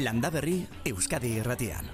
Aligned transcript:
Landa 0.00 0.30
Berri 0.30 0.66
Euskadi 0.88 1.34
Irratian. 1.42 1.84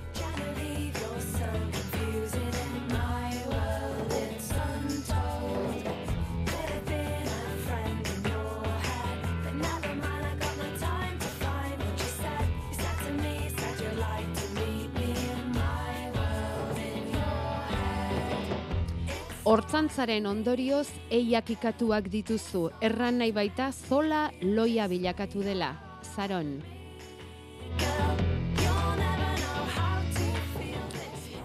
Hortzantzaren 19.47 20.27
ondorioz 20.27 20.87
eiak 21.11 21.51
ikatuak 21.55 22.07
dituzu, 22.11 22.69
erran 22.83 23.19
nahi 23.23 23.35
baita 23.35 23.73
zola 23.75 24.29
loia 24.43 24.87
bilakatu 24.87 25.43
dela. 25.43 25.75
Zaron. 26.15 26.76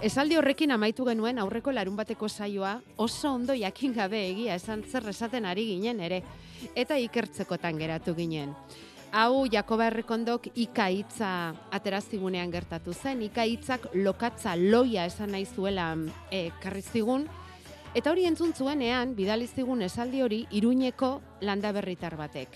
Esaldi 0.01 0.33
horrekin 0.33 0.71
amaitu 0.73 1.05
genuen 1.05 1.37
aurreko 1.37 1.69
larun 1.69 1.93
bateko 1.93 2.25
saioa 2.25 2.79
oso 2.97 3.35
ondo 3.35 3.53
jakin 3.53 3.91
gabe 3.93 4.17
egia 4.31 4.55
esan 4.57 4.81
zer 4.81 5.05
esaten 5.11 5.45
ari 5.45 5.67
ginen 5.67 5.99
ere, 6.01 6.23
eta 6.73 6.97
ikertzekotan 6.97 7.77
geratu 7.77 8.15
ginen. 8.17 8.55
Hau 9.11 9.45
Jakoba 9.45 9.91
Errekondok 9.91 10.47
ika 10.55 10.87
hitza 10.89 11.29
aterazigunean 11.69 12.49
gertatu 12.49 12.95
zen, 12.95 13.21
ika 13.21 13.45
hitzak 13.45 13.91
lokatza 13.93 14.55
loia 14.55 15.05
esan 15.05 15.35
nahi 15.35 15.45
zuela 15.45 15.93
e, 16.31 16.49
karrizigun, 16.63 17.29
Eta 17.91 18.07
hori 18.13 18.23
entzun 18.23 18.53
zuenean, 18.55 19.17
bidali 19.17 19.49
zigun 19.51 19.81
esaldi 19.83 20.21
hori 20.23 20.45
Iruñeko 20.55 21.09
landaberritar 21.43 22.15
batek. 22.15 22.53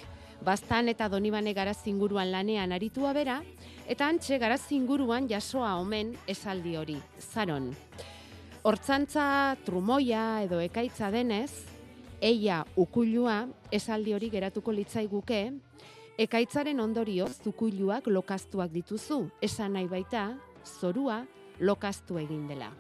Bastan 0.48 0.88
eta 0.88 1.10
Donibane 1.12 1.52
garaz 1.54 1.82
inguruan 1.92 2.32
lanean 2.32 2.72
aritua 2.72 3.12
bera, 3.12 3.42
eta 3.88 4.08
antxe 4.10 4.40
garaz 4.42 4.64
inguruan 4.74 5.28
jasoa 5.30 5.76
omen 5.80 6.16
esaldi 6.28 6.76
hori, 6.78 6.98
zaron. 7.20 7.70
Hortzantza 8.66 9.56
trumoia 9.66 10.42
edo 10.46 10.60
ekaitza 10.64 11.12
denez, 11.14 11.52
eia 12.22 12.64
ukuilua 12.76 13.44
esaldi 13.72 14.16
hori 14.18 14.32
geratuko 14.34 14.74
litzaiguke, 14.74 15.42
ekaitzaren 16.18 16.80
ondorio 16.80 17.28
zukuiluak 17.44 18.08
lokaztuak 18.08 18.74
dituzu, 18.74 19.26
esan 19.42 19.78
nahi 19.78 19.92
baita, 19.92 20.32
zorua 20.66 21.22
lokaztu 21.60 22.18
egin 22.24 22.48
dela. 22.50 22.72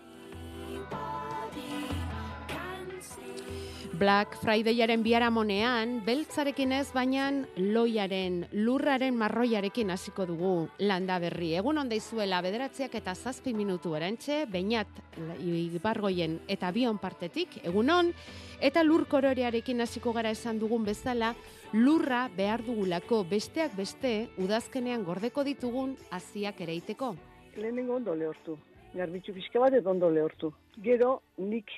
Black 4.00 4.36
Fridayaren 4.42 5.04
biharamonean, 5.06 6.02
beltzarekin 6.04 6.74
ez 6.76 6.90
baina 6.92 7.30
loiaren, 7.56 8.42
lurraren 8.52 9.16
marroiarekin 9.16 9.94
hasiko 9.94 10.26
dugu 10.28 10.50
landa 10.84 11.16
berri. 11.24 11.54
Egun 11.56 11.80
onda 11.80 11.96
izuela 11.96 12.42
bederatziak 12.44 12.98
eta 13.00 13.14
zazpi 13.16 13.54
minutu 13.56 13.94
erantxe, 13.96 14.42
bainat 14.52 15.00
ibargoien 15.40 16.42
eta 16.52 16.73
bion 16.76 17.00
partetik, 17.00 17.62
egun 17.64 17.94
on, 17.94 18.12
eta 18.60 18.84
lur 18.84 19.06
kororearekin 19.08 19.80
hasiko 19.86 20.12
gara 20.18 20.34
esan 20.36 20.60
dugun 20.60 20.84
bezala, 20.84 21.32
lurra 21.72 22.26
behar 22.36 22.66
dugulako 22.68 23.23
besteak 23.30 23.78
beste 23.80 24.16
udazkenean 24.44 25.06
gordeko 25.08 25.48
ditugun 25.48 25.96
aziak 26.12 26.60
ereiteko. 26.68 27.16
Lehenengo 27.56 27.96
ondo 28.02 28.16
lehortu, 28.16 28.58
garbitzu 28.94 29.32
pixka 29.40 29.64
bat 29.64 29.80
edo 29.80 29.96
ondo 29.96 30.10
lehortu. 30.12 30.52
Gero, 30.84 31.22
nik 31.38 31.72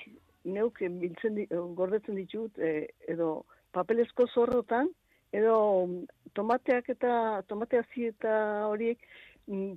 neuk 0.54 0.80
biltzen 1.00 1.36
di, 1.38 1.46
gordetzen 1.50 2.16
ditut 2.18 2.58
e, 2.58 2.88
edo 3.08 3.44
papelezko 3.72 4.26
zorrotan 4.34 4.90
edo 5.32 5.86
mm, 5.86 6.06
tomateak 6.34 6.88
eta 6.94 7.42
tomatea 7.48 7.84
eta 8.08 8.34
horiek 8.68 8.98
mm, 9.46 9.74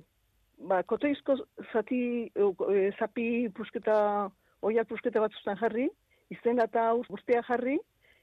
ba 0.68 0.82
kotoizko 0.82 1.36
zati 1.72 2.30
e, 2.34 2.90
zapi 2.98 3.48
pusketa 3.56 4.30
oiak 4.62 4.88
pusketa 4.88 5.20
batzutan 5.20 5.58
jarri 5.60 5.88
izen 6.30 6.60
eta 6.62 6.92
guztia 7.08 7.42
jarri 7.48 7.78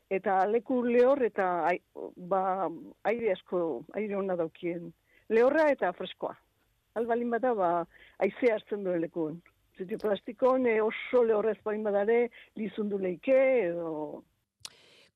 eta 0.09 0.45
leku 0.47 0.81
lehor 0.83 1.21
eta 1.23 1.69
ba 2.15 2.69
aire 3.03 3.31
asko 3.31 3.83
aire 3.93 4.15
ona 4.15 4.35
daukien. 4.35 4.91
Lehorra 5.29 5.69
eta 5.69 5.93
freskoa. 5.93 6.35
Albalin 6.95 7.29
bada 7.29 7.53
ba 7.53 7.85
aizea 8.17 8.55
hartzen 8.55 8.83
duen 8.83 9.01
lekuen 9.01 9.41
Ziti 9.79 9.95
plastikon 9.95 10.67
e, 10.67 10.81
oso 10.83 11.23
lehorrez 11.23 11.59
bain 11.63 11.83
badare, 11.83 12.27
lizundu 12.59 12.99
leike 12.99 13.39
edo... 13.69 14.23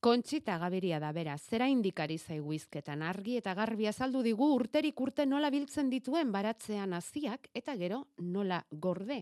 Kontxita 0.04 0.58
gaberia 0.60 0.98
da 1.00 1.14
bera, 1.16 1.38
zera 1.38 1.70
indikari 1.72 2.18
zaigu 2.18 2.52
izketan 2.56 3.04
argi 3.08 3.38
eta 3.40 3.54
garbi 3.56 3.88
azaldu 3.88 4.20
digu 4.24 4.50
urterik 4.56 5.00
urte 5.00 5.26
nola 5.26 5.48
biltzen 5.52 5.88
dituen 5.92 6.32
baratzean 6.32 6.92
aziak 6.98 7.48
eta 7.56 7.78
gero 7.80 8.02
nola 8.20 8.60
gorde. 8.72 9.22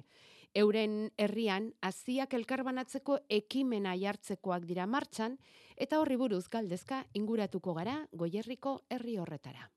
Euren 0.57 1.12
herrian 1.22 1.69
aziak 1.85 2.34
elkarbanatzeko 2.34 3.19
ekimena 3.29 3.94
jartzekoak 3.94 4.66
dira 4.66 4.90
martxan 4.90 5.38
eta 5.78 6.02
horri 6.02 6.18
buruz 6.18 6.47
galdezka 6.50 7.06
inguratuko 7.13 7.78
gara 7.78 8.02
goierriko 8.12 8.79
herri 8.90 9.18
horretara. 9.22 9.69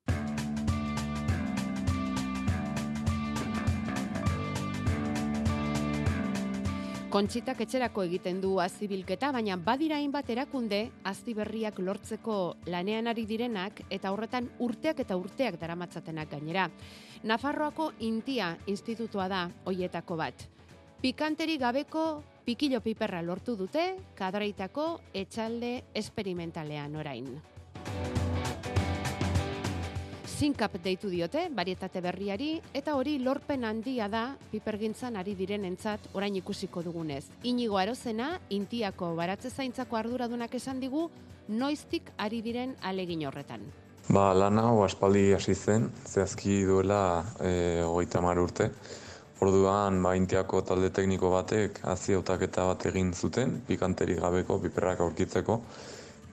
Kontxitak 7.14 7.60
etxerako 7.62 8.02
egiten 8.08 8.40
du 8.42 8.56
azibilketa, 8.58 9.28
baina 9.30 9.54
badira 9.54 10.00
hainbat 10.00 10.32
erakunde 10.34 10.80
azti 11.06 11.30
berriak 11.38 11.78
lortzeko 11.78 12.38
lanean 12.66 13.06
ari 13.06 13.22
direnak 13.30 13.84
eta 13.86 14.10
horretan 14.10 14.48
urteak 14.66 15.04
eta 15.04 15.14
urteak 15.14 15.60
daramatzatenak 15.60 16.32
gainera. 16.34 16.66
Nafarroako 17.22 17.92
Intia 18.08 18.50
institutua 18.66 19.28
da 19.30 19.44
hoietako 19.62 20.18
bat. 20.24 20.48
Pikanteri 21.06 21.54
gabeko 21.62 22.04
pikilo 22.42 22.82
piperra 22.82 23.22
lortu 23.22 23.54
dute, 23.62 23.92
kadraitako 24.18 24.90
etxalde 25.14 25.74
esperimentalean 25.94 26.98
orain. 26.98 27.36
Sinkap 30.34 30.72
deitu 30.82 31.06
diote, 31.12 31.44
barietate 31.54 32.00
berriari, 32.02 32.56
eta 32.74 32.96
hori 32.98 33.20
lorpen 33.22 33.62
handia 33.64 34.08
da 34.10 34.22
pipergintzan 34.50 35.14
ari 35.20 35.36
direnentzat 35.38 36.08
orain 36.18 36.34
ikusiko 36.40 36.82
dugunez. 36.82 37.22
Inigo 37.46 37.78
arozena, 37.78 38.32
intiako 38.50 39.12
baratze 39.14 39.52
zaintzako 39.54 40.00
arduradunak 40.00 40.56
esan 40.58 40.82
digu, 40.82 41.04
noiztik 41.46 42.10
ari 42.18 42.42
diren 42.42 42.74
alegin 42.82 43.22
horretan. 43.28 43.62
Ba, 44.08 44.32
lana, 44.34 44.66
o 44.74 44.82
aspaldi 44.82 45.28
hasi 45.36 45.54
zen, 45.54 45.86
zehazki 46.02 46.64
duela 46.66 47.00
e, 47.38 47.54
hogeita 47.86 48.20
mar 48.20 48.42
urte. 48.42 48.72
Orduan, 49.38 50.02
ba, 50.02 50.16
intiako 50.18 50.64
talde 50.66 50.90
tekniko 50.90 51.30
batek 51.30 51.78
hazi 51.86 52.18
eta 52.18 52.66
bat 52.72 52.86
egin 52.90 53.14
zuten, 53.14 53.60
pikanteri 53.68 54.18
gabeko 54.18 54.58
piperrak 54.66 55.00
aurkitzeko. 55.00 55.60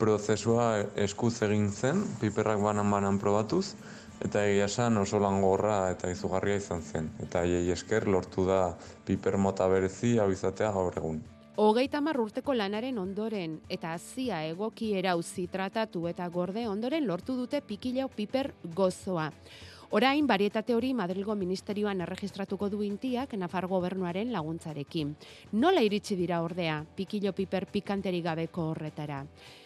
Prozesua 0.01 0.79
eskuz 0.97 1.35
egin 1.45 1.67
zen, 1.69 2.00
piperrak 2.17 2.57
banan-banan 2.63 3.19
probatuz, 3.22 3.75
eta 4.25 4.41
egia 4.50 4.66
esan 4.66 4.97
oso 4.97 5.19
langorra 5.22 5.91
eta 5.94 6.09
izugarria 6.09 6.57
izan 6.57 6.81
zen. 6.81 7.12
Eta 7.22 7.44
eiei 7.45 7.69
esker 7.69 8.07
lortu 8.09 8.47
da 8.47 8.73
piper 9.06 9.38
mota 9.38 9.67
berezi 9.69 10.16
hau 10.17 10.31
izatea 10.34 10.72
gaur 10.73 10.97
egun. 10.97 11.22
Hogeita 11.62 12.01
urteko 12.01 12.53
lanaren 12.53 12.97
ondoren 12.97 13.59
eta 13.69 13.94
hazia 13.94 14.41
egoki 14.47 14.94
erauzi 14.97 15.47
tratatu 15.47 16.07
eta 16.07 16.28
gorde 16.29 16.68
ondoren 16.68 17.06
lortu 17.06 17.35
dute 17.35 17.62
pikileo 17.62 18.07
piper 18.07 18.53
gozoa. 18.73 19.30
Orain, 19.92 20.25
barietate 20.25 20.74
hori 20.74 20.94
Madrilgo 20.94 21.36
Ministerioan 21.36 22.01
erregistratuko 22.01 22.69
du 22.69 22.81
intiak 22.81 23.33
Nafar 23.33 23.68
gobernuaren 23.68 24.31
laguntzarekin. 24.31 25.15
Nola 25.51 25.81
iritsi 25.81 26.15
dira 26.15 26.42
ordea, 26.42 26.86
pikilo 26.95 27.33
piper 27.33 27.65
pikanteri 27.68 28.21
gabeko 28.21 28.69
horretara? 28.71 29.25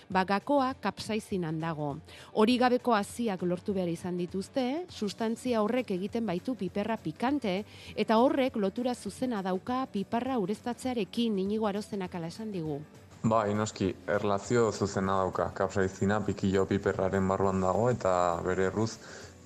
Bagakoa 0.10 0.74
kapsaizinan 0.82 1.60
dago. 1.60 1.98
Hori 2.34 2.58
gabeko 2.58 2.94
hasiak 2.96 3.44
lortu 3.44 3.74
behar 3.74 3.90
izan 3.90 4.18
dituzte, 4.18 4.86
sustantzia 4.90 5.62
horrek 5.62 5.92
egiten 5.92 6.26
baitu 6.26 6.56
piperra 6.56 6.98
pikante, 6.98 7.64
eta 7.96 8.18
horrek 8.18 8.58
lotura 8.58 8.96
zuzena 8.96 9.42
dauka 9.42 9.86
piparra 9.92 10.38
ureztatzearekin 10.40 11.40
inigo 11.40 11.68
arozenak 11.68 12.16
ala 12.16 12.28
esan 12.28 12.52
digu. 12.52 12.80
Ba, 13.26 13.46
inoski, 13.50 13.96
erlazio 14.08 14.72
zuzena 14.72 15.18
dauka. 15.18 15.50
Kapsaizina 15.58 16.20
pikillo 16.22 16.66
piperraren 16.70 17.28
barruan 17.28 17.62
dago 17.62 17.90
eta 17.90 18.12
bere 18.46 18.68
erruz 18.70 18.92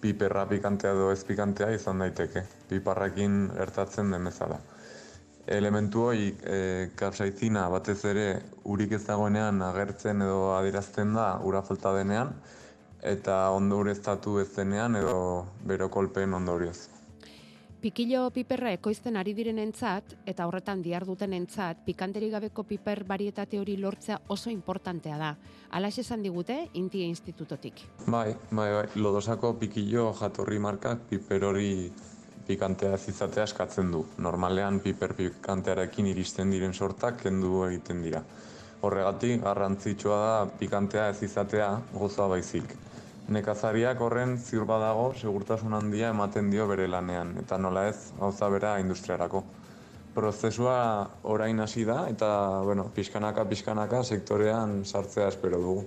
piperra 0.01 0.45
pikantea 0.47 0.91
edo 0.91 1.11
ez 1.11 1.23
pikantea 1.23 1.71
izan 1.71 2.03
daiteke. 2.03 2.43
Piparrakin 2.67 3.39
ertatzen 3.67 4.11
den 4.11 4.27
bezala 4.27 4.59
elementu 5.49 6.03
hori 6.05 6.29
e, 6.45 6.91
kapsaizina 6.95 7.65
batez 7.73 7.97
ere 8.05 8.25
urik 8.69 8.93
ez 8.97 9.03
dagoenean 9.07 9.61
agertzen 9.65 10.21
edo 10.21 10.53
adirazten 10.55 11.15
da 11.17 11.29
ura 11.43 11.63
falta 11.65 11.93
denean 11.97 12.35
eta 13.01 13.49
ondo 13.55 13.79
ureztatu 13.81 14.37
ez 14.43 14.49
denean 14.55 14.95
edo 14.99 15.47
bero 15.65 15.89
kolpeen 15.89 16.33
ondorioz. 16.33 16.89
pikillo 17.81 18.29
piperra 18.35 18.73
ekoizten 18.75 19.15
ari 19.17 19.33
direnentzat 19.33 20.15
eta 20.27 20.45
horretan 20.47 20.81
dihar 20.83 21.05
dutenentzat 21.07 21.85
pikanteri 21.85 22.29
gabeko 22.29 22.63
piper 22.63 23.05
varietate 23.07 23.59
hori 23.59 23.77
lortzea 23.77 24.19
oso 24.27 24.49
importantea 24.49 25.17
da. 25.17 25.35
Alax 25.71 25.99
esan 25.99 26.21
digute 26.21 26.67
Intia 26.73 27.05
Institutotik. 27.05 27.81
Bai, 28.07 28.35
bai, 28.51 28.71
bai, 28.73 28.87
lodosako 28.95 29.53
pikillo 29.59 30.13
jatorri 30.13 30.59
markak 30.59 31.07
piper 31.09 31.45
hori 31.45 31.93
pikantea 32.49 32.95
ez 32.97 33.05
izatea 33.11 33.45
eskatzen 33.45 33.91
du. 33.93 34.03
Normalean 34.25 34.79
piper 34.81 35.13
pikantearekin 35.17 36.07
iristen 36.09 36.49
diren 36.53 36.73
sortak 36.73 37.19
kendu 37.21 37.63
egiten 37.67 38.01
dira. 38.05 38.23
Horregatik 38.81 39.43
garrantzitsua 39.43 40.17
da 40.23 40.33
pikantea 40.61 41.09
ez 41.13 41.21
izatea 41.27 41.69
gozoa 41.93 42.29
baizik. 42.33 42.73
Nekazariak 43.29 44.01
horren 44.01 44.37
ziur 44.41 44.65
badago 44.65 45.11
segurtasun 45.13 45.77
handia 45.77 46.09
ematen 46.15 46.49
dio 46.49 46.65
bere 46.71 46.87
lanean 46.89 47.35
eta 47.43 47.61
nola 47.61 47.85
ez 47.91 47.97
gauza 48.17 48.49
bera 48.49 48.75
industriarako. 48.81 49.43
Prozesua 50.15 50.77
orain 51.23 51.59
hasi 51.61 51.85
da 51.85 52.01
eta 52.09 52.29
bueno, 52.65 52.89
pixkanaka 52.95 53.45
pixkanaka 53.51 54.03
sektorean 54.03 54.79
sartzea 54.85 55.27
espero 55.35 55.61
dugu 55.61 55.85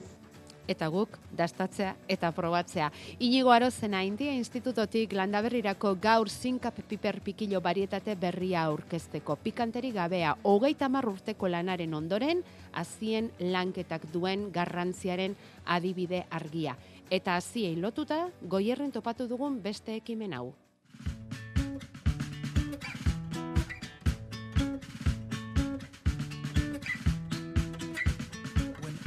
eta 0.73 0.89
guk 0.93 1.19
dastatzea 1.37 1.95
eta 2.09 2.33
probatzea. 2.33 2.91
Inigo 3.21 3.53
Arozena 3.53 4.03
India 4.05 4.33
Institutotik 4.35 5.13
landaberrirako 5.13 5.95
gaur 6.03 6.31
zinkap 6.31 6.81
piper 6.89 7.21
pikilo 7.21 7.61
barietate 7.61 8.17
berria 8.17 8.65
aurkezteko 8.65 9.37
pikanteri 9.45 9.93
gabea 9.93 10.37
hogeita 10.43 10.89
urteko 11.03 11.49
lanaren 11.49 11.95
ondoren 11.95 12.43
azien 12.73 13.31
lanketak 13.39 14.09
duen 14.13 14.51
garrantziaren 14.53 15.37
adibide 15.67 16.25
argia. 16.31 16.77
Eta 17.11 17.37
aziei 17.37 17.77
lotuta 17.77 18.29
goierren 18.43 18.93
topatu 18.93 19.29
dugun 19.29 19.61
beste 19.63 19.97
ekimen 19.97 20.33
hau. 20.33 20.53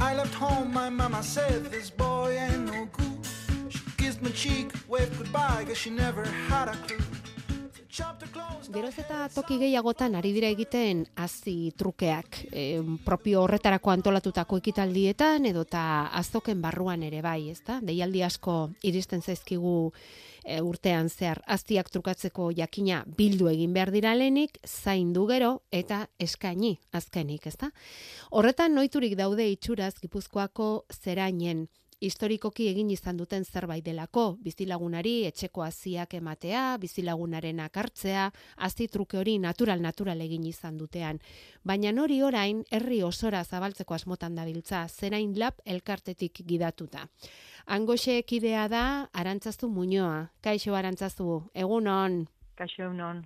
I 0.06 0.14
left 0.14 0.36
home, 0.36 0.72
my 0.72 0.90
mama 0.90 1.24
said, 1.24 1.66
this 1.72 1.90
boy 1.90 2.38
ain't 2.38 2.66
no 2.66 2.88
good. 2.98 3.26
She 3.70 3.80
kissed 3.98 4.22
my 4.22 4.30
cheek, 4.30 4.72
waved 4.88 5.18
goodbye, 5.18 5.66
guess 5.68 5.78
she 5.78 5.90
never 5.90 6.24
had 6.50 6.68
a 6.70 6.78
clue. 6.88 7.06
Geroz 8.76 8.98
eta 9.00 9.30
toki 9.32 9.56
gehiagotan 9.62 10.18
ari 10.20 10.34
dira 10.36 10.50
egiten 10.52 11.06
hazi 11.16 11.72
trukeak, 11.80 12.42
e, 12.52 12.64
propio 13.06 13.46
horretarako 13.46 13.94
antolatutako 13.94 14.60
ekitaldietan 14.60 15.48
edo 15.48 15.64
ta 15.64 16.10
azoken 16.20 16.60
barruan 16.62 17.06
ere 17.08 17.22
bai, 17.24 17.48
ezta? 17.54 17.80
Deialdi 17.80 18.26
asko 18.28 18.58
iristen 18.84 19.24
zaizkigu 19.24 19.94
e, 20.46 20.62
urtean 20.62 21.10
zehar 21.10 21.42
aztiak 21.46 21.90
trukatzeko 21.92 22.52
jakina 22.56 23.04
bildu 23.18 23.50
egin 23.50 23.74
behar 23.74 23.92
dira 23.92 24.14
lehenik, 24.16 24.60
zaindu 24.66 25.26
gero 25.28 25.52
eta 25.72 26.06
eskaini 26.20 26.78
azkenik, 26.94 27.48
ezta? 27.48 27.72
Horretan 28.32 28.76
noiturik 28.78 29.18
daude 29.18 29.50
itxuraz 29.52 29.96
Gipuzkoako 30.02 30.86
zerainen 30.94 31.68
historikoki 32.02 32.68
egin 32.70 32.90
izan 32.92 33.18
duten 33.18 33.46
zerbait 33.46 33.84
delako, 33.86 34.36
bizilagunari 34.44 35.14
etxeko 35.30 35.64
haziak 35.64 36.14
ematea, 36.18 36.78
bizilagunaren 36.82 37.60
akartzea, 37.64 38.30
hazi 38.58 38.88
truke 38.92 39.18
hori 39.18 39.38
natural 39.40 39.82
natural 39.82 40.22
egin 40.22 40.46
izan 40.46 40.78
dutean. 40.78 41.20
Baina 41.64 41.92
nori 41.92 42.22
orain 42.22 42.64
herri 42.72 43.02
osora 43.04 43.44
zabaltzeko 43.44 43.96
asmotan 43.96 44.36
dabiltza, 44.36 44.86
zerain 44.90 45.34
lab 45.40 45.62
elkartetik 45.66 46.44
gidatuta. 46.46 47.08
Angoxe 47.66 48.20
ekidea 48.20 48.68
da 48.68 49.10
Arantzazu 49.14 49.70
Muñoa. 49.70 50.30
Kaixo 50.42 50.76
Arantzazu, 50.76 51.42
egunon. 51.54 52.26
Kaixo 52.56 52.84
egunon. 52.84 53.26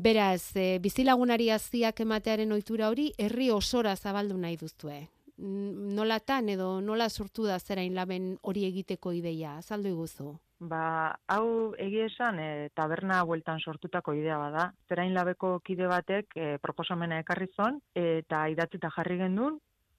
Beraz, 0.00 0.56
e, 0.56 0.78
bizilagunari 0.80 1.50
haziak 1.50 2.00
ematearen 2.00 2.52
ohitura 2.52 2.88
hori 2.88 3.10
herri 3.18 3.50
osora 3.52 3.94
zabaldu 3.96 4.38
nahi 4.40 4.56
duztue 4.56 5.08
nolatan 5.40 6.48
edo 6.52 6.80
nola 6.80 7.08
sortu 7.08 7.46
da 7.48 7.58
zerain 7.58 7.94
laben 7.94 8.36
hori 8.42 8.66
egiteko 8.68 9.12
ideia, 9.16 9.56
azaldu 9.58 9.88
iguzu? 9.88 10.34
Ba, 10.60 11.16
hau 11.32 11.72
egia 11.80 12.04
esan 12.10 12.38
e, 12.38 12.68
taberna 12.76 13.22
bueltan 13.24 13.62
sortutako 13.64 14.12
idea 14.12 14.36
bada. 14.38 14.66
Zerain 14.88 15.14
labeko 15.16 15.54
kide 15.64 15.88
batek 15.88 16.36
e, 16.36 16.48
proposamena 16.60 17.20
ekarri 17.24 17.48
zon 17.56 17.80
eta 17.96 18.46
idatzita 18.52 18.90
jarri 18.96 19.16
gendun 19.22 19.56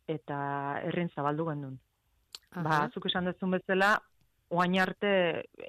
eta 0.07 0.37
herrin 0.85 1.09
zabaldu 1.15 1.47
gendun. 1.49 1.79
Ba, 2.53 2.83
zuk 2.93 3.07
esan 3.07 3.25
dezun 3.25 3.55
bezala, 3.55 3.95
oain 4.51 4.77
arte 4.83 5.11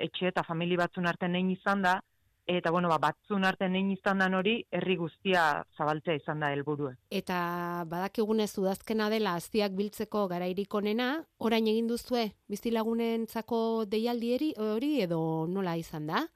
etxe 0.06 0.28
eta 0.32 0.42
famili 0.42 0.76
batzun 0.76 1.06
arte 1.06 1.28
nein 1.30 1.50
izan 1.54 1.84
da, 1.86 2.00
eta 2.46 2.70
bueno, 2.70 2.88
ba, 2.88 2.98
batzun 2.98 3.44
arte 3.44 3.68
nein 3.68 3.90
izan 3.94 4.18
dan 4.18 4.34
hori, 4.34 4.56
herri 4.70 4.96
guztia 4.96 5.64
zabaltzea 5.78 6.18
izan 6.18 6.40
da 6.42 6.50
helburua. 6.52 6.92
Eta 7.10 7.84
badakigunez 7.88 8.50
udazkena 8.58 9.08
dela 9.10 9.36
aztiak 9.38 9.72
biltzeko 9.78 10.26
garairik 10.28 10.74
onena, 10.74 11.24
orain 11.38 11.66
egin 11.66 11.88
duzue 11.90 12.30
bizilagunentzako 12.48 13.84
deialdieri 13.86 14.52
hori 14.58 15.00
edo 15.02 15.20
nola 15.48 15.76
izan 15.76 16.06
da? 16.10 16.26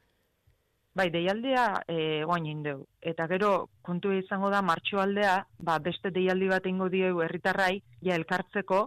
Bai, 0.96 1.10
deialdia 1.12 1.82
e, 1.92 2.24
oain 2.24 2.46
indeu. 2.48 2.86
Eta 3.02 3.26
gero, 3.28 3.68
kontu 3.84 4.14
izango 4.16 4.48
da, 4.48 4.62
martxo 4.64 5.02
aldea, 5.02 5.42
ba, 5.60 5.76
beste 5.78 6.10
deialdi 6.10 6.48
bat 6.48 6.66
ingo 6.70 6.88
diegu 6.88 7.20
herritarrai, 7.20 7.82
ja 8.06 8.16
elkartzeko, 8.16 8.78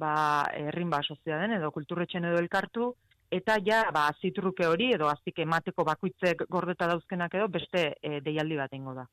ba, 0.00 0.14
herrin 0.56 0.88
ba, 0.90 1.02
den, 1.26 1.58
edo 1.58 1.70
kulturretxen 1.74 2.24
edo 2.24 2.38
elkartu, 2.40 2.94
eta 3.32 3.56
ja 3.64 3.82
ba 3.94 4.06
azitruke 4.12 4.66
hori 4.68 4.92
edo 4.92 5.08
azik 5.08 5.38
emateko 5.44 5.84
bakuitzek 5.88 6.44
gordeta 6.52 6.86
dauzkenak 6.90 7.34
edo 7.38 7.48
beste 7.48 7.84
e, 8.02 8.20
deialdi 8.20 8.58
bat 8.60 8.72
ingo 8.76 8.94
da. 8.94 9.06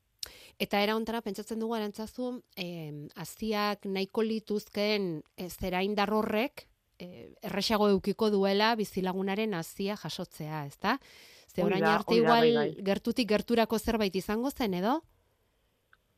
Eta 0.60 0.82
era 0.84 0.94
ontara 0.98 1.22
pentsatzen 1.24 1.60
dugu 1.62 1.74
arantzazu, 1.78 2.34
eh, 2.60 2.92
aziak 3.16 3.86
nahiko 3.88 4.22
lituzkeen 4.22 5.06
e, 5.36 5.48
zera 5.48 5.80
indarrorrek 5.86 6.66
eh, 7.00 7.30
erresago 7.48 7.88
eukiko 7.88 8.28
duela 8.30 8.74
bizilagunaren 8.76 9.56
azia 9.56 9.96
jasotzea, 9.96 10.66
ezta? 10.68 10.98
Ze 11.48 11.64
orain 11.64 11.84
arte 11.84 12.14
igual 12.14 12.52
bai, 12.52 12.74
bai. 12.74 12.84
gertutik 12.84 13.28
gerturako 13.28 13.78
zerbait 13.78 14.14
izango 14.16 14.50
zen 14.50 14.74
edo? 14.74 15.00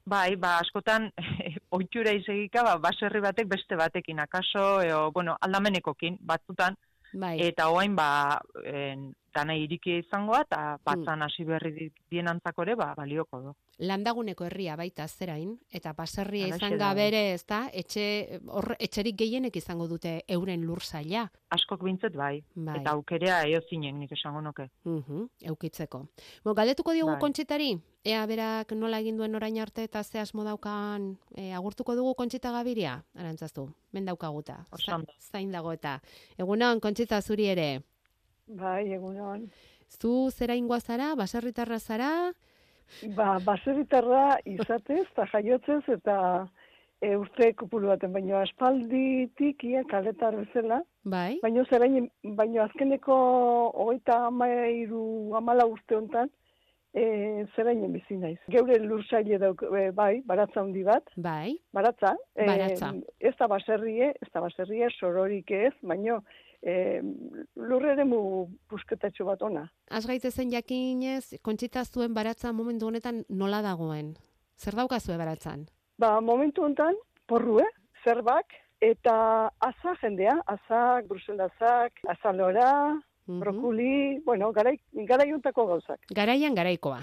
Bai, 0.05 0.35
ba, 0.35 0.57
askotan, 0.59 1.13
oitura 1.79 2.11
izegika, 2.19 2.65
ba, 2.67 2.75
baserri 2.83 3.23
batek 3.23 3.47
beste 3.49 3.79
batekin, 3.79 4.19
akaso, 4.19 4.83
eo, 4.83 5.05
bueno, 5.15 5.37
aldamenekokin, 5.47 6.19
batzutan, 6.21 6.77
Bai. 7.13 7.37
Eta 7.41 7.69
hoain 7.69 7.97
ba 7.97 8.41
en, 8.65 9.13
dana 9.35 9.55
irikia 9.57 9.99
izangoa 10.03 10.43
eta 10.47 10.61
batzan 10.85 11.23
hasi 11.23 11.45
berri 11.45 11.91
dien 12.11 12.29
antzakore 12.29 12.75
ba 12.77 12.93
balioko 12.97 13.41
do. 13.41 13.55
Landaguneko 13.83 14.45
herria 14.47 14.77
baita 14.77 15.07
zerain 15.09 15.55
eta 15.73 15.93
baserria 15.97 16.49
izan 16.53 16.77
gabere, 16.79 17.23
ezta? 17.35 17.65
Etxe 17.73 18.41
hor 18.47 18.77
etxerik 18.79 19.17
gehienek 19.23 19.57
izango 19.57 19.89
dute 19.89 20.21
euren 20.29 20.67
lur 20.67 20.83
saila. 20.83 21.25
Askok 21.51 21.83
bintzet 21.85 22.17
bai. 22.17 22.43
bai. 22.55 22.79
Eta 22.81 22.93
aukerea 22.93 23.43
eozinen 23.49 23.99
nik 24.01 24.13
esango 24.13 24.41
nuke. 24.41 24.69
Mhm, 24.85 25.27
eukitzeko. 25.53 26.05
Bo 26.45 26.55
galdetuko 26.55 26.93
diogu 26.93 27.13
bai. 27.13 27.21
kontxitari, 27.21 27.71
ea 28.05 28.25
berak 28.27 28.73
nola 28.73 29.01
egin 29.01 29.17
duen 29.17 29.35
orain 29.35 29.59
arte 29.59 29.85
eta 29.85 30.03
ze 30.03 30.19
asmo 30.19 30.45
daukan 30.45 31.17
e, 31.37 31.53
agurtuko 31.53 31.95
dugu 31.97 32.15
kontxita 32.15 32.53
gabiria, 32.53 33.03
arantzaztu, 33.15 33.69
ben 33.93 34.05
daukaguta. 34.05 34.65
Zain 35.33 35.51
dago 35.53 35.73
eta. 35.73 36.01
Egunon, 36.39 36.81
kontxita 36.81 37.21
zuri 37.23 37.47
ere. 37.47 37.83
Bai, 38.59 38.93
egunon. 38.93 39.47
Zu 39.89 40.31
zera 40.31 40.55
zara, 40.81 41.15
baserritarra 41.15 41.79
zara? 41.79 42.33
Ba, 43.17 43.39
baserritarra 43.45 44.39
izatez, 44.45 45.07
eta 45.13 45.27
jaiotzez, 45.33 45.83
eta 45.89 46.49
e, 47.01 47.17
urte 47.17 47.53
kupulu 47.59 47.89
baten, 47.89 48.13
baino 48.13 48.37
aspalditik 48.39 49.65
ia 49.65 49.83
kaletar 49.91 50.37
bezala. 50.37 50.83
Bai. 51.05 51.39
Baino 51.43 51.65
zerain, 51.65 52.09
baino 52.23 52.63
azkeneko 52.63 53.17
hogeita 53.73 54.27
amairu 54.29 55.35
amala 55.37 55.67
uste 55.67 55.97
hontan, 55.97 56.31
e, 56.95 57.47
zerainen 57.57 57.93
bizi 57.97 58.19
naiz. 58.21 58.39
Geure 58.53 58.79
lursaile 58.85 59.41
dauk, 59.43 59.65
e, 59.73 59.91
bai, 59.97 60.13
baratza 60.29 60.61
handi 60.61 60.85
bat. 60.87 61.11
Bai. 61.17 61.57
Baratza. 61.75 62.15
E, 62.37 62.47
baratza. 62.47 62.93
Ez 63.19 63.35
da 63.41 63.49
baserrie, 63.51 64.13
ez 64.21 64.31
da 64.33 64.45
baserrie, 64.45 64.93
sororik 64.99 65.51
ez, 65.51 65.75
baino, 65.83 66.21
e, 66.63 67.03
lurrere 67.57 68.05
mu 68.05 68.49
pusketatxo 68.71 69.27
bat 69.27 69.43
ona. 69.43 69.67
Az 69.91 70.07
gaitezen 70.07 70.51
jakinez, 70.51 71.39
kontxita 71.43 71.85
zuen 71.85 72.15
baratza 72.15 72.53
momentu 72.53 72.87
honetan 72.87 73.25
nola 73.29 73.63
dagoen? 73.63 74.15
Zer 74.57 74.79
daukazue 74.79 75.19
baratzan? 75.19 75.67
Ba, 75.99 76.21
momentu 76.21 76.65
honetan, 76.65 76.97
porru, 77.27 77.59
eh? 77.61 77.71
Zerbak, 78.05 78.55
eta 78.83 79.15
aza 79.63 79.95
jendea, 80.01 80.37
azak, 80.47 81.09
bruselazak, 81.11 82.05
azalora, 82.09 82.69
mm 83.27 83.39
brokuli, 83.39 84.19
bueno, 84.27 84.51
garai, 84.53 84.75
garaiuntako 84.93 85.67
gauzak. 85.67 86.09
Garaian 86.11 86.57
garaikoa. 86.59 86.99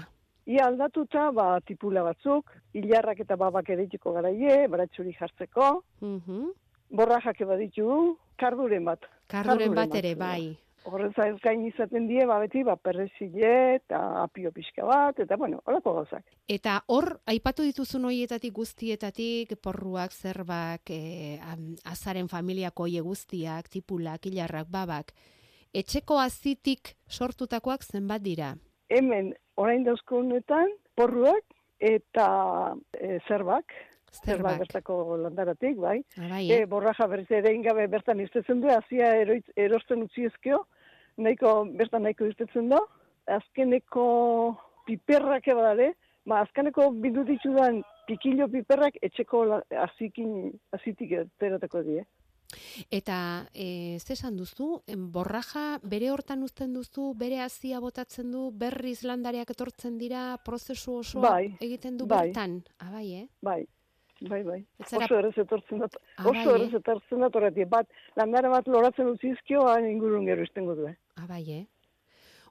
Ia 0.52 0.66
aldatuta, 0.68 1.30
ba, 1.32 1.60
tipula 1.64 2.02
batzuk, 2.04 2.52
hilarrak 2.76 3.22
eta 3.24 3.38
babak 3.40 3.70
ereitiko 3.72 4.12
garaie, 4.12 4.66
baratxuri 4.68 5.14
jartzeko, 5.16 5.82
mm 6.00 6.18
-hmm. 6.18 6.50
Borra 6.90 7.20
jake 7.24 7.46
baditu, 7.46 8.16
karduren 8.38 8.84
bat. 8.84 9.06
Karduren 9.30 9.74
bat 9.74 9.94
ere, 9.94 10.14
bai. 10.18 10.56
Horrez 10.88 11.12
ez 11.20 11.36
gain 11.44 11.60
izaten 11.68 12.06
die, 12.08 12.22
ba, 12.26 12.38
beti, 12.40 12.62
ba, 12.64 12.74
perrezile 12.80 13.50
eta 13.76 13.98
apio 14.22 14.48
pixka 14.52 14.86
bat, 14.88 15.18
eta, 15.20 15.36
bueno, 15.36 15.60
horako 15.68 15.92
gauzak. 15.98 16.24
Eta 16.48 16.78
hor, 16.88 17.18
aipatu 17.28 17.66
dituzun 17.66 18.06
hoietatik 18.08 18.54
guztietatik, 18.56 19.52
porruak, 19.60 20.16
zerbak, 20.16 20.88
e, 20.88 21.36
azaren 21.84 22.32
familiako 22.32 22.88
hoie 22.88 23.04
guztiak, 23.04 23.68
tipulak, 23.68 24.24
hilarrak, 24.30 24.72
babak, 24.72 25.12
etxeko 25.76 26.18
azitik 26.18 26.96
sortutakoak 27.06 27.84
zenbat 27.84 28.24
dira? 28.24 28.54
Hemen, 28.88 29.34
orain 29.60 29.84
dauzko 29.84 30.24
honetan, 30.24 30.72
porruak 30.96 31.44
eta 31.80 32.30
e, 32.96 33.18
zerbak, 33.28 33.76
zerbak 34.10 34.26
Zerbak. 34.26 34.58
bertako 34.58 35.16
landaratik, 35.16 35.76
bai. 35.78 36.02
Ah, 36.18 36.28
bai, 36.28 36.50
E, 36.50 36.60
eh? 36.62 36.66
borraja 36.66 37.06
berriz 37.06 37.30
ere 37.30 37.54
ingabe 37.54 37.86
bertan 37.86 38.20
iztetzen 38.20 38.60
du, 38.60 38.68
eroitz, 38.68 39.46
erosten 39.56 40.02
utzi 40.02 40.24
ezkeo, 40.24 40.66
nahiko, 41.16 41.64
bertan 41.78 42.02
nahiko 42.02 42.26
iztetzen 42.26 42.68
da. 42.68 42.78
Azkeneko 43.26 44.56
piperrak 44.86 45.46
ebadare, 45.48 45.92
ba, 46.26 46.40
azkeneko 46.42 46.90
bildu 46.90 47.24
ditudan 47.24 47.82
pikilo 48.06 48.48
piperrak 48.48 48.96
etxeko 49.02 49.60
azikin, 49.84 50.50
azitik 50.72 51.12
teratako 51.38 51.82
die. 51.82 52.04
Eta 52.90 53.46
e, 53.54 53.98
ze 54.00 54.12
esan 54.16 54.36
duzu, 54.36 54.80
borraja 55.14 55.78
bere 55.86 56.10
hortan 56.10 56.42
uzten 56.42 56.72
duzu, 56.74 57.12
bere 57.14 57.38
hazia 57.44 57.78
botatzen 57.78 58.32
du, 58.32 58.50
berriz 58.50 59.04
landareak 59.04 59.50
etortzen 59.54 59.98
dira, 59.98 60.36
prozesu 60.44 60.96
osoa 61.04 61.22
Bai, 61.36 61.56
egiten 61.60 61.96
du 61.96 62.06
bai. 62.06 62.26
bertan. 62.32 62.64
Ah, 62.80 62.90
bai, 62.90 63.06
eh? 63.14 63.28
Bai, 63.40 63.60
bai, 64.20 64.42
bai. 64.42 64.64
Ez 64.78 64.88
zara- 64.90 65.04
Oso 65.04 65.18
errez 65.18 65.36
etortzen 65.38 65.78
dut, 65.78 65.96
Ah, 66.16 66.24
oso 66.28 66.32
bai, 66.32 66.46
eh? 66.46 66.54
errez 66.54 66.74
etortzen 66.74 67.20
dut 67.20 67.36
horretik, 67.36 67.68
bat, 67.68 67.88
landara 68.16 68.48
bat 68.48 68.66
loratzen 68.68 69.06
utzi 69.08 69.28
izkio, 69.32 69.66
han 69.68 69.86
ingurun 69.88 70.26
gero 70.26 70.42
iztengo 70.42 70.74
du, 70.74 70.86
eh? 70.88 70.96
Ah, 71.16 71.26
bai, 71.26 71.44
eh? 71.50 71.66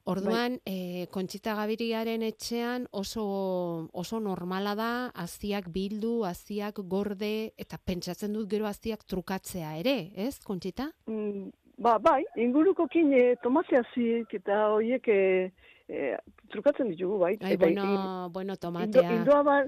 Orduan, 0.10 0.56
eh, 0.66 1.06
Kontxita 1.12 1.54
Gabiriaren 1.56 2.24
etxean 2.24 2.88
oso, 2.92 3.90
oso 3.94 4.20
normala 4.20 4.74
da 4.74 5.12
aziak 5.14 5.68
bildu, 5.70 6.24
aziak 6.26 6.80
gorde, 6.90 7.52
eta 7.58 7.78
pentsatzen 7.78 8.34
dut 8.34 8.50
gero 8.50 8.66
aziak 8.66 9.04
trukatzea 9.06 9.76
ere, 9.78 10.12
ez, 10.16 10.40
Kontxita? 10.40 10.88
Mm, 11.06 11.50
ba, 11.78 11.98
bai, 12.00 12.24
inguruko 12.38 12.88
kine 12.88 13.36
tomateazik 13.44 14.34
eta 14.40 14.70
horiek 14.74 15.08
e, 15.14 15.52
e, 15.88 16.16
trukatzen 16.50 16.90
ditugu, 16.90 17.20
bai. 17.20 17.36
Ai, 17.42 17.54
Eta 17.54 17.66
bueno, 17.66 18.30
bueno, 18.34 18.54
Indo, 18.54 18.58
tomatea. 18.58 19.14
indoa 19.14 19.44
ba, 19.44 19.60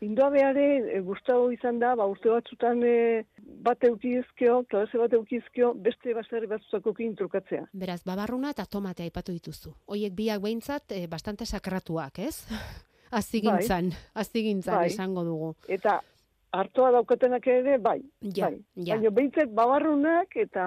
indoa 0.00 0.30
beare 0.30 0.66
e, 0.94 1.00
gustavo 1.04 1.50
izan 1.52 1.78
da, 1.82 1.94
ba, 1.98 2.06
urte 2.10 2.30
batzutan 2.30 2.82
e, 2.86 3.24
bat 3.64 3.82
eukizkio, 3.84 4.62
klase 4.70 5.00
bat 5.00 5.14
eukizkio, 5.18 5.72
beste 5.74 6.14
baserri 6.14 6.50
batzutako 6.50 6.94
kin 6.94 7.16
trukatzea. 7.18 7.64
Beraz, 7.72 8.00
babarruna 8.06 8.52
eta 8.54 8.66
tomatea 8.70 9.08
aipatu 9.08 9.34
dituzu. 9.34 9.74
Hoiek 9.90 10.14
biak 10.14 10.42
behintzat 10.44 10.94
eh, 10.96 11.06
bastante 11.10 11.46
sakratuak, 11.46 12.22
ez? 12.22 12.44
Azigintzan, 13.18 13.90
azigintzan 14.20 14.82
Bai. 14.82 14.88
esango 14.92 15.24
dugu. 15.24 15.54
Eta 15.72 15.98
hartoa 16.52 16.90
daukatenak 16.98 17.46
ere, 17.48 17.78
bai. 17.80 18.02
Ja, 18.20 18.50
bai. 18.50 18.58
ja. 18.76 18.96
Baina 18.96 19.12
behintzat 19.16 19.54
babarrunak 19.56 20.36
eta 20.36 20.66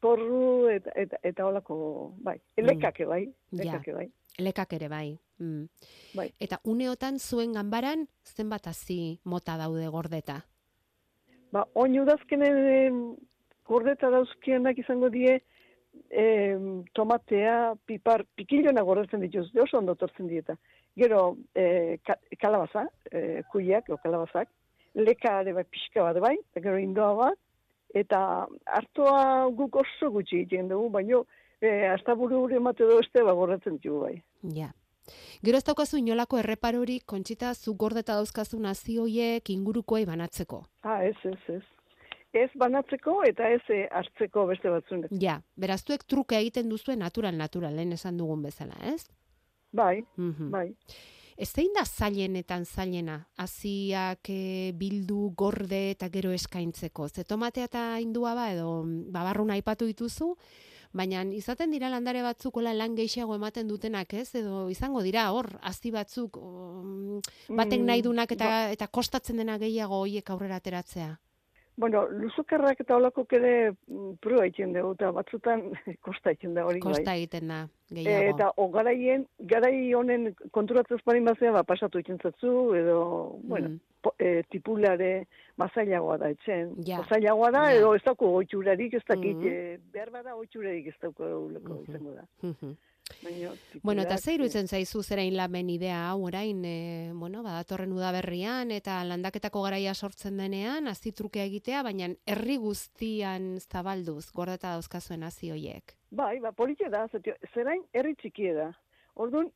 porru 0.00 0.68
eta, 0.72 0.92
eta, 1.00 1.20
eta 1.24 1.46
olako, 1.46 1.76
bai. 2.24 2.36
Elekake, 2.60 3.06
bai. 3.08 3.24
Mm. 3.26 3.56
Ja. 3.56 3.62
Elekake, 3.64 3.96
bai. 3.96 4.08
Lekak 4.38 4.72
ere 4.72 4.88
bai. 4.88 5.18
Mm. 5.40 5.66
Bai. 6.14 6.28
Eta 6.40 6.60
uneotan 6.64 7.18
zuen 7.18 7.52
ganbaran 7.56 8.06
zenbat 8.24 8.66
hazi 8.66 9.20
mota 9.24 9.56
daude 9.56 9.88
gordeta. 9.88 10.40
Ba, 11.50 11.64
oin 11.74 11.98
udazkenen 11.98 13.16
gordeta 13.66 14.10
dauzkienak 14.10 14.78
izango 14.78 15.10
die 15.10 15.40
em, 16.10 16.84
tomatea, 16.94 17.74
pipar, 17.86 18.24
pikilona 18.38 18.82
gordetzen 18.86 19.22
dituz, 19.24 19.48
oso 19.58 19.78
ondo 19.78 19.96
tortzen 19.98 20.28
dieta. 20.30 20.56
Gero, 20.98 21.36
e, 21.54 21.98
ka, 22.06 22.16
kalabaza, 22.40 22.86
e, 23.10 23.42
kuiak, 23.50 23.90
o 23.90 23.98
kalabazak, 24.02 24.50
leka 24.94 25.40
ere 25.42 25.54
bai 25.54 25.64
pixka 25.70 26.04
bat 26.06 26.18
bai, 26.22 26.36
gero 26.58 26.78
indoa 26.78 27.12
bat, 27.18 27.38
eta 27.94 28.20
hartoa 28.66 29.50
guk 29.58 29.80
oso 29.82 30.10
gutxi 30.14 30.42
egiten 30.42 30.70
dugu, 30.70 30.90
baino, 30.98 31.24
e, 31.60 31.86
hasta 31.88 32.14
buru 32.14 32.40
buru 32.40 32.56
emate 32.56 32.84
du 32.84 32.98
este, 33.00 33.22
ba, 33.22 33.32
gordetzen 33.32 33.76
ditugu 33.78 34.00
bai. 34.00 34.22
Ja. 34.56 34.72
Gero 35.42 35.58
ez 35.58 35.64
daukazu 35.64 35.98
inolako 35.98 36.38
erreparorik, 36.38 37.04
kontxita, 37.06 37.54
zu 37.54 37.74
gordeta 37.74 38.14
dauzkazu 38.14 38.60
nazioiek 38.60 39.48
ingurukoei 39.50 40.04
banatzeko. 40.06 40.64
Ah, 40.82 41.00
ez, 41.04 41.16
ez, 41.24 41.38
ez. 41.48 41.62
Ez 42.32 42.50
banatzeko 42.54 43.22
eta 43.26 43.48
ez 43.50 43.62
e, 43.74 43.88
hartzeko 43.90 44.46
beste 44.46 44.70
batzuen. 44.70 45.08
Ja, 45.20 45.40
beraztuek 45.58 46.04
truke 46.06 46.36
egiten 46.38 46.68
duzue 46.70 46.94
natural 46.96 47.36
natural, 47.36 47.74
lehen 47.74 47.92
esan 47.96 48.16
dugun 48.20 48.42
bezala, 48.42 48.76
ez? 48.92 49.06
Bai, 49.72 50.04
Mhm. 50.16 50.50
bai. 50.50 50.68
Ez 51.40 51.48
zein 51.56 51.72
da 51.72 51.84
zailenetan 51.86 52.66
zailena, 52.66 53.26
aziak 53.38 54.28
e, 54.28 54.72
bildu, 54.76 55.32
gorde 55.34 55.90
eta 55.90 56.08
gero 56.12 56.30
eskaintzeko. 56.36 57.08
Ze 57.08 57.24
tomatea 57.24 57.64
eta 57.64 57.84
indua 57.98 58.34
ba, 58.34 58.50
edo 58.52 58.82
mm, 58.84 59.10
babarruna 59.10 59.54
aipatu 59.54 59.86
dituzu, 59.86 60.36
baina 60.92 61.22
izaten 61.24 61.70
dira 61.70 61.88
landare 61.88 62.22
batzuk 62.22 62.56
hola 62.56 62.72
lan 62.74 62.94
gehiago 62.96 63.34
ematen 63.36 63.68
dutenak, 63.68 64.12
ez? 64.14 64.34
Edo 64.34 64.68
izango 64.70 65.02
dira 65.02 65.30
hor, 65.32 65.46
azi 65.62 65.90
batzuk 65.94 66.36
um, 66.36 67.20
batek 67.48 67.80
Mm, 67.80 67.86
nahi 67.86 68.02
dunak 68.02 68.32
eta, 68.32 68.44
ba- 68.44 68.70
eta 68.72 68.86
kostatzen 68.88 69.36
dena 69.36 69.58
gehiago 69.58 70.00
hoiek 70.02 70.30
aurrera 70.30 70.56
ateratzea. 70.56 71.18
Bueno, 71.80 72.02
luzukerrak 72.12 72.80
eta 72.84 72.96
olakok 73.00 73.32
ere 73.38 73.52
mm, 73.88 74.10
prua 74.20 74.44
egiten 74.44 74.74
dugu, 74.74 74.92
eta 74.98 75.10
batzutan 75.16 75.62
kosta 76.06 76.34
egiten 76.34 76.52
da 76.58 76.66
hori 76.68 76.80
Kosta 76.84 77.06
bai. 77.08 77.22
egiten 77.22 77.48
da 77.48 77.60
E, 77.90 77.94
gehiago. 78.04 78.34
eta 78.36 78.50
o 78.62 78.68
garaien, 78.70 79.24
garai 79.50 79.92
honen 79.98 80.28
konturatzen 80.54 80.98
esparin 81.00 81.24
bazea, 81.26 81.50
ba, 81.56 81.64
pasatu 81.66 81.98
egiten 81.98 82.20
zatzu, 82.22 82.52
edo, 82.78 82.98
bueno, 83.42 83.68
Mm. 83.70 83.80
po, 84.02 84.12
e, 84.18 84.42
tipulare 84.48 85.26
mazailagoa 85.60 86.18
da 86.18 86.28
etxen. 86.30 86.76
Ja. 86.86 86.98
Mazailagoa 87.02 87.50
da, 87.50 87.64
Ja. 87.70 87.78
edo 87.80 87.94
ez 87.96 88.02
dauko 88.04 88.28
oitxurarik, 88.38 88.94
ez 88.94 89.02
dakit, 89.08 89.36
Mhm. 89.36 89.48
e, 89.48 89.78
behar 89.92 90.10
bada 90.10 90.36
oitxurarik 90.36 90.86
ez 90.86 90.94
dauko 91.02 91.24
euleko 91.26 91.72
Mhm. 91.74 91.82
izango 91.90 92.14
da. 92.14 92.24
Mhm. 92.42 92.76
Baina, 93.22 93.52
Bueno, 93.82 94.02
eta 94.02 94.16
ze 94.18 94.34
iruditzen 94.34 94.68
zaizu 94.68 95.02
zerain 95.02 95.36
lamen 95.36 95.70
idea 95.70 96.00
hau 96.10 96.24
orain, 96.26 96.64
e, 96.64 97.10
bueno, 97.14 97.42
badatorren 97.42 97.92
udaberrian 97.92 98.70
eta 98.70 98.98
landaketako 99.04 99.62
garaia 99.62 99.94
sortzen 99.94 100.36
denean, 100.36 100.88
azitruke 100.88 101.42
egitea, 101.44 101.82
baina 101.82 102.10
herri 102.26 102.56
guztian 102.56 103.58
zabalduz, 103.60 104.30
gordeta 104.32 104.74
dauzkazuen 104.76 105.22
hazi 105.22 105.50
hoiek. 105.50 105.96
Bai, 106.10 106.38
ba, 106.40 106.52
politia 106.52 106.90
da, 106.90 107.06
zetio, 107.08 107.34
zerain 107.54 107.82
herri 107.92 108.14
txikia 108.20 108.54
da. 108.54 108.68
Orduan, 109.14 109.50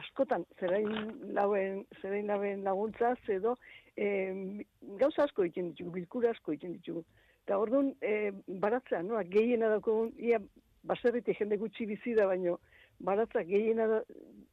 askotan, 0.00 0.44
zerain 0.58 0.90
lauen, 1.34 1.84
zerain 2.00 2.26
lauen 2.28 2.64
laguntzaz, 2.64 3.18
edo, 3.28 3.56
e, 3.96 4.64
gauza 5.00 5.24
asko 5.24 5.44
egiten 5.44 5.72
ditugu, 5.72 5.94
bilkura 5.98 6.32
asko 6.34 6.54
egiten 6.54 6.76
ditugu. 6.78 7.04
Eta 7.44 7.58
orduan, 7.58 7.94
e, 8.00 8.32
baratzea, 8.62 9.02
noa, 9.02 9.22
gehiena 9.28 9.70
daukagun, 9.72 10.12
ia, 10.18 10.40
baserritik 10.86 11.38
jende 11.40 11.58
gutxi 11.60 11.86
bizi 11.88 12.14
da, 12.16 12.26
baino, 12.30 12.58
baratza 13.00 13.42
gehiena 13.48 13.86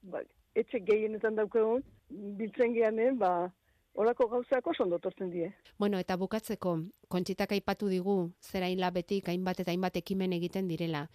ba, 0.01 0.23
etxe 0.55 0.81
gehienetan 0.87 1.35
daukagun, 1.35 1.83
biltzen 2.09 2.73
geanen, 2.73 3.17
ba, 3.19 3.51
Olako 3.97 4.27
gauzak 4.29 4.67
oso 4.69 4.83
ondo 4.83 4.99
tortzen 5.01 5.31
die. 5.33 5.47
Bueno, 5.81 5.97
eta 5.97 6.15
bukatzeko, 6.21 6.75
kontxitak 7.09 7.55
aipatu 7.55 7.87
digu, 7.89 8.17
zerain 8.45 8.77
labetik 8.77 9.31
hainbat 9.31 9.63
eta 9.63 9.73
hainbat 9.73 9.97
ekimen 9.97 10.35
egiten 10.37 10.69
direla. 10.69 11.07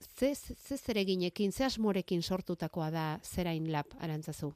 Ze, 0.00 0.34
ze, 0.34 0.54
ze 0.54 0.78
zereginekin, 0.78 1.52
ze 1.52 1.66
asmorekin 1.66 2.22
sortutakoa 2.22 2.88
da 2.90 3.04
zerain 3.22 3.68
lab, 3.72 3.92
arantzazu? 4.00 4.50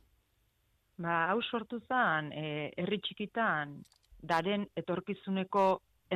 Ba, 0.96 1.26
hau 1.28 1.42
sortu 1.42 1.82
zen, 1.84 2.32
e, 2.32 2.72
herri 2.80 3.00
txikitan, 3.04 3.76
daren 4.32 4.64
etorkizuneko 4.76 5.66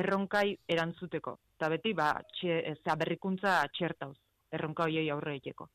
erronkai 0.01 0.57
erantzuteko. 0.67 1.37
Eta 1.59 1.69
beti, 1.69 1.93
ba, 1.93 2.09
txe, 2.33 2.57
za 2.83 2.97
berrikuntza 2.97 3.59
txertauz, 3.77 4.17
erronka 4.51 4.89
hoiei 4.89 5.11
aurre 5.13 5.37
egiteko. 5.37 5.69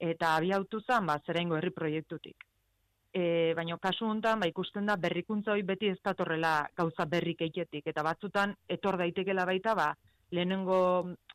Eta 0.00 0.34
abiautu 0.36 0.80
zen, 0.80 1.06
ba, 1.06 1.18
zeraingo 1.26 1.58
herri 1.58 1.70
proiektutik. 1.76 2.46
E, 3.12 3.52
baina 3.58 3.76
kasu 3.82 4.06
honetan, 4.06 4.40
ba, 4.40 4.48
ikusten 4.48 4.86
da, 4.88 4.96
berrikuntza 4.96 5.52
hori 5.52 5.66
beti 5.66 5.90
ez 5.92 5.98
datorrela 6.04 6.54
gauza 6.76 7.04
berrik 7.04 7.42
eitetik. 7.44 7.86
Eta 7.92 8.02
batzutan, 8.06 8.54
etor 8.68 8.96
daitekela 9.02 9.44
baita, 9.44 9.74
ba, 9.74 9.92
lehenengo, 10.30 10.80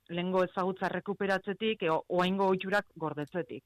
lehenengo 0.10 0.44
ezagutza 0.50 0.90
rekuperatzetik, 0.90 1.86
e, 1.86 1.94
oaingo 2.20 2.50
oitxurak 2.56 2.92
gordetzetik 2.96 3.64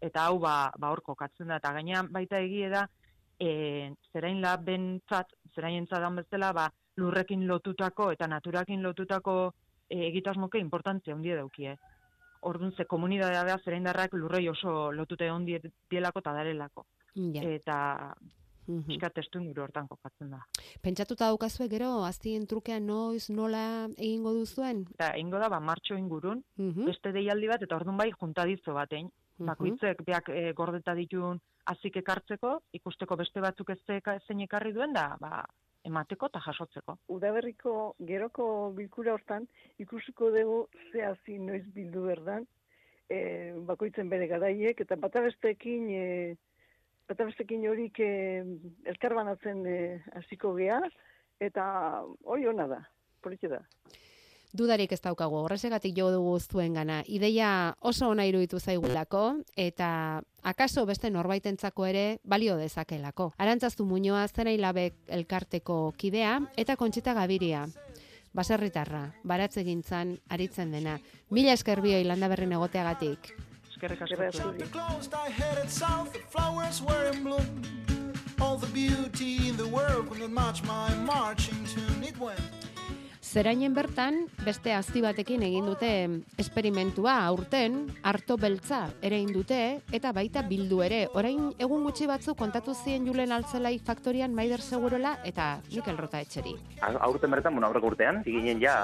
eta 0.00 0.26
hau 0.26 0.38
ba, 0.40 0.72
ba 0.78 0.90
hor 0.90 1.02
kokatzen 1.04 1.52
da, 1.52 1.60
eta 1.60 1.72
gainean 1.76 2.08
baita 2.12 2.40
egie 2.40 2.68
da, 2.72 2.86
e, 3.38 3.92
zerain 4.12 4.40
labentzat, 4.42 5.34
zerain 5.54 5.80
entzadan 5.82 6.16
bezala, 6.22 6.52
ba, 6.56 6.68
lurrekin 7.00 7.46
lotutako 7.48 8.10
eta 8.14 8.28
naturakin 8.28 8.82
lotutako 8.82 9.36
e, 9.88 10.06
egitasmoke 10.08 10.60
importantzia 10.60 11.14
handie 11.14 11.36
daukie. 11.36 11.76
Orduan 12.42 12.72
ze 12.76 12.84
komunidadea 12.84 13.44
da 13.44 13.58
zeraindarrak 13.64 14.12
lurrei 14.14 14.48
oso 14.48 14.90
lotute 14.92 15.28
handi 15.28 15.58
dielako 15.90 16.20
eta 16.20 16.32
darelako. 16.32 16.86
Ja. 17.14 17.42
Eta 17.42 17.78
pixka 18.86 19.10
testu 19.10 19.40
inguru 19.40 19.64
hortan 19.64 19.88
kokatzen 19.88 20.30
da. 20.30 20.38
Pentsatuta 20.82 21.26
daukazue 21.26 21.66
gero 21.68 22.04
aztien 22.06 22.46
trukean 22.46 22.86
noiz 22.86 23.28
nola 23.30 23.88
egingo 23.96 24.32
duzuen? 24.36 24.84
Eta 24.94 25.16
ingo 25.18 25.38
da, 25.42 25.48
ba, 25.48 25.58
martxo 25.60 25.96
ingurun, 25.98 26.44
Mhm. 26.56 26.84
beste 26.86 27.12
deialdi 27.12 27.48
bat, 27.48 27.62
eta 27.62 27.76
orduan 27.76 27.96
bai 27.96 28.12
juntadizo 28.12 28.74
batein. 28.74 29.10
Mhm. 29.38 29.46
Bakoitzek 29.46 30.04
beak 30.06 30.28
e, 30.28 30.52
gordeta 30.52 30.94
ditun 30.94 31.40
azik 31.66 31.96
ekartzeko, 31.96 32.60
ikusteko 32.72 33.16
beste 33.16 33.40
batzuk 33.40 33.70
ez 33.70 33.78
zein 34.26 34.40
ekarri 34.40 34.72
duen 34.72 34.92
da, 34.92 35.16
ba, 35.20 35.44
emateko 35.90 36.30
eta 36.30 36.42
jasotzeko. 36.46 36.96
Udaberriko 37.16 37.74
geroko 38.12 38.46
bilkura 38.76 39.14
hortan 39.16 39.46
ikusiko 39.82 40.30
dugu 40.36 40.60
ze 40.90 41.04
hasi 41.06 41.38
noiz 41.38 41.64
bildu 41.74 42.06
berdan, 42.06 42.46
e, 43.10 43.18
bakoitzen 43.68 44.10
bere 44.12 44.28
garaiek, 44.30 44.80
eta 44.86 44.96
bata 44.96 45.22
besteekin, 45.26 45.88
e, 45.90 46.36
bata 47.10 47.26
besteekin 47.28 47.66
horik 47.68 48.00
e, 48.00 48.12
elkarbanatzen 48.94 49.64
e, 49.66 49.78
hasiko 50.20 50.54
gea, 50.58 50.80
eta 51.40 51.64
hori 52.24 52.46
ona 52.50 52.68
da, 52.70 52.80
politxe 53.24 53.50
da. 53.52 53.64
Dudarik 54.52 54.90
ez 54.90 55.00
daukagu, 55.00 55.36
horrezegatik 55.44 55.94
jo 55.94 56.10
dugu 56.10 56.40
zuen 56.40 56.74
gana. 56.74 57.04
Ideia 57.06 57.76
oso 57.80 58.08
ona 58.10 58.24
iruditu 58.26 58.58
zaigulako, 58.58 59.36
eta 59.54 60.22
akaso 60.42 60.86
beste 60.86 61.10
norbaitentzako 61.10 61.86
ere 61.86 62.18
balio 62.24 62.56
dezakelako. 62.58 63.32
Arantzaztu 63.38 63.84
muñoa 63.86 64.26
zera 64.28 64.50
hilabek 64.50 64.94
elkarteko 65.06 65.94
kidea, 65.96 66.40
eta 66.56 66.76
kontxita 66.76 67.14
gabiria. 67.14 67.68
Baserritarra, 68.34 69.14
baratze 69.24 69.64
gintzan, 69.66 70.18
aritzen 70.28 70.70
dena. 70.74 71.00
Mila 71.30 71.52
esker 71.54 71.80
bioi 71.82 72.04
landa 72.04 72.28
berrin 72.28 72.52
egoteagatik. 72.58 73.34
Eskerrik 73.70 74.02
asko. 74.02 74.52
The. 74.58 74.66
All 78.40 78.56
the 78.56 78.68
beauty 78.68 79.50
in 79.50 79.56
the 79.58 79.68
world 79.68 80.08
could 80.08 80.18
not 80.18 80.30
match 80.30 80.62
my 80.62 80.94
marching 81.04 81.62
tune. 81.66 82.02
It 82.02 82.18
went. 82.18 82.59
Zerainen 83.30 83.76
bertan, 83.76 84.24
beste 84.42 84.72
azti 84.74 84.98
batekin 85.04 85.44
egin 85.46 85.68
dute 85.68 85.88
esperimentua 86.42 87.12
aurten, 87.28 87.76
harto 88.02 88.34
beltza 88.34 88.80
ere 89.06 89.20
egin 89.20 89.30
dute, 89.36 89.58
eta 89.94 90.10
baita 90.16 90.42
bildu 90.48 90.80
ere. 90.82 91.04
Orain 91.14 91.52
egun 91.62 91.84
gutxi 91.86 92.08
batzu 92.10 92.34
kontatu 92.34 92.74
zien 92.74 93.06
Julen 93.06 93.30
Altzelai 93.30 93.76
faktorian 93.86 94.34
Maider 94.34 94.58
Segurola 94.58 95.12
eta 95.30 95.60
Mikel 95.68 96.00
Rota 96.00 96.18
etxeri. 96.26 96.56
Aurten 96.90 97.30
bertan, 97.30 97.54
bueno, 97.54 97.68
aurreko 97.68 97.92
urtean, 97.92 98.18
ziginen 98.24 98.58
ja 98.64 98.74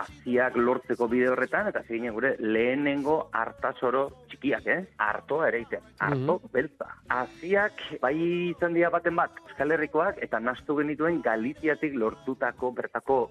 aziak 0.00 0.56
lortzeko 0.56 1.10
bide 1.12 1.28
horretan, 1.34 1.68
eta 1.68 1.84
ziginen 1.84 2.16
gure 2.16 2.32
lehenengo 2.40 3.18
hartasoro 3.36 4.06
txikiak, 4.32 4.64
eh? 4.78 4.80
Artoa 5.10 5.50
ere 5.52 5.60
iten, 5.66 5.84
arto 6.08 6.40
beltza. 6.56 6.88
Aziak 7.20 7.84
bai 8.00 8.16
izan 8.16 8.80
dira 8.80 8.88
baten 8.96 9.20
bat, 9.20 9.44
Euskal 9.44 9.76
Herrikoak, 9.76 10.24
eta 10.24 10.40
nastu 10.40 10.80
genituen 10.80 11.20
Galiziatik 11.20 12.00
lortutako 12.00 12.72
bertako 12.80 13.22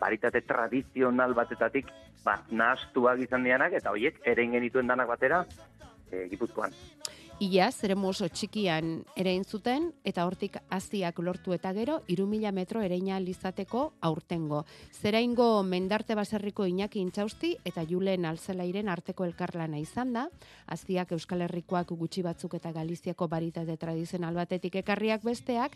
baritate 0.00 0.42
tradizional 0.42 1.34
batetatik, 1.34 1.90
ba, 2.24 2.40
nahastuak 2.50 3.20
izan 3.26 3.44
dianak, 3.44 3.72
eta 3.80 3.90
horiek 3.90 4.20
eren 4.24 4.56
genituen 4.58 4.86
danak 4.90 5.08
batera, 5.08 5.44
e, 6.10 6.28
Gipuzkoan. 6.30 6.72
Ia, 7.42 7.66
zeremu 7.74 8.12
oso 8.12 8.28
txikian 8.30 9.00
ere 9.18 9.32
egin 9.32 9.42
zuten, 9.42 9.88
eta 10.06 10.22
hortik 10.22 10.54
aziak 10.70 11.16
lortu 11.18 11.50
eta 11.56 11.72
gero, 11.74 11.96
irumila 12.06 12.52
metro 12.54 12.78
ereina 12.78 13.18
lizateko 13.18 13.80
aurtengo. 14.06 14.60
Zeraingo 14.94 15.48
mendarte 15.66 16.14
baserriko 16.14 16.62
Iñaki 16.70 17.02
Intxausti 17.02 17.56
eta 17.66 17.82
Julen 17.90 18.24
Altzelairen 18.30 18.88
arteko 18.88 19.26
elkarlana 19.26 19.80
izan 19.82 20.12
da, 20.14 20.28
aziak 20.70 21.10
Euskal 21.18 21.42
Herrikoak 21.48 21.90
gutxi 21.90 22.22
batzuk 22.22 22.54
eta 22.54 22.70
Galiziako 22.70 23.26
baritate 23.26 23.76
tradizional 23.82 24.38
batetik 24.38 24.78
ekarriak 24.84 25.26
besteak, 25.26 25.74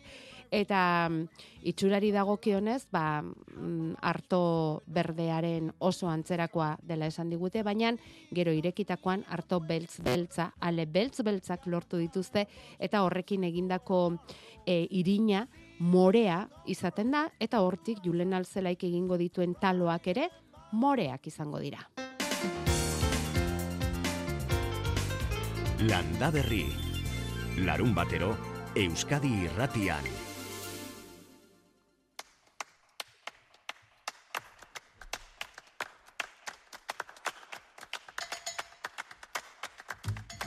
eta 0.50 1.08
mm, 1.10 1.44
itxurari 1.70 2.10
dagokionez, 2.14 2.88
ba, 2.92 3.20
mm, 3.22 3.98
arto 4.02 4.82
berdearen 4.86 5.72
oso 5.78 6.08
antzerakoa 6.08 6.76
dela 6.82 7.06
esan 7.06 7.30
digute, 7.30 7.62
baina 7.62 7.92
gero 8.34 8.52
irekitakoan 8.52 9.24
arto 9.28 9.60
beltz 9.60 10.00
beltza, 10.04 10.52
ale 10.60 10.86
beltz 10.86 11.22
beltzak 11.24 11.66
lortu 11.66 11.98
dituzte, 11.98 12.46
eta 12.78 13.02
horrekin 13.02 13.44
egindako 13.44 14.18
e, 14.66 14.86
irina 14.90 15.46
morea 15.78 16.42
izaten 16.66 17.12
da, 17.14 17.28
eta 17.40 17.62
hortik 17.62 18.02
Julen 18.04 18.34
Alzelaik 18.34 18.84
egingo 18.84 19.16
dituen 19.16 19.54
taloak 19.60 20.10
ere 20.14 20.28
moreak 20.72 21.26
izango 21.30 21.62
dira. 21.62 21.84
Landa 25.78 26.30
Berri. 26.34 26.66
Larun 27.62 27.94
batero, 27.94 28.32
Euskadi 28.74 29.30
irratian. 29.46 30.27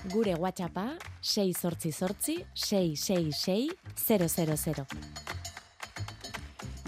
Gure 0.09 0.33
WhatsAppa 0.33 0.97
688 1.21 2.45
666 2.55 3.69
000. 3.95 4.85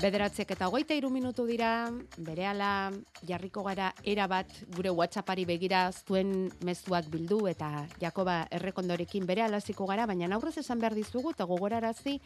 Bederatzek 0.02 0.50
eta 0.56 0.68
hogeita 0.68 0.98
iru 0.98 1.12
minutu 1.14 1.46
dira, 1.46 1.92
berehala 2.18 2.90
jarriko 3.24 3.62
gara 3.64 3.92
era 4.04 4.26
bat 4.28 4.50
gure 4.76 4.90
WhatsAppari 4.90 5.46
begira 5.46 5.92
zuen 5.94 6.50
mezuak 6.66 7.06
bildu 7.14 7.46
eta 7.48 7.86
Jakoba 8.02 8.48
errekondorekin 8.52 9.30
bere 9.30 9.46
alaziko 9.46 9.86
gara, 9.86 10.08
baina 10.10 10.28
aurrez 10.34 10.58
esan 10.58 10.82
behar 10.82 10.98
dizugu 10.98 11.32
eta 11.32 11.46
gogorarazi 11.46 12.20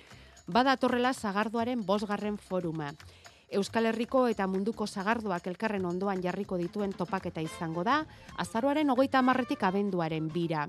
badatorrela 0.48 1.14
zagardoaren 1.14 1.84
bosgarren 1.86 2.38
foruma. 2.38 2.94
Euskal 3.48 3.86
Herriko 3.88 4.26
eta 4.28 4.44
munduko 4.52 4.86
zagardoak 4.88 5.46
elkarren 5.48 5.86
ondoan 5.88 6.20
jarriko 6.24 6.58
dituen 6.60 6.92
topaketa 6.92 7.40
izango 7.40 7.86
da, 7.88 8.02
azaroaren 8.44 8.90
hogeita 8.92 9.22
amarretik 9.24 9.64
abenduaren 9.64 10.28
bira. 10.34 10.66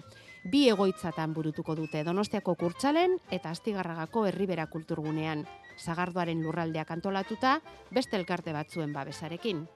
Bi 0.47 0.69
egoitzatan 0.71 1.35
burutuko 1.35 1.75
dute 1.75 2.05
Donostiako 2.07 2.55
kurtsalen 2.55 3.17
eta 3.35 3.51
Astigarragako 3.51 4.29
herribera 4.31 4.69
kulturgunean. 4.71 5.43
Zagardoaren 5.79 6.39
lurraldeak 6.45 6.95
antolatuta, 6.95 7.59
beste 7.91 8.17
elkarte 8.17 8.55
batzuen 8.55 8.95
babesarekin. 8.95 9.67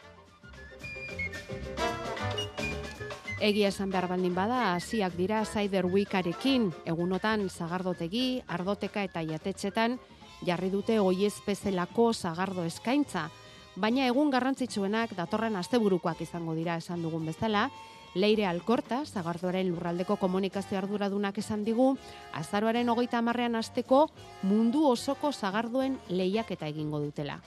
Egia 3.42 3.72
esan 3.74 3.90
behar 3.90 4.06
baldin 4.06 4.34
bada, 4.38 4.76
hasiak 4.76 5.16
dira 5.18 5.42
Cider 5.44 5.88
Weekarekin, 5.90 6.70
egunotan 6.86 7.48
zagardotegi, 7.50 8.44
ardoteka 8.46 9.02
eta 9.02 9.26
jatetxetan 9.26 9.98
jarri 10.46 10.70
dute 10.70 10.98
oiez 11.00 11.34
pezelako 11.46 12.12
zagardo 12.12 12.64
eskaintza. 12.64 13.28
Baina 13.76 14.06
egun 14.06 14.30
garrantzitsuenak 14.30 15.14
datorren 15.16 15.56
asteburukoak 15.56 16.20
izango 16.20 16.54
dira 16.54 16.76
esan 16.76 17.02
dugun 17.02 17.26
bezala, 17.26 17.70
Leire 18.14 18.44
Alkorta, 18.44 19.04
zagardoaren 19.06 19.70
lurraldeko 19.72 20.18
komunikazio 20.20 20.76
arduradunak 20.82 21.38
esan 21.40 21.64
digu, 21.64 21.94
azaroaren 22.36 22.92
hogeita 22.92 23.22
hamarrean 23.22 23.56
asteko 23.56 24.04
mundu 24.42 24.84
osoko 24.90 25.32
zagardoen 25.32 25.96
lehiaketa 26.10 26.68
egingo 26.68 27.00
dutela. 27.00 27.40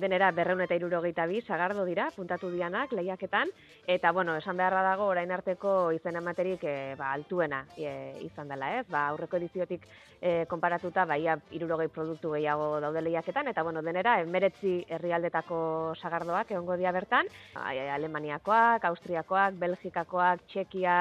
Denera 0.00 0.30
berreun 0.32 0.62
eta 0.64 0.76
irurogeita 0.78 1.26
bi 1.26 1.40
sagardo 1.42 1.84
dira, 1.84 2.08
puntatu 2.16 2.50
dianak, 2.50 2.92
lehiaketan, 2.92 3.50
eta, 3.86 4.12
bueno, 4.12 4.36
esan 4.36 4.56
beharra 4.56 4.82
dago, 4.86 5.06
orain 5.12 5.30
arteko 5.34 5.92
izen 5.96 6.16
ematerik 6.20 6.64
e, 6.64 6.74
ba, 6.98 7.12
altuena 7.12 7.64
e, 7.76 8.16
izan 8.26 8.48
dela, 8.48 8.70
ez? 8.78 8.86
Ba, 8.90 9.06
aurreko 9.12 9.38
ediziotik 9.40 9.86
e, 10.20 10.44
konparatuta, 10.50 11.04
baia 11.08 11.38
irurogei 11.56 11.88
produktu 11.88 12.32
gehiago 12.36 12.78
daude 12.84 13.02
lehiaketan, 13.02 13.48
eta, 13.52 13.64
bueno, 13.66 13.82
denera, 13.82 14.18
emeretzi 14.24 14.78
herrialdetako 14.88 15.60
sagardoak 16.00 16.54
egongo 16.54 16.78
dira 16.80 16.92
bertan, 16.92 17.28
Alemaniakoak, 17.58 18.84
Austriakoak, 18.88 19.58
Belgikakoak, 19.58 20.46
Txekia, 20.48 20.98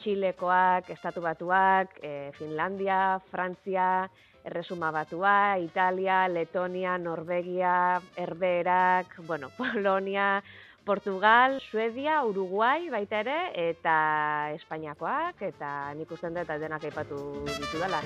Txilekoak, 0.00 0.90
Estatu 0.96 1.20
Batuak, 1.20 1.98
e, 2.02 2.32
Finlandia, 2.38 3.20
Frantzia, 3.30 4.08
Erresuma 4.44 4.90
Batua, 4.90 5.58
Italia, 5.58 6.26
Letonia, 6.28 6.96
Norvegia, 6.98 8.00
Herberak, 8.16 9.20
bueno, 9.26 9.50
Polonia, 9.58 10.42
Portugal, 10.84 11.60
Suedia, 11.70 12.24
Uruguai 12.24 12.88
baita 12.90 13.20
ere, 13.20 13.38
eta 13.70 14.50
Espainiakoak, 14.56 15.42
eta 15.52 15.92
nik 15.94 16.10
usten 16.10 16.34
dut 16.34 16.48
denak 16.48 16.84
aipatu 16.88 17.44
ditu 17.46 17.78
dela. 17.78 18.00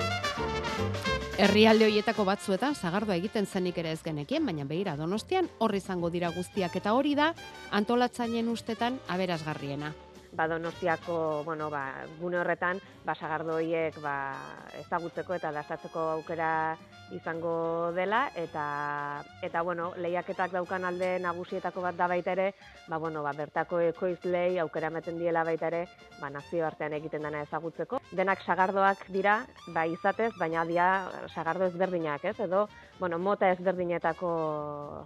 Herrialde 1.35 1.89
hoietako 1.89 2.27
batzuetan 2.29 2.75
zagardoa 2.75 3.17
egiten 3.19 3.47
zenik 3.47 3.79
ere 3.83 3.95
ez 3.95 4.03
genekien, 4.03 4.45
baina 4.47 4.67
begira 4.69 4.95
Donostian 4.97 5.49
horri 5.59 5.81
izango 5.83 6.11
dira 6.11 6.31
guztiak 6.35 6.77
eta 6.79 6.93
hori 6.95 7.15
da 7.19 7.33
antolatzaileen 7.73 8.49
ustetan 8.53 9.01
aberasgarriena. 9.09 9.95
Ba, 10.35 10.49
donostiako, 10.49 11.43
bueno, 11.45 11.71
ba, 11.71 12.05
gune 12.21 12.39
horretan, 12.39 12.81
ba, 13.05 13.15
sagardo 13.15 13.57
horiek 13.59 13.97
ba, 14.03 14.35
ezagutzeko 14.81 15.35
eta 15.39 15.53
dastatzeko 15.55 16.09
aukera 16.19 16.77
izango 17.15 17.93
dela, 17.95 18.27
eta, 18.35 19.23
eta 19.45 19.63
bueno, 19.63 19.93
lehiaketak 20.01 20.55
daukan 20.57 20.85
alde 20.89 21.19
nagusietako 21.23 21.85
bat 21.85 21.97
da 21.97 22.09
baita 22.11 22.33
ere, 22.33 22.49
ba, 22.89 22.99
bueno, 22.99 23.23
ba, 23.23 23.33
bertako 23.37 23.81
ekoizlei 23.91 24.59
aukera 24.59 24.91
meten 24.91 25.19
diela 25.21 25.45
baita 25.47 25.69
ere, 25.71 25.85
ba, 26.21 26.31
nazio 26.31 26.67
artean 26.67 26.97
egiten 26.99 27.23
dena 27.23 27.45
ezagutzeko. 27.47 28.01
Denak 28.13 28.43
sagardoak 28.43 29.07
dira, 29.15 29.43
ba, 29.75 29.87
izatez, 29.87 30.33
baina 30.41 30.65
dia 30.67 30.89
sagardo 31.35 31.69
ezberdinak, 31.71 32.25
ez? 32.25 32.39
Edo, 32.41 32.67
bueno, 32.99 33.19
mota 33.19 33.51
ezberdinetako 33.55 34.35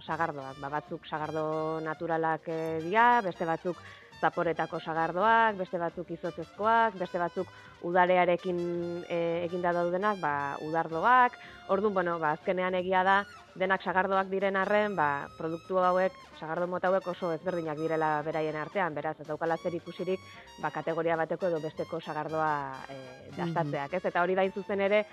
sagardoak, 0.05 0.59
ba, 0.61 0.73
batzuk 0.79 1.05
sagardo 1.05 1.79
naturalak 1.85 2.47
eh, 2.49 2.79
dira, 2.83 3.09
beste 3.25 3.45
batzuk 3.45 3.77
zaporetako 4.19 4.79
sagardoak, 4.79 5.57
beste 5.59 5.79
batzuk 5.79 6.11
izotzezkoak, 6.11 6.97
beste 6.99 7.19
batzuk 7.21 7.51
udarearekin 7.87 8.59
e, 9.07 9.19
eginda 9.45 9.71
daudenak, 9.75 10.19
ba, 10.19 10.33
udardoak. 10.65 11.37
Orduan, 11.71 11.93
bueno, 11.93 12.17
ba, 12.19 12.33
azkenean 12.35 12.75
egia 12.75 13.03
da, 13.07 13.19
denak 13.59 13.83
sagardoak 13.83 14.29
diren 14.31 14.57
arren, 14.59 14.95
ba, 14.97 15.27
produktu 15.37 15.79
hauek, 15.79 16.15
sagardo 16.39 16.67
mota 16.67 16.89
hauek 16.89 17.07
oso 17.07 17.31
ezberdinak 17.35 17.79
direla 17.79 18.11
beraien 18.25 18.57
artean, 18.59 18.95
beraz, 18.95 19.15
ez 19.19 19.27
daukala 19.27 19.57
zer 19.57 19.75
ikusirik, 19.79 20.19
ba, 20.63 20.73
kategoria 20.75 21.17
bateko 21.19 21.47
edo 21.51 21.61
besteko 21.63 22.01
sagardoa 22.01 22.53
e, 22.91 22.99
dastatzeak, 23.37 23.95
ez? 23.95 24.05
Eta 24.11 24.23
hori 24.23 24.35
da 24.35 24.47
zuzen 24.51 24.81
ere, 24.81 25.05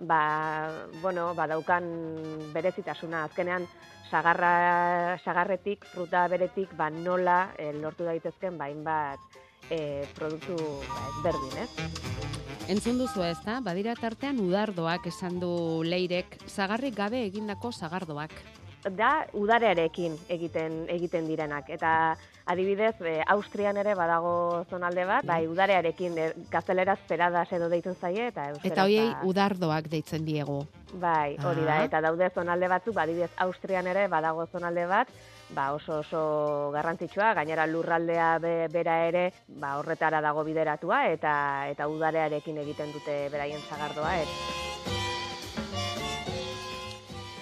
ba, 0.00 0.70
bueno, 1.02 1.32
ba, 1.34 1.48
daukan 1.50 1.90
berezitasuna, 2.54 3.24
azkenean, 3.28 3.68
sagarra, 4.10 5.18
sagarretik, 5.24 5.84
fruta 5.92 6.26
beretik, 6.28 6.72
ba, 6.76 6.90
nola 6.90 7.52
e, 7.58 7.72
lortu 7.76 8.06
daitezken 8.06 8.58
bain 8.58 8.84
bat 8.86 9.18
e, 9.70 10.04
produktu 10.16 10.56
ba, 10.56 11.00
ezberdin, 11.12 11.56
ez? 11.64 11.70
Entzun 12.72 12.98
duzu 12.98 13.22
ez 13.22 13.38
da, 13.44 13.60
badira 13.62 13.94
tartean 13.94 14.40
udardoak 14.42 15.06
esan 15.06 15.38
du 15.42 15.50
leirek, 15.86 16.38
zagarrik 16.50 16.96
gabe 16.96 17.22
egindako 17.28 17.70
zagardoak. 17.72 18.34
Da, 18.94 19.26
udarearekin 19.34 20.14
egiten 20.28 20.84
egiten 20.88 21.26
direnak. 21.26 21.68
Eta 21.74 22.16
adibidez, 22.46 22.94
e, 23.02 23.16
Austrian 23.26 23.76
ere 23.76 23.94
badago 23.98 24.64
zonalde 24.70 25.04
bat, 25.08 25.26
bai, 25.26 25.46
udarearekin 25.50 26.18
e, 26.18 26.26
gazteleraz 26.50 26.98
peradas 27.08 27.48
edo 27.52 27.68
deitzen 27.68 27.96
zaie, 28.00 28.28
eta 28.28 28.50
euskaraz... 28.52 28.72
Eta 28.72 28.84
hoiei 28.84 29.08
udardoak 29.26 29.88
deitzen 29.90 30.24
diegu. 30.24 30.60
Bai, 30.94 31.34
hori 31.42 31.64
da, 31.66 31.80
Ah. 31.80 31.84
eta 31.84 32.00
daude 32.00 32.30
zonalde 32.30 32.68
batzuk, 32.68 32.94
badibidez 32.94 33.30
Austrian 33.42 33.86
ere 33.90 34.06
badago 34.08 34.46
zonalde 34.46 34.86
bat, 34.86 35.10
ba 35.50 35.72
oso 35.74 35.98
oso 36.04 36.70
garrantzitsua, 36.72 37.34
gainera 37.34 37.66
lurraldea 37.66 38.38
be, 38.38 38.54
bera 38.70 39.06
ere, 39.08 39.32
ba 39.48 39.76
horretara 39.78 40.20
dago 40.20 40.44
bideratua 40.44 41.08
eta 41.10 41.34
eta 41.70 41.88
udarearekin 41.88 42.58
egiten 42.58 42.92
dute 42.92 43.28
beraien 43.34 43.60
sagardoa 43.68 44.16
et. 44.22 44.75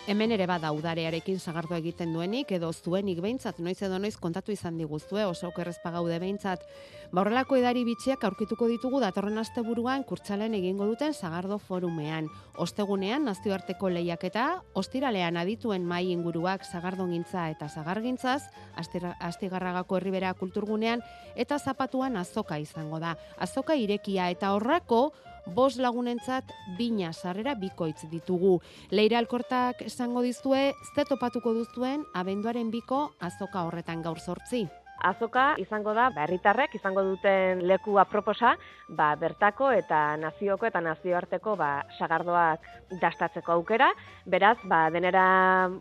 Hemen 0.04 0.34
ere 0.36 0.44
bada 0.44 0.68
udarearekin 0.76 1.38
sagardo 1.40 1.78
egiten 1.78 2.10
duenik, 2.12 2.50
edo 2.52 2.68
zuenik 2.76 3.22
behintzat, 3.24 3.56
noiz 3.64 3.78
edo 3.86 3.96
noiz 3.96 4.18
kontatu 4.20 4.52
izan 4.52 4.76
diguztue, 4.76 5.22
oso 5.24 5.48
okerrezpa 5.48 5.94
gaude 5.94 6.18
behintzat. 6.20 6.66
Ba 7.08 7.22
horrelako 7.22 7.56
edari 7.56 7.86
bitxiak 7.88 8.26
aurkituko 8.28 8.68
ditugu 8.68 9.00
datorren 9.00 9.40
asteburuan 9.40 10.04
kurtsalen 10.04 10.52
egingo 10.60 10.84
duten 10.90 11.16
sagardo 11.16 11.56
forumean. 11.56 12.28
Ostegunean 12.60 13.24
nazioarteko 13.24 13.88
lehiaketa, 13.96 14.46
ostiralean 14.76 15.40
adituen 15.40 15.88
mai 15.88 16.10
inguruak 16.12 16.68
sagardongintza 16.68 17.48
eta 17.56 17.72
sagargintzaz, 17.72 18.42
astigarragako 18.76 19.96
herribera 19.96 20.34
kulturgunean, 20.36 21.00
eta 21.34 21.56
zapatuan 21.56 22.20
azoka 22.20 22.60
izango 22.60 23.00
da. 23.00 23.16
Azoka 23.38 23.72
irekia 23.72 24.28
eta 24.36 24.52
horrako 24.52 25.14
Bos 25.46 25.76
lagunentzat 25.76 26.48
bina 26.78 27.10
sarrera 27.12 27.52
bikoitz 27.54 28.06
ditugu. 28.08 28.60
Leira 28.90 29.18
alkortak 29.20 29.82
esango 29.84 30.22
dizue, 30.24 30.72
ze 30.94 31.04
topatuko 31.04 31.52
duzuen 31.52 32.06
abenduaren 32.14 32.70
biko 32.72 33.10
azoka 33.20 33.66
horretan 33.68 34.00
gaur 34.02 34.18
sortzi. 34.18 34.64
Azoka 35.04 35.58
izango 35.60 35.92
da, 35.92 36.06
ba, 36.14 36.22
herritarrek 36.24 36.78
izango 36.78 37.02
duten 37.04 37.60
leku 37.68 37.98
aproposa, 38.00 38.54
ba, 38.88 39.10
bertako 39.20 39.68
eta 39.76 40.16
nazioko 40.16 40.64
eta 40.64 40.80
nazioarteko 40.80 41.56
ba, 41.60 41.82
sagardoak 41.98 42.64
dastatzeko 43.02 43.52
aukera. 43.52 43.90
Beraz, 44.24 44.56
ba, 44.64 44.86
denera 44.94 45.26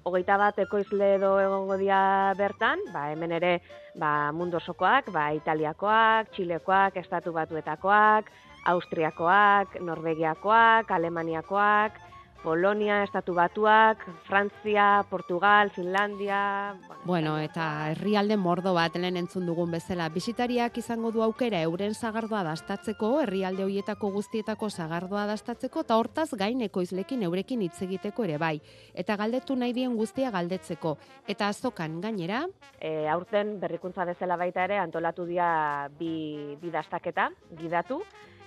hogeita 0.03 0.35
bat 0.41 0.59
ekoizle 0.65 1.13
edo 1.21 1.37
egongo 1.39 1.79
dira 1.79 2.33
bertan, 2.35 2.83
ba, 2.91 3.11
hemen 3.13 3.31
ere 3.39 3.61
ba, 3.95 4.33
mundu 4.35 4.59
osokoak, 4.59 5.13
ba, 5.15 5.29
italiakoak, 5.39 6.33
txilekoak, 6.35 6.99
estatu 6.99 7.31
batuetakoak, 7.31 8.27
austriakoak, 8.65 9.79
norvegiakoak, 9.81 10.91
alemaniakoak, 10.91 11.99
Polonia, 12.43 13.03
estatu 13.05 13.33
batuak, 13.33 14.03
Frantzia, 14.27 15.05
Portugal, 15.09 15.71
Finlandia... 15.71 16.75
Bueno, 17.05 17.37
eta 17.39 17.91
herrialde 17.93 18.35
mordo 18.35 18.73
bat 18.75 18.97
lehen 18.99 19.15
entzun 19.15 19.45
dugun 19.47 19.71
bezala. 19.71 20.09
Bisitariak 20.11 20.75
izango 20.77 21.13
du 21.15 21.23
aukera 21.23 21.61
euren 21.63 21.95
sagardoa 21.95 22.41
dastatzeko, 22.43 23.13
herrialde 23.23 23.63
hoietako 23.63 24.11
guztietako 24.17 24.69
sagardoa 24.69 25.23
dastatzeko, 25.31 25.85
eta 25.87 25.95
hortaz 25.95 26.27
gain 26.35 26.59
ekoizlekin 26.67 27.23
eurekin 27.23 27.63
hitz 27.63 27.79
egiteko 27.87 28.27
ere 28.27 28.37
bai. 28.37 28.57
Eta 28.93 29.15
galdetu 29.15 29.55
nahi 29.55 29.71
dien 29.71 29.95
guztia 29.95 30.31
galdetzeko. 30.35 30.97
Eta 31.27 31.47
azokan 31.47 32.01
gainera, 32.03 32.43
E, 32.83 33.07
aurten 33.07 33.61
berrikuntza 33.61 34.03
bezala 34.03 34.35
baita 34.35 34.65
ere 34.67 34.75
antolatu 34.75 35.23
dira 35.23 35.87
bi, 35.95 36.57
bi 36.59 36.71
dastaketa, 36.73 37.29
gidatu. 37.55 38.01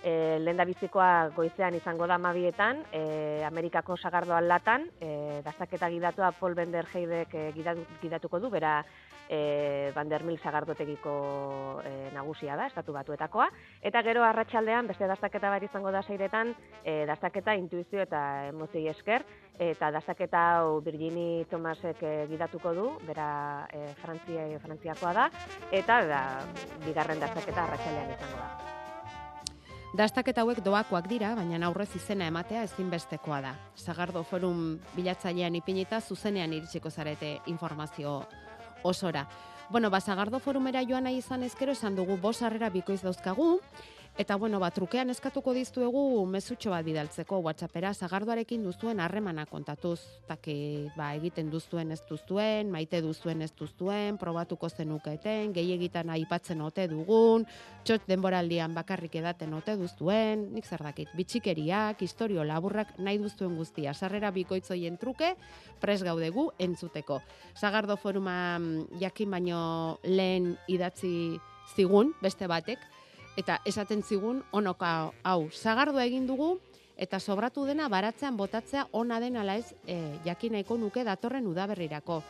E, 0.07 0.39
lehen 0.39 0.61
bizikoa 0.69 1.33
goizean 1.35 1.75
izango 1.75 2.07
da 2.07 2.15
mabietan, 2.23 2.85
e, 2.95 3.43
Amerikako 3.43 3.97
sagardoan 3.97 4.47
latan, 4.47 4.87
e, 5.03 5.41
dastaketa 5.43 5.89
gidatua 5.91 6.31
Paul 6.39 6.55
Bender 6.55 6.87
Heidek 6.93 7.35
e, 7.35 7.51
gidatu, 7.57 7.83
gidatuko 8.03 8.39
du, 8.39 8.51
bera 8.53 8.77
e, 9.29 9.91
Vandermil 9.97 10.39
sagardotegiko 10.39 11.83
e, 11.83 11.93
nagusia 12.15 12.55
da, 12.55 12.69
estatu 12.71 12.95
batuetakoa. 12.95 13.49
Eta 13.83 14.05
gero 14.07 14.23
arratsaldean 14.23 14.87
beste 14.87 15.11
dastaketa 15.11 15.51
bat 15.51 15.67
izango 15.67 15.91
da 15.91 16.05
seiretan, 16.07 16.55
e, 16.85 17.03
dastaketa 17.11 17.57
intuizio 17.59 18.05
eta 18.07 18.23
emozioi 18.53 18.87
esker, 18.95 19.27
eta 19.59 19.91
dastaketa 19.91 20.47
hau 20.61 20.81
Virginie 20.87 21.47
Thomasek 21.51 22.07
e, 22.07 22.17
gidatuko 22.31 22.79
du, 22.79 22.89
bera 23.11 23.29
e, 23.75 23.89
Frantzia, 24.05 24.47
Frantziakoa 24.63 25.15
da, 25.19 25.29
eta 25.83 26.03
da, 26.07 26.25
bigarren 26.87 27.27
dastaketa 27.27 27.67
arratsaldean 27.67 28.15
izango 28.15 28.43
da. 28.45 28.86
Dastaketa 29.95 30.43
hauek 30.43 30.59
doakoak 30.65 31.07
dira, 31.07 31.35
baina 31.39 31.61
aurrez 31.69 31.93
izena 31.95 32.27
ematea 32.27 32.65
ezinbestekoa 32.67 33.41
da. 33.45 33.53
Sagardo 33.77 34.25
forum 34.27 34.81
bilatzailean 34.97 35.55
ipinita 35.55 36.01
zuzenean 36.01 36.53
iritsiko 36.53 36.91
zarete 36.91 37.39
informazio 37.47 38.25
osora. 38.83 39.27
Bueno, 39.71 39.91
ba, 39.91 40.01
Sagardo 40.01 40.41
forumera 40.41 40.83
joan 40.83 41.05
nahi 41.05 41.19
izan 41.19 41.43
ezkero 41.43 41.73
esan 41.73 41.95
dugu 41.97 42.17
bos 42.17 42.43
harrera 42.43 42.69
bikoiz 42.71 43.01
dauzkagu, 43.03 43.61
eta 44.19 44.37
bueno, 44.37 44.59
ba, 44.59 44.71
trukean 44.73 45.11
eskatuko 45.13 45.53
dizuegu 45.53 46.25
mezutxo 46.31 46.71
bat 46.73 46.85
bidaltzeko 46.87 47.39
WhatsAppera 47.45 47.93
Sagardoarekin 47.93 48.63
duzuen 48.65 49.01
harremana 49.01 49.45
kontatuz, 49.47 50.01
taki, 50.27 50.89
ba, 50.97 51.11
egiten 51.19 51.51
duzuen 51.53 51.93
ez 51.93 52.01
duzuen, 52.09 52.71
maite 52.73 53.03
duzuen 53.05 53.45
ez 53.45 53.51
duzuen, 53.59 54.17
probatuko 54.17 54.71
zenuketen, 54.71 55.53
gehiagitan 55.53 56.11
aipatzen 56.17 56.65
ote 56.65 56.89
dugun, 56.89 57.45
txot 57.85 58.09
denboraldian 58.09 58.75
bakarrik 58.75 59.19
edaten 59.21 59.53
ote 59.59 59.77
duzuen, 59.77 60.49
nik 60.57 60.65
zer 60.65 60.81
dakit, 60.87 61.13
bitxikeriak, 61.17 62.01
historio 62.01 62.45
laburrak 62.45 62.97
nahi 62.99 63.21
duzuen 63.21 63.57
guztia, 63.61 63.93
sarrera 63.93 64.33
bikoitzoien 64.33 64.97
truke, 64.97 65.35
pres 65.81 66.01
gaude 66.03 66.33
gu 66.33 66.49
entzuteko. 66.59 67.21
Sagardo 67.55 68.01
foruma 68.01 68.57
mm, 68.59 69.01
jakin 69.03 69.37
baino 69.37 69.63
lehen 70.09 70.55
idatzi 70.73 71.37
zigun, 71.77 72.15
beste 72.23 72.47
batek, 72.49 72.81
eta 73.37 73.61
esaten 73.65 74.03
zigun 74.03 74.43
onoka 74.53 75.11
hau, 75.23 75.51
sagardoa 75.51 76.05
egin 76.05 76.27
dugu, 76.27 76.59
eta 76.97 77.19
sobratu 77.21 77.65
dena 77.69 77.89
baratzean 77.89 78.37
botatzea 78.37 78.87
ona 78.93 79.21
den 79.21 79.37
ala 79.37 79.57
ez 79.57 79.75
e, 79.87 80.19
jakin 80.25 80.53
nahiko 80.53 80.79
nuke 80.79 81.05
datorren 81.05 81.47
udaberrirako. 81.47 82.23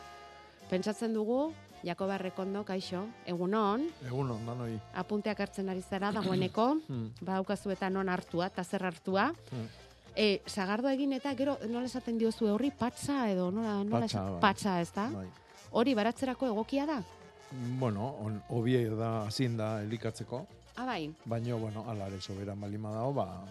Pentsatzen 0.69 1.13
dugu, 1.13 1.53
Jakoba 1.85 2.17
Rekondo, 2.17 2.63
kaixo, 2.65 3.05
egun 3.29 3.53
on, 3.53 3.83
Egun 4.07 4.31
on, 4.31 4.45
danoi. 4.45 4.79
apunteak 4.97 5.39
hartzen 5.39 5.69
ari 5.69 5.81
zara 5.81 6.11
dagoeneko, 6.11 6.65
Hmm. 6.87 7.11
badaukazu 7.21 7.69
eta 7.71 7.89
non 7.89 8.09
hartua, 8.09 8.47
eta 8.47 8.63
zer 8.63 8.83
hartua. 8.83 9.27
Hmm. 9.51 9.67
E, 10.15 10.41
sagardo 10.47 10.89
egin 10.89 11.13
eta 11.13 11.35
gero 11.35 11.57
nola 11.69 11.85
esaten 11.85 12.17
diozu 12.17 12.47
horri 12.49 12.71
patsa 12.71 13.29
edo 13.29 13.51
nola, 13.51 13.83
nola 13.83 13.99
Patsa, 14.01 14.17
esaten- 14.17 14.31
bai. 14.31 14.41
patsa 14.41 14.81
ez 14.81 14.91
da? 14.93 15.09
Bai. 15.11 15.27
Hori 15.71 15.93
baratzerako 15.93 16.47
egokia 16.47 16.85
da? 16.87 17.03
Bueno, 17.79 18.15
on, 18.19 18.41
obie 18.49 18.89
da, 18.89 19.21
hazin 19.27 19.55
da 19.55 19.81
elikatzeko, 19.83 20.47
Ah, 20.77 20.85
bai. 20.85 21.09
baina, 21.25 21.55
bueno, 21.55 21.83
alare 21.89 22.21
soberan 22.21 22.61
balima 22.61 22.91
dago, 22.93 23.13
ba, 23.13 23.43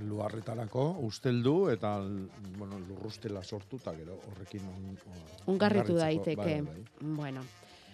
luarretarako 0.00 0.84
usteldu 1.04 1.68
eta, 1.68 1.98
bueno, 2.58 2.78
lurrustela 2.88 3.42
sortu, 3.44 3.76
eta 3.76 3.92
gero 3.98 4.16
horrekin 4.30 4.64
on, 4.70 4.96
Ungarritu 5.52 5.98
daiteke. 5.98 6.36
Bai, 6.36 6.60
bai. 6.62 6.84
Bueno, 7.20 7.44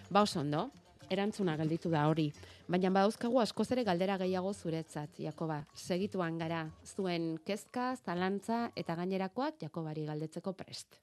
ba 0.09 0.21
oso 0.21 0.39
ondo, 0.39 0.69
erantzuna 1.09 1.57
gelditu 1.59 1.91
da 1.91 2.07
hori. 2.07 2.29
Baina 2.71 2.89
badauzkagu 2.95 3.41
askoz 3.43 3.67
ere 3.75 3.83
galdera 3.83 4.17
gehiago 4.17 4.53
zuretzat, 4.53 5.19
Jakoba. 5.19 5.65
Segituan 5.75 6.37
gara, 6.39 6.63
zuen 6.85 7.33
kezka, 7.45 7.95
zalantza 8.05 8.69
eta 8.75 8.95
gainerakoak 8.95 9.59
Jakobari 9.67 10.07
galdetzeko 10.07 10.53
prest. 10.53 11.01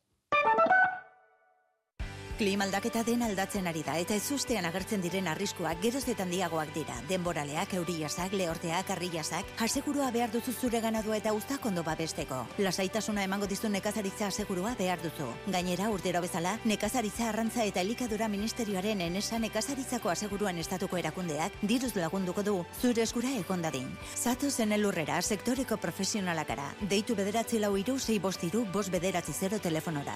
Klima 2.39 2.63
aldaketa 2.69 3.01
den 3.03 3.25
aldatzen 3.27 3.67
ari 3.67 3.81
da 3.83 3.97
eta 3.99 4.15
ezustean 4.15 4.67
agertzen 4.69 5.01
diren 5.03 5.27
arriskuak 5.27 5.81
geroz 5.83 6.05
eta 6.13 6.23
handiagoak 6.23 6.69
dira. 6.71 6.95
Denboraleak, 7.09 7.73
euriasak, 7.75 8.37
lehorteak, 8.39 8.93
arriasak, 8.95 9.49
asegurua 9.65 10.13
behar 10.15 10.31
duzu 10.31 10.53
zure 10.55 10.79
ganadua 10.81 11.17
eta 11.17 11.33
uztak 11.35 11.65
ondo 11.67 11.83
babesteko. 11.83 12.45
Lasaitasuna 12.63 13.25
emango 13.27 13.49
dizu 13.51 13.67
nekazaritza 13.75 14.29
asegurua 14.29 14.77
behar 14.79 15.03
duzu. 15.03 15.27
Gainera, 15.49 15.89
urtero 15.91 16.21
bezala, 16.23 16.53
nekazaritza 16.65 17.27
arrantza 17.33 17.65
eta 17.67 17.83
elikadura 17.83 18.29
ministerioaren 18.31 19.03
enesa 19.09 19.41
nekazaritzako 19.43 20.13
aseguruan 20.13 20.63
estatuko 20.63 20.97
erakundeak 21.01 21.57
diruz 21.63 21.97
lagunduko 21.97 22.45
du 22.47 22.61
zure 22.81 23.03
eskura 23.03 23.33
egon 23.41 23.67
dadin. 23.67 23.89
Zatu 24.15 24.53
zen 24.53 24.77
elurrera 24.79 25.19
sektoreko 25.23 25.81
profesionalakara. 25.83 26.71
Deitu 26.87 27.19
bederatzi 27.19 27.59
lau 27.59 27.75
iru, 27.77 27.99
sei 27.99 28.21
bostiru, 28.21 28.63
bost 28.71 28.95
bederatzi 28.95 29.35
zero 29.35 29.59
telefonora. 29.59 30.15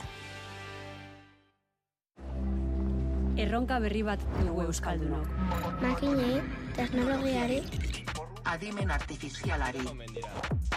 Erronka 3.37 3.79
berri 3.81 4.03
bat 4.03 4.21
dugu 4.43 4.63
Euskaldunok. 4.67 5.27
Makinei, 5.83 6.41
teknologiari, 6.77 7.63
Adimen 8.45 8.91
artifizialari. 8.91 9.79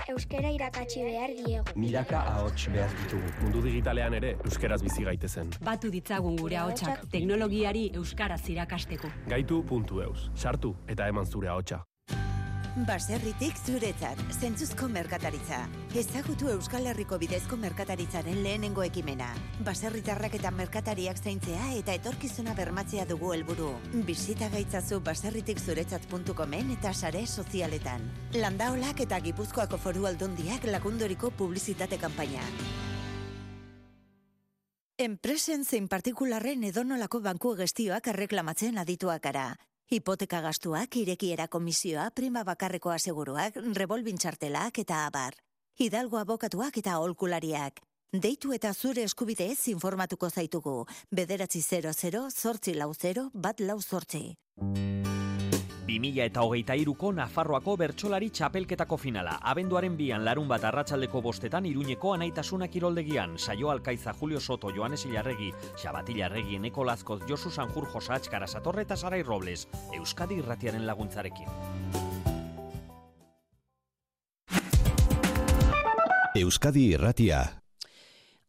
euskera 0.08 0.52
irakatsi 0.54 1.02
behar 1.04 1.32
diegu. 1.34 1.74
Milaka 1.76 2.20
ahots 2.30 2.68
behar 2.70 2.92
ditugu. 3.02 3.32
Mundu 3.42 3.64
digitalean 3.66 4.14
ere 4.14 4.36
euskeraz 4.46 4.82
bizi 4.84 5.04
gaitezen. 5.04 5.50
Batu 5.66 5.90
ditzagun 5.90 6.38
gure 6.38 6.58
ahotsak 6.58 7.10
teknologiari 7.12 7.90
euskaraz 7.96 8.48
irakasteko. 8.50 9.10
Gaitu.eus. 9.28 10.30
Sartu 10.36 10.76
eta 10.88 11.08
eman 11.08 11.26
zure 11.26 11.50
ahotsa. 11.50 11.82
Baserritik 12.76 13.56
zuretzat, 13.64 14.20
zentzuzko 14.36 14.90
merkataritza. 14.92 15.62
Ezagutu 15.96 16.50
Euskal 16.52 16.90
Herriko 16.92 17.16
bidezko 17.16 17.56
merkataritzaren 17.56 18.42
lehenengo 18.44 18.84
ekimena. 18.84 19.30
Baserritarrak 19.64 20.34
eta 20.36 20.50
merkatariak 20.52 21.16
zaintzea 21.16 21.70
eta 21.78 21.94
etorkizuna 21.96 22.52
bermatzea 22.58 23.06
dugu 23.08 23.30
helburu. 23.32 23.70
Bisita 24.10 24.50
gaitzazu 24.52 25.00
baserritik 25.00 25.62
zuretzat.comen 25.64 26.74
eta 26.74 26.92
sare 26.94 27.22
sozialetan. 27.26 28.04
Landaolak 28.36 29.00
eta 29.06 29.22
Gipuzkoako 29.24 29.80
foru 29.80 30.10
aldundiak 30.10 30.68
lagundoriko 30.68 31.32
publizitate 31.32 31.96
kanpaina. 32.02 32.44
Enpresen 35.00 35.64
zein 35.64 35.88
partikularren 35.88 36.68
edonolako 36.68 37.24
banku 37.24 37.56
gestioak 37.56 38.12
erreklamatzen 38.12 38.84
adituak 38.84 39.24
gara. 39.24 39.48
Hipoteka 39.86 40.40
gastuak, 40.42 40.96
irekiera 40.98 41.46
komisioa, 41.48 42.08
prima 42.10 42.42
bakarreko 42.44 42.90
aseguruak, 42.90 43.60
revolvin 43.78 44.18
txartelak 44.18 44.80
eta 44.82 45.04
abar. 45.06 45.36
Hidalgo 45.78 46.18
abokatuak 46.18 46.80
eta 46.82 46.96
aholkulariak. 46.98 47.84
Deitu 48.22 48.54
eta 48.56 48.70
zure 48.74 49.04
eskubideez 49.04 49.68
informatuko 49.68 50.30
zaitugu. 50.30 50.86
Bederatzi 51.12 51.62
00, 51.62 52.30
zortzi 52.32 52.74
lau 52.74 52.94
0, 52.94 53.30
bat 53.34 53.60
lau 53.60 53.82
zortzi. 53.82 54.38
2000 55.86 56.24
eta 56.24 56.42
hogeita 56.42 56.76
iruko 56.80 57.12
Nafarroako 57.14 57.76
bertsolari 57.78 58.30
txapelketako 58.30 58.98
finala. 58.98 59.36
Abenduaren 59.42 59.98
bian 59.98 60.24
larun 60.26 60.48
bat 60.48 60.64
arratsaldeko 60.64 61.22
bostetan 61.22 61.66
iruñeko 61.66 62.14
anaitasuna 62.14 62.70
kiroldegian. 62.70 63.38
Saio 63.38 63.70
Alkaiza, 63.72 64.14
Julio 64.14 64.40
Soto, 64.40 64.72
Joanes 64.76 65.06
Ilarregi, 65.06 65.52
Xabati 65.76 66.14
Ilarregi, 66.14 66.56
Eneko 66.56 66.86
Lazkoz, 66.86 67.22
Josu 67.28 67.52
Sanjur, 67.52 67.90
Josatx, 67.92 68.30
Karasatorre 68.30 68.88
eta 68.88 68.96
Sarai 68.96 69.24
Robles. 69.24 69.68
Euskadi 69.94 70.40
irratiaren 70.40 70.88
laguntzarekin. 70.88 71.52
Euskadi 76.36 76.90
irratia. 76.94 77.65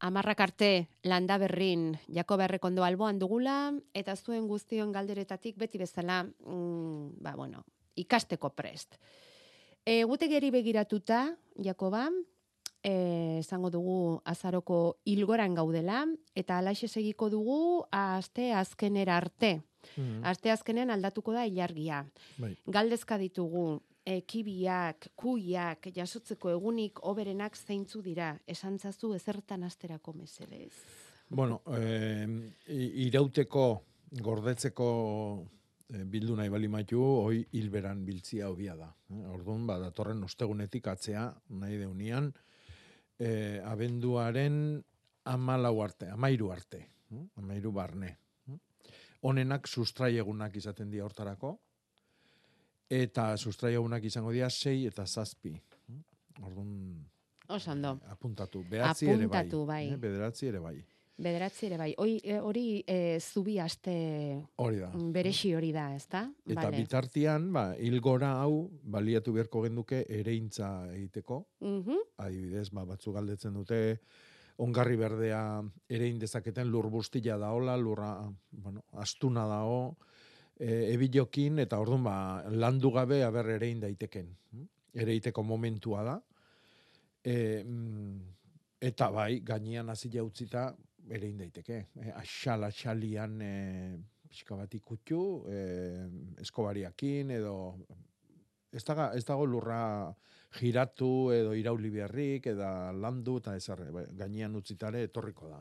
Amarrak 0.06 0.40
arte, 0.40 0.88
landa 1.02 1.34
berrin, 1.42 1.96
Jakoba 2.06 2.44
Errekondo 2.46 2.84
alboan 2.86 3.18
dugula, 3.18 3.72
eta 3.90 4.14
zuen 4.14 4.44
guztion 4.46 4.92
galderetatik 4.94 5.56
beti 5.58 5.80
bezala, 5.82 6.20
mm, 6.22 7.18
ba, 7.24 7.34
bueno, 7.34 7.64
ikasteko 7.98 8.52
prest. 8.54 9.00
E, 9.84 10.04
gutegeri 10.04 10.52
begiratuta, 10.54 11.34
Jakoba, 11.58 12.04
e, 12.84 13.40
esango 13.40 13.72
dugu 13.74 14.22
azaroko 14.24 15.00
ilgoran 15.04 15.58
gaudela, 15.58 16.04
eta 16.38 16.60
alaxe 16.62 16.86
segiko 16.86 17.26
dugu 17.30 17.58
aste 17.90 18.52
azkenera 18.54 19.16
arte. 19.16 19.56
Mm. 19.96 20.22
Aste 20.22 20.54
azkenean 20.54 20.90
aldatuko 20.94 21.34
da 21.34 21.46
ilargia. 21.46 22.04
Bai. 22.38 22.54
Galdezka 22.66 23.18
ditugu, 23.18 23.82
ekibiak, 24.06 25.08
kuiak, 25.18 25.88
jasotzeko 25.94 26.50
egunik 26.54 27.00
oberenak 27.10 27.56
zeintzu 27.58 28.02
dira. 28.02 28.30
Esantzazu 28.46 29.12
ezertan 29.16 29.64
asterako 29.66 30.12
mesedez. 30.14 30.70
Bueno, 31.28 31.60
i- 32.68 33.06
irauteko, 33.08 33.82
gordetzeko 34.22 34.86
eh, 35.92 36.04
bildu 36.04 36.36
nahi 36.38 36.48
bali 36.48 36.68
maitu, 36.68 37.00
hoi 37.02 37.44
hilberan 37.52 38.04
biltzia 38.06 38.48
hobia 38.48 38.76
da. 38.78 38.92
Eh? 39.10 39.24
Orduan, 39.34 39.66
ba, 39.66 39.78
datorren 39.82 40.22
ostegunetik 40.24 40.86
atzea, 40.88 41.26
nahi 41.48 41.76
deunian, 41.78 42.32
eh, 43.18 43.60
abenduaren 43.64 44.84
amalau 45.24 45.80
arte, 45.82 46.08
amairu 46.10 46.52
arte, 46.52 46.84
amairu 47.36 47.72
barne. 47.72 48.16
Honenak 49.26 49.66
sustraiegunak 49.66 50.54
izaten 50.56 50.90
dira 50.90 51.04
hortarako, 51.04 51.56
eta 52.90 53.36
sustraiegunak 53.36 54.04
izango 54.04 54.30
dira 54.32 54.50
sei 54.50 54.86
eta 54.86 55.06
zazpi. 55.06 55.54
eh? 55.90 56.02
Orduan, 56.42 57.06
Oso 57.48 57.70
ondo. 57.72 58.00
apuntatu. 58.10 58.64
Behatzi 58.68 59.06
ere 59.08 59.26
bai. 59.26 59.48
Bai. 59.66 59.88
Eh? 59.92 59.96
Bederatzi 59.96 60.46
ere 60.46 60.58
bai. 60.58 60.76
Bederatzi 61.18 61.66
ere 61.66 61.76
bai. 61.78 61.94
Hoi, 61.96 62.20
e, 62.22 62.38
hori 62.38 62.84
e, 62.86 63.18
zubi 63.20 63.58
aste 63.58 64.42
Hori 64.56 64.76
da. 64.82 64.90
beresi 64.94 65.54
hori 65.54 65.72
da, 65.72 65.94
ezta? 65.94 66.30
Eta 66.46 66.66
Vale. 66.66 66.76
bitartian, 66.76 67.52
ba, 67.52 67.74
hilgora 67.78 68.34
hau 68.42 68.68
baliatu 68.82 69.32
beharko 69.32 69.62
genduke 69.62 70.04
ereintza 70.08 70.92
egiteko. 70.92 71.46
Mhm. 71.60 71.96
Adibidez, 72.18 72.68
ba, 72.70 72.84
batzuk 72.84 73.14
galdetzen 73.14 73.54
dute 73.54 74.00
ongarri 74.58 74.96
berdea 74.96 75.62
erein 75.88 76.18
dezaketen 76.18 76.68
lur 76.68 76.90
bustila 76.90 77.38
daola, 77.38 77.76
lurra, 77.78 78.30
bueno, 78.50 78.84
astuna 78.92 79.46
dago, 79.46 79.96
e, 80.58 80.92
ebilokin, 80.94 81.60
eta 81.64 81.78
orduan 81.82 82.06
ba, 82.06 82.16
landu 82.50 82.90
gabe 82.94 83.22
aber 83.24 83.50
erein 83.56 83.80
daiteken. 83.80 84.32
Ereiteko 84.96 85.42
momentua 85.44 86.02
da. 86.06 86.16
E, 87.22 87.62
mm, 87.62 88.18
eta 88.80 89.10
bai, 89.10 89.40
gainean 89.44 89.90
hasi 89.90 90.10
utzita 90.20 90.68
erein 91.10 91.38
daiteke. 91.38 91.86
E, 92.00 92.10
axala 92.14 92.70
xalian 92.70 93.40
e, 93.42 93.54
pixka 94.28 94.56
bat 94.56 94.74
ikutxu, 94.74 95.22
e, 95.48 95.60
eskobariakin 96.42 97.30
edo 97.30 97.56
ez, 98.72 98.84
daga, 98.84 99.12
ez 99.14 99.24
dago 99.24 99.46
lurra 99.46 100.12
giratu 100.56 101.30
edo 101.34 101.54
irauli 101.56 101.90
beharrik 101.90 102.46
eta 102.52 102.92
landu 102.92 103.38
eta 103.42 103.56
ezarre, 103.56 103.90
bai, 103.92 104.06
gainean 104.16 104.56
utzitare 104.56 105.02
etorriko 105.08 105.50
da. 105.50 105.60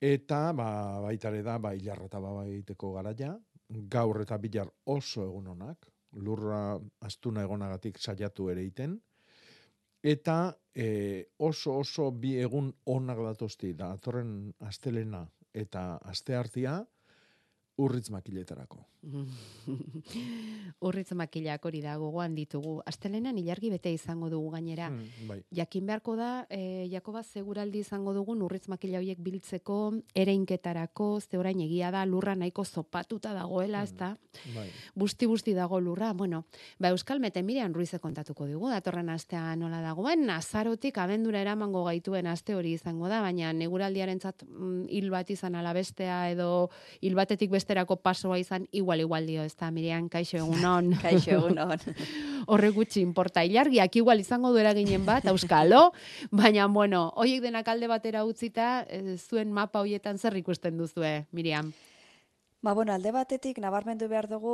Eta 0.00 0.52
ba, 0.52 1.00
baitare 1.00 1.42
da, 1.42 1.58
ba, 1.58 1.72
hilarra 1.74 2.04
eta 2.04 2.20
baba 2.20 2.44
egiteko 2.46 2.92
garaia, 2.92 3.34
gaur 3.88 4.20
eta 4.20 4.36
bilar 4.38 4.68
oso 4.92 5.24
egun 5.24 5.46
onak, 5.54 5.88
lurra 6.20 6.78
astuna 7.00 7.42
egonagatik 7.42 7.98
saiatu 7.98 8.50
ere 8.52 8.64
iten, 8.64 8.98
eta 10.02 10.54
e, 10.74 11.24
oso 11.38 11.78
oso 11.80 12.10
bi 12.12 12.36
egun 12.38 12.70
onak 12.84 13.22
datozti, 13.24 13.72
da 13.72 13.92
atorren 13.96 14.52
astelena 14.60 15.24
eta 15.52 15.96
aste 16.04 16.36
hartia, 16.36 16.84
urritz 17.76 18.10
makiletarako. 18.10 18.80
Urritz 20.86 21.12
makilak 21.14 21.64
hori 21.68 21.80
da 21.84 21.94
gogoan 22.00 22.34
ditugu. 22.34 22.78
Astelenan 22.88 23.38
ilargi 23.38 23.70
bete 23.70 23.92
izango 23.94 24.28
dugu 24.32 24.50
gainera. 24.56 24.88
Mm, 24.90 25.28
bai. 25.28 25.38
Jakin 25.54 25.86
beharko 25.86 26.16
da, 26.18 26.30
e, 26.50 26.86
Jakoba 26.90 27.22
seguraldi 27.22 27.84
izango 27.84 28.14
dugun 28.16 28.42
urritz 28.42 28.66
makila 28.72 28.98
horiek 28.98 29.20
biltzeko, 29.22 29.78
ereinketarako, 30.16 31.08
ze 31.20 31.38
orain 31.38 31.60
egia 31.62 31.92
da 31.94 32.04
lurra 32.08 32.34
nahiko 32.34 32.64
zopatuta 32.64 33.34
dagoela, 33.36 33.84
ez 33.84 33.94
da? 33.96 34.14
Bai. 34.54 34.66
Busti-busti 34.94 35.54
dago 35.54 35.80
lurra. 35.80 36.12
Bueno, 36.12 36.44
ba 36.78 36.90
Euskal 36.94 37.20
Mete 37.20 37.42
Miriam 37.42 37.74
Ruize 37.74 38.00
kontatuko 38.02 38.46
digu, 38.46 38.68
datorren 38.72 39.08
astea 39.12 39.54
nola 39.56 39.80
dagoen, 39.84 40.28
azarotik 40.30 40.98
abendura 40.98 41.40
eramango 41.44 41.84
gaituen 41.86 42.26
aste 42.26 42.56
hori 42.56 42.74
izango 42.76 43.08
da, 43.12 43.20
baina 43.24 43.52
neguraldiarentzat 43.52 44.44
mm, 44.48 44.88
hil 44.90 45.10
bat 45.14 45.30
izan 45.30 45.54
ala 45.54 45.72
bestea 45.76 46.24
edo 46.32 46.70
hil 47.00 47.14
batetik 47.14 47.52
besterako 47.66 47.96
pasoa 47.98 48.38
izan 48.38 48.68
igual 48.70 49.00
igual 49.00 49.26
dio, 49.26 49.42
ez 49.42 49.56
da, 49.58 49.72
Miriam, 49.74 50.08
kaixo 50.08 50.38
egunon. 50.38 50.92
Kaixo 51.02 51.32
egunon. 51.34 51.74
Horre 52.46 52.70
gutxi 52.70 53.00
importa. 53.02 53.42
Ilargiak 53.42 53.96
igual 53.98 54.22
izango 54.22 54.52
duera 54.54 54.72
ginen 54.74 55.04
bat, 55.04 55.26
auskalo, 55.26 55.90
baina, 56.30 56.68
bueno, 56.68 57.10
hoiek 57.16 57.42
denak 57.42 57.66
alde 57.66 57.88
batera 57.90 58.24
utzita, 58.24 58.86
eh, 58.86 59.16
zuen 59.18 59.50
mapa 59.50 59.82
hoietan 59.82 60.18
zer 60.18 60.36
ikusten 60.38 60.78
duzue, 60.78 61.26
Miriam? 61.32 61.72
Ba, 62.66 62.72
bueno, 62.74 62.92
alde 62.92 63.12
batetik 63.14 63.60
nabarmendu 63.62 64.08
behar 64.10 64.26
dugu 64.26 64.52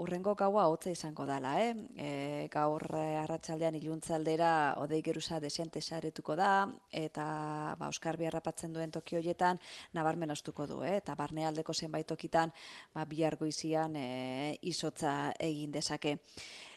urrengo 0.00 0.32
gaua 0.40 0.62
hotza 0.72 0.88
izango 0.88 1.26
dela, 1.28 1.50
eh? 1.60 1.74
E, 2.00 2.46
gaur 2.48 2.86
eh, 2.96 3.18
arratsaldean 3.20 3.76
iluntzaldera 3.76 4.52
odei 4.80 5.02
geruza 5.04 5.36
desente 5.44 5.82
saretuko 5.82 6.32
da 6.40 6.54
eta 7.02 7.26
ba 7.76 7.90
Oskar 7.92 8.16
Biarrapatzen 8.16 8.72
duen 8.72 8.96
toki 8.96 9.20
hoietan 9.20 9.60
nabarmen 9.92 10.32
ostuko 10.32 10.64
du, 10.66 10.80
eh? 10.80 10.96
Eta 11.02 11.12
barnealdeko 11.20 11.76
zenbait 11.76 12.08
tokitan 12.08 12.56
ba 12.94 13.04
bihar 13.04 13.36
goizian 13.36 14.00
e, 14.00 14.56
izotza 14.72 15.34
egin 15.50 15.76
dezake. 15.76 16.16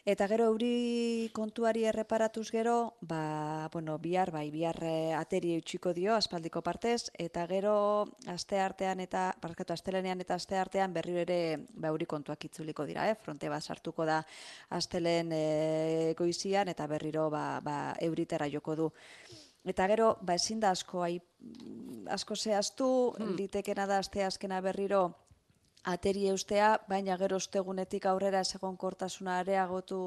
Eta 0.04 0.26
gero 0.28 0.50
euri 0.50 1.30
kontuari 1.32 1.86
erreparatuz 1.88 2.50
gero, 2.52 2.92
ba, 3.00 3.70
bueno, 3.72 3.94
bihar, 3.98 4.28
bai, 4.34 4.50
bihar 4.52 4.76
eh, 4.84 5.14
ateri 5.16 5.54
eutxiko 5.56 5.94
dio, 5.96 6.12
aspaldiko 6.12 6.60
partez, 6.60 7.08
eta 7.16 7.46
gero 7.48 8.04
aste 8.28 8.60
artean 8.60 9.00
eta, 9.00 9.30
barkatu, 9.40 9.72
astelenean 9.72 10.20
eta 10.20 10.36
aste 10.36 10.60
artean 10.60 10.92
berriro 10.92 11.22
ere 11.24 11.38
ba, 11.70 11.88
euri 11.88 12.04
kontuak 12.04 12.44
itzuliko 12.44 12.84
dira, 12.84 13.08
eh? 13.08 13.16
fronte 13.16 13.48
bat 13.48 13.64
sartuko 13.64 14.04
da 14.04 14.20
astelen 14.76 15.32
e, 15.32 16.12
goizian, 16.18 16.68
eta 16.68 16.84
berriro 16.86 17.30
ba, 17.32 17.62
ba, 17.64 17.78
euritera 18.04 18.50
joko 18.52 18.76
du. 18.76 18.92
Eta 19.64 19.88
gero, 19.88 20.18
ba, 20.20 20.36
ezin 20.36 20.60
da 20.60 20.76
asko, 20.76 21.00
ai, 21.08 21.16
asko 22.12 22.36
zehaztu, 22.36 22.90
hmm. 23.16 23.36
litekena 23.40 23.88
da 23.88 24.04
aste 24.04 24.20
azkena 24.28 24.60
berriro, 24.60 25.06
ateri 25.84 26.28
eustea, 26.28 26.78
baina 26.88 27.16
gero 27.20 27.36
ostegunetik 27.36 28.06
aurrera 28.08 28.40
egon 28.56 28.76
kortasuna 28.80 29.38
areagotu 29.42 29.98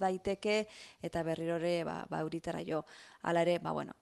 daiteke, 0.00 0.66
eta 1.02 1.22
berrirore 1.22 1.84
ba, 1.84 2.04
ba 2.08 2.20
euritara 2.24 2.62
jo. 2.66 2.82
Hala 3.22 3.42
ere, 3.44 3.58
ba, 3.60 3.72
bueno, 3.76 3.92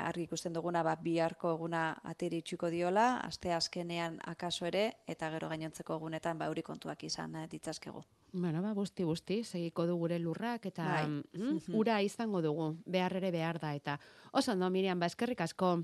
argi 0.00 0.24
ikusten 0.24 0.54
duguna, 0.54 0.82
ba, 0.82 0.96
biharko 0.96 1.52
eguna 1.52 1.84
ateri 2.02 2.40
txuko 2.42 2.70
diola, 2.72 3.18
aste 3.20 3.52
azkenean 3.52 4.18
akaso 4.24 4.66
ere, 4.66 4.86
eta 5.06 5.28
gero 5.34 5.50
gainontzeko 5.52 5.98
egunetan 6.00 6.40
ba, 6.40 6.48
eurikontuak 6.48 7.04
izan 7.04 7.36
eh, 7.36 7.46
ditzazkegu. 7.50 8.00
Bueno, 8.32 8.62
ba, 8.62 8.72
busti, 8.74 9.04
busti, 9.04 9.42
segiko 9.44 9.84
du 9.86 9.98
gure 10.00 10.18
lurrak, 10.18 10.66
eta 10.72 10.88
bai. 10.88 11.06
mm, 11.06 11.74
ura 11.76 12.00
izango 12.02 12.40
dugu, 12.42 12.72
behar 12.86 13.20
ere 13.20 13.30
behar 13.30 13.60
da, 13.60 13.74
eta 13.74 13.98
oso 14.32 14.56
ondo, 14.56 14.70
Miriam, 14.70 14.98
ba, 14.98 15.12
eskerrik 15.12 15.44
asko, 15.44 15.76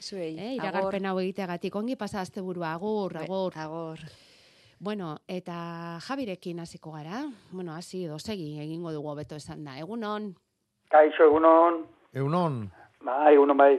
Zuei, 0.00 0.36
eh, 0.38 0.54
iragarpen 0.54 1.06
hau 1.06 1.18
egiteagatik, 1.18 1.74
ongi 1.74 1.96
pasa 1.96 2.20
azte 2.20 2.40
burua, 2.40 2.72
agur, 2.72 3.16
agur. 3.16 3.52
Agor. 3.56 3.98
Bueno, 4.80 5.16
eta 5.26 5.98
Jabirekin 6.06 6.60
hasiko 6.60 6.92
gara. 6.92 7.24
Bueno, 7.50 7.74
hasi 7.74 8.04
edo 8.04 8.18
segi 8.18 8.60
egingo 8.62 8.92
dugu 8.92 9.14
beto 9.16 9.34
esan 9.34 9.64
da. 9.64 9.76
Egunon. 9.78 10.36
Kaixo 10.88 11.24
egunon. 11.24 11.82
Egunon. 12.14 12.60
Bai, 13.02 13.34
egunon 13.34 13.56
bai. 13.56 13.72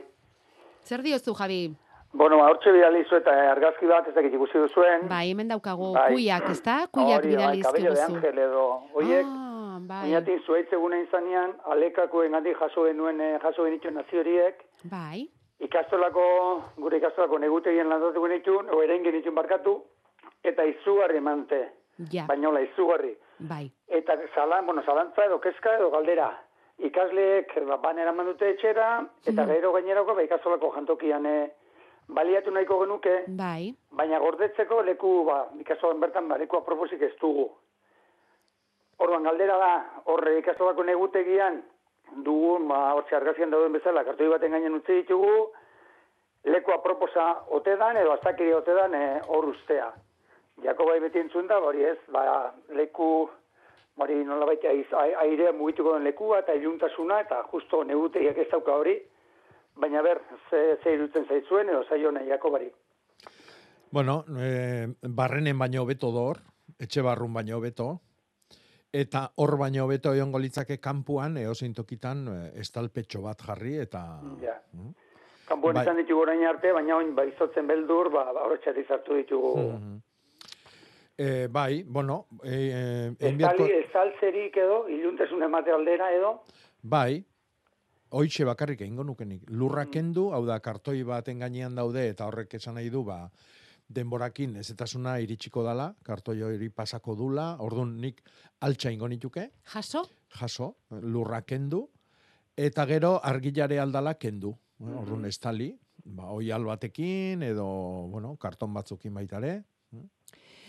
Zer 0.83 1.01
diozu, 1.01 1.33
Javi? 1.33 1.69
Bueno, 2.11 2.41
hortxe 2.43 2.71
bidali 2.73 3.05
zu 3.05 3.15
eta 3.15 3.31
argazki 3.51 3.87
bat 3.87 4.07
ez 4.09 4.15
dakit 4.15 4.33
ikusi 4.33 4.59
duzuen. 4.59 5.07
Bai, 5.07 5.29
hemen 5.31 5.47
daukagu 5.47 5.93
bai. 5.93 6.11
kuiak, 6.11 6.49
ez 6.49 6.61
da? 6.65 6.81
Kuiak 6.91 7.19
Hori, 7.21 7.33
bidali 7.35 7.61
bai, 7.61 7.65
kabello 7.71 7.93
de 7.93 8.01
angel 8.01 8.37
edo. 8.49 8.67
Oiek, 8.93 9.25
ah, 9.25 9.77
bai. 9.79 10.03
Oinatik 10.09 10.45
zuaitze 10.45 10.75
gune 10.75 11.03
izanean, 11.05 11.53
alekako 11.63 12.23
engandik 12.25 12.57
jaso 12.59 12.87
genuen, 12.89 13.21
eh, 13.21 13.35
jaso 13.43 13.63
genituen 13.63 14.01
nazioriek. 14.01 14.65
Bai. 14.83 15.29
Ikastolako, 15.59 16.23
gure 16.79 16.97
ikastolako 16.97 17.37
negutegien 17.39 17.89
landatu 17.89 18.21
genituen, 18.23 18.69
o 18.71 18.81
eren 18.83 19.03
genituen 19.03 19.35
barkatu, 19.35 19.73
eta 20.43 20.63
izugarri 20.63 21.17
emante. 21.19 21.59
Ja. 22.13 22.23
Bainola 22.29 22.61
izugarri. 22.63 23.11
Bai. 23.49 23.65
Eta 23.87 24.15
zalan, 24.35 24.65
bueno, 24.65 24.83
zalantza 24.87 25.25
edo 25.25 25.39
kezka 25.43 25.73
edo 25.75 25.89
galdera. 25.91 26.29
Ikasleek 26.79 27.57
ba, 27.67 27.75
banera 27.83 28.13
mandute 28.15 28.49
etxera, 28.53 29.05
eta 29.25 29.43
Mhm. 29.43 29.51
gero 29.51 29.73
gainerako 29.73 30.15
ba, 30.15 30.23
ikastolako 30.23 30.71
jantokian 30.75 31.25
eh, 31.25 31.51
baliatu 32.07 32.51
nahiko 32.51 32.79
genuke, 32.79 33.23
Bai. 33.27 33.75
baina 33.91 34.19
gordetzeko 34.19 34.81
leku, 34.83 35.25
ba, 35.25 35.49
ikastolan 35.59 35.99
bertan, 35.99 36.27
ba, 36.29 36.37
leku 36.37 36.55
aproposik 36.57 37.01
ez 37.01 37.11
dugu. 37.19 37.49
Orduan 38.99 39.23
galdera 39.23 39.57
da, 39.57 39.73
horre 40.05 40.39
ikastolako 40.39 40.83
negutegian, 40.83 41.61
dugun, 42.25 42.67
ba, 42.67 42.93
hortxe 42.97 43.15
argazian 43.15 43.51
dauden 43.51 43.73
bezala, 43.73 44.03
kartoi 44.03 44.29
baten 44.29 44.51
gainen 44.51 44.77
utzi 44.77 45.01
ditugu, 45.01 45.49
leku 46.45 46.71
aproposa 46.71 47.29
ote 47.55 47.75
dan, 47.77 47.97
edo 47.97 48.13
aztakiri 48.13 48.53
ote 48.53 48.75
dan, 48.75 48.93
eh, 48.93 49.21
hor 49.27 49.49
ustea. 49.51 49.91
Jakobai 50.63 50.99
beti 50.99 51.19
entzun 51.19 51.47
da, 51.47 51.59
hori 51.59 51.83
ez, 51.83 51.97
ba, 52.11 52.51
leku, 52.75 53.29
hori 53.99 54.23
nola 54.23 54.45
baita 54.47 54.71
airea 55.23 55.51
mugituko 55.53 55.93
den 55.95 56.07
lekua 56.07 56.39
eta 56.43 56.53
iluntasuna, 56.53 57.21
eta 57.21 57.43
justo 57.51 57.83
negutegiak 57.83 58.37
ez 58.37 58.49
dauka 58.51 58.75
hori, 58.75 58.97
baina 59.79 60.01
ber, 60.01 60.21
ze, 60.49 60.77
ze 60.83 60.93
irutzen 60.95 61.25
zaitzuen, 61.27 61.69
edo 61.69 61.83
zaione 61.89 62.25
Jakobari. 62.27 62.71
Bueno, 63.91 64.23
e, 64.37 64.87
barrenen 65.01 65.57
baino 65.57 65.85
beto 65.85 66.11
dor, 66.13 66.43
etxe 66.79 67.01
barrun 67.01 67.33
baino 67.33 67.59
beto, 67.59 67.95
eta 68.93 69.31
hor 69.37 69.55
baino 69.57 69.87
beto 69.87 70.13
egongo 70.13 70.39
litzake 70.39 70.79
kanpuan, 70.81 71.37
eozein 71.37 71.73
tokitan, 71.73 72.27
e, 72.27 72.59
estalpetxo 72.61 73.21
bat 73.21 73.41
jarri, 73.45 73.77
eta... 73.85 74.03
Ja. 74.41 74.57
Kanpoan 75.49 75.79
Bai. 75.79 75.83
izan 75.85 75.97
ditugu 75.97 76.21
orain 76.27 76.43
arte, 76.45 76.71
baina 76.73 76.95
oin 76.97 77.15
baizotzen 77.17 77.67
beldur, 77.67 78.11
ba, 78.13 78.27
ba 78.33 78.45
horretxati 78.45 78.85
zartu 78.87 79.17
ditugu. 79.17 79.55
Mhm. 79.65 79.97
E, 81.19 81.47
bai, 81.51 81.83
bueno, 81.83 82.27
e, 82.43 82.55
e, 83.19 83.27
Estali, 83.27 83.65
estaltzerik 83.81 84.55
edo, 84.57 84.85
iluntasun 84.87 85.43
emate 85.43 85.73
aldera 85.75 86.13
edo, 86.15 86.37
Bai, 86.81 87.25
hoitxe 88.15 88.45
bakarrik 88.47 88.81
egingo 88.85 89.03
nukenik. 89.03 89.41
Lurra 89.51 89.83
kendu, 89.91 90.29
hau 90.31 90.45
da, 90.47 90.61
kartoi 90.63 91.01
baten 91.03 91.41
gainean 91.43 91.75
daude, 91.75 92.05
eta 92.13 92.27
horrek 92.29 92.55
esan 92.55 92.79
nahi 92.79 92.87
du, 92.89 93.03
ba, 93.03 93.25
denborakin 93.89 94.55
ezetasuna 94.61 95.17
iritsiko 95.23 95.63
dala, 95.65 95.89
kartoi 96.05 96.41
hori 96.45 96.69
pasako 96.69 97.15
dula, 97.17 97.55
orduan 97.59 97.95
nik 98.01 98.21
altxa 98.61 98.91
ingo 98.93 99.07
nituke, 99.09 99.49
Jaso? 99.73 100.03
jaso, 100.39 100.75
lurra 101.01 101.41
kendu, 101.41 101.87
eta 102.55 102.85
gero 102.85 103.19
argilare 103.23 103.79
aldala 103.79 104.13
kendu. 104.15 104.55
Mm 104.79 104.95
Orduan 105.01 105.25
estali, 105.25 105.73
ba, 106.05 106.29
oial 106.31 106.63
batekin, 106.63 107.41
edo, 107.43 107.65
bueno, 108.13 108.35
karton 108.39 108.73
batzukin 108.73 109.13
baitare. 109.13 109.63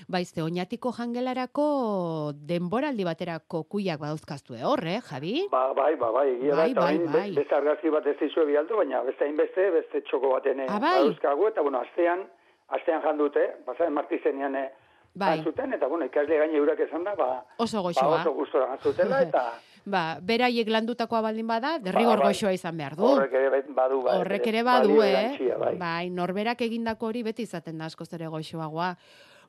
Baizte, 0.09 0.40
oinatiko 0.42 0.90
jangelarako 0.96 2.33
denboraldi 2.35 3.04
baterako 3.04 3.61
kuiak 3.68 4.00
badauzkaztu, 4.00 4.54
eh, 4.56 4.64
hor, 4.64 4.80
eh, 4.88 4.98
Javi? 5.04 5.46
ba, 5.52 5.74
bai, 5.76 5.94
ba, 6.00 6.11
bai, 6.11 6.26
egia 6.38 6.56
Bai, 6.56 6.56
da, 6.56 6.66
eta 6.72 6.80
bai, 6.80 6.96
orain 6.96 7.12
bai. 7.12 7.35
beste 7.37 7.54
argazki 7.54 7.90
bat 7.90 8.06
ez 8.06 8.16
dizue 8.18 8.46
bialdu, 8.48 8.76
baina 8.80 9.02
beste 9.04 9.24
hainbeste, 9.28 9.70
beste 9.76 10.00
txoko 10.09 10.33
baten 10.33 10.61
eh, 10.61 10.66
Ah, 10.70 10.78
bai. 10.80 10.94
badauzkagu, 11.04 11.48
eta 11.52 11.61
bueno, 11.61 11.80
astean, 11.85 12.24
astean 12.70 13.02
jandute, 13.02 13.46
pasaren 13.66 13.92
martizenean 13.92 14.54
eh, 14.56 14.68
Bai. 15.14 15.42
zuten, 15.42 15.72
eta 15.74 15.87
bueno, 15.90 16.04
ikasle 16.06 16.38
gaine 16.38 16.56
eurak 16.56 16.78
esan 16.80 17.02
da, 17.04 17.14
ba, 17.18 17.44
Oso 17.59 17.78
ba 17.78 17.88
goxoa. 17.88 18.20
oso 18.20 18.33
gustora 18.33 18.76
zutela, 18.83 19.22
eta 19.26 19.48
Ba, 19.85 20.18
beraiek 20.20 20.68
landutakoa 20.68 21.22
baldin 21.24 21.46
bada, 21.48 21.78
derrigor 21.80 22.18
Ba, 22.18 22.24
bai. 22.28 22.33
goxoa 22.35 22.52
izan 22.52 22.76
behar 22.76 22.94
du. 22.96 23.06
horrek 23.09 23.33
ere 23.33 23.48
bai- 23.50 23.74
badu, 23.74 24.02
bai, 24.02 24.18
Horrek 24.20 24.46
ere 24.46 24.62
balio 24.62 24.96
badu, 25.00 25.02
eh? 25.02 25.54
bai. 25.59 25.74
Bai, 25.80 26.11
norberak 26.11 26.61
egindako 26.62 27.06
hori 27.09 27.22
beti 27.22 27.42
izaten 27.48 27.78
da 27.78 27.87
askoz 27.87 28.12
ere 28.12 28.26
goxoagoa. 28.28 28.94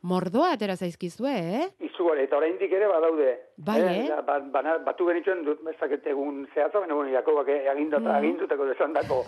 Mordoa 0.02 0.54
atera 0.56 0.74
zaizkizue, 0.76 1.32
eh? 1.32 1.66
Izugarri, 1.86 2.24
eta 2.26 2.38
oraindik 2.40 2.72
ere 2.74 2.88
badaude. 2.90 3.34
Bai, 3.58 3.80
eh? 3.86 4.06
Ja, 4.10 4.22
ba- 4.26 4.40
bana- 4.42 4.80
batu 4.82 5.06
genituen, 5.06 5.44
dut, 5.46 5.60
bezaket 5.64 6.08
egun 6.10 6.48
zehatza, 6.56 6.80
baina, 6.80 6.96
bueno, 6.98 7.12
Jakobak 7.14 7.50
agindata, 7.70 8.08
Mm. 8.10 8.16
agindutako 8.18 8.66
desandako 8.66 9.20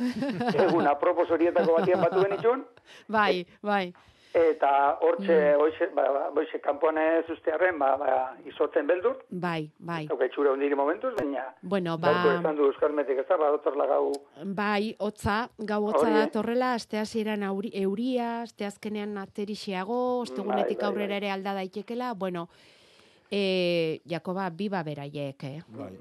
egun 0.66 0.88
apropos 0.88 1.30
horietako 1.30 1.78
batian 1.78 2.02
batu 2.02 2.24
genituen, 2.26 2.66
Bai, 3.08 3.46
bai. 3.62 3.94
Eta 4.34 4.98
hortxe, 5.02 5.36
Mm. 5.54 5.62
hoxe, 5.62 5.88
ba, 5.94 6.04
ba, 6.12 6.22
hoxe, 6.42 6.60
kanpoan 6.60 6.98
ez 6.98 7.30
ustearren, 7.30 7.78
ba, 7.78 7.92
ba, 7.98 8.38
izotzen 8.50 8.88
beldur, 8.88 9.20
Bai, 9.30 9.70
bai. 9.78 10.08
Hauka 10.10 10.26
itxura 10.26 10.52
hundiri 10.56 10.76
momentuz, 10.76 11.14
baina 11.16 11.44
Bueno, 11.62 11.98
gaurko 12.00 12.30
ba, 12.30 12.40
esan 12.40 12.56
du 12.58 12.66
Euskarmetik 12.66 13.20
ez 13.22 13.28
da, 13.30 13.38
badotorla 13.38 13.86
gau 13.86 14.12
bai, 14.46 14.96
hotza, 15.00 15.50
gau 15.60 15.84
hotza 15.86 16.08
Hori, 16.08 16.12
eh? 16.16 16.20
datorrela, 16.26 16.74
aste 16.74 16.98
hasieran 16.98 17.44
euria, 17.44 18.42
aste 18.42 18.66
azkenean 18.66 19.18
aterixiago, 19.18 20.20
ostegunetik 20.22 20.80
bai, 20.82 20.88
aurrera 20.90 21.18
ere 21.18 21.30
alda 21.32 21.54
daitekela, 21.54 22.14
bueno, 22.14 22.50
e, 23.32 24.02
Jakoba, 24.10 24.50
biba 24.50 24.82
beraiek, 24.84 25.44
eh? 25.44 25.62
Bai. 25.68 25.92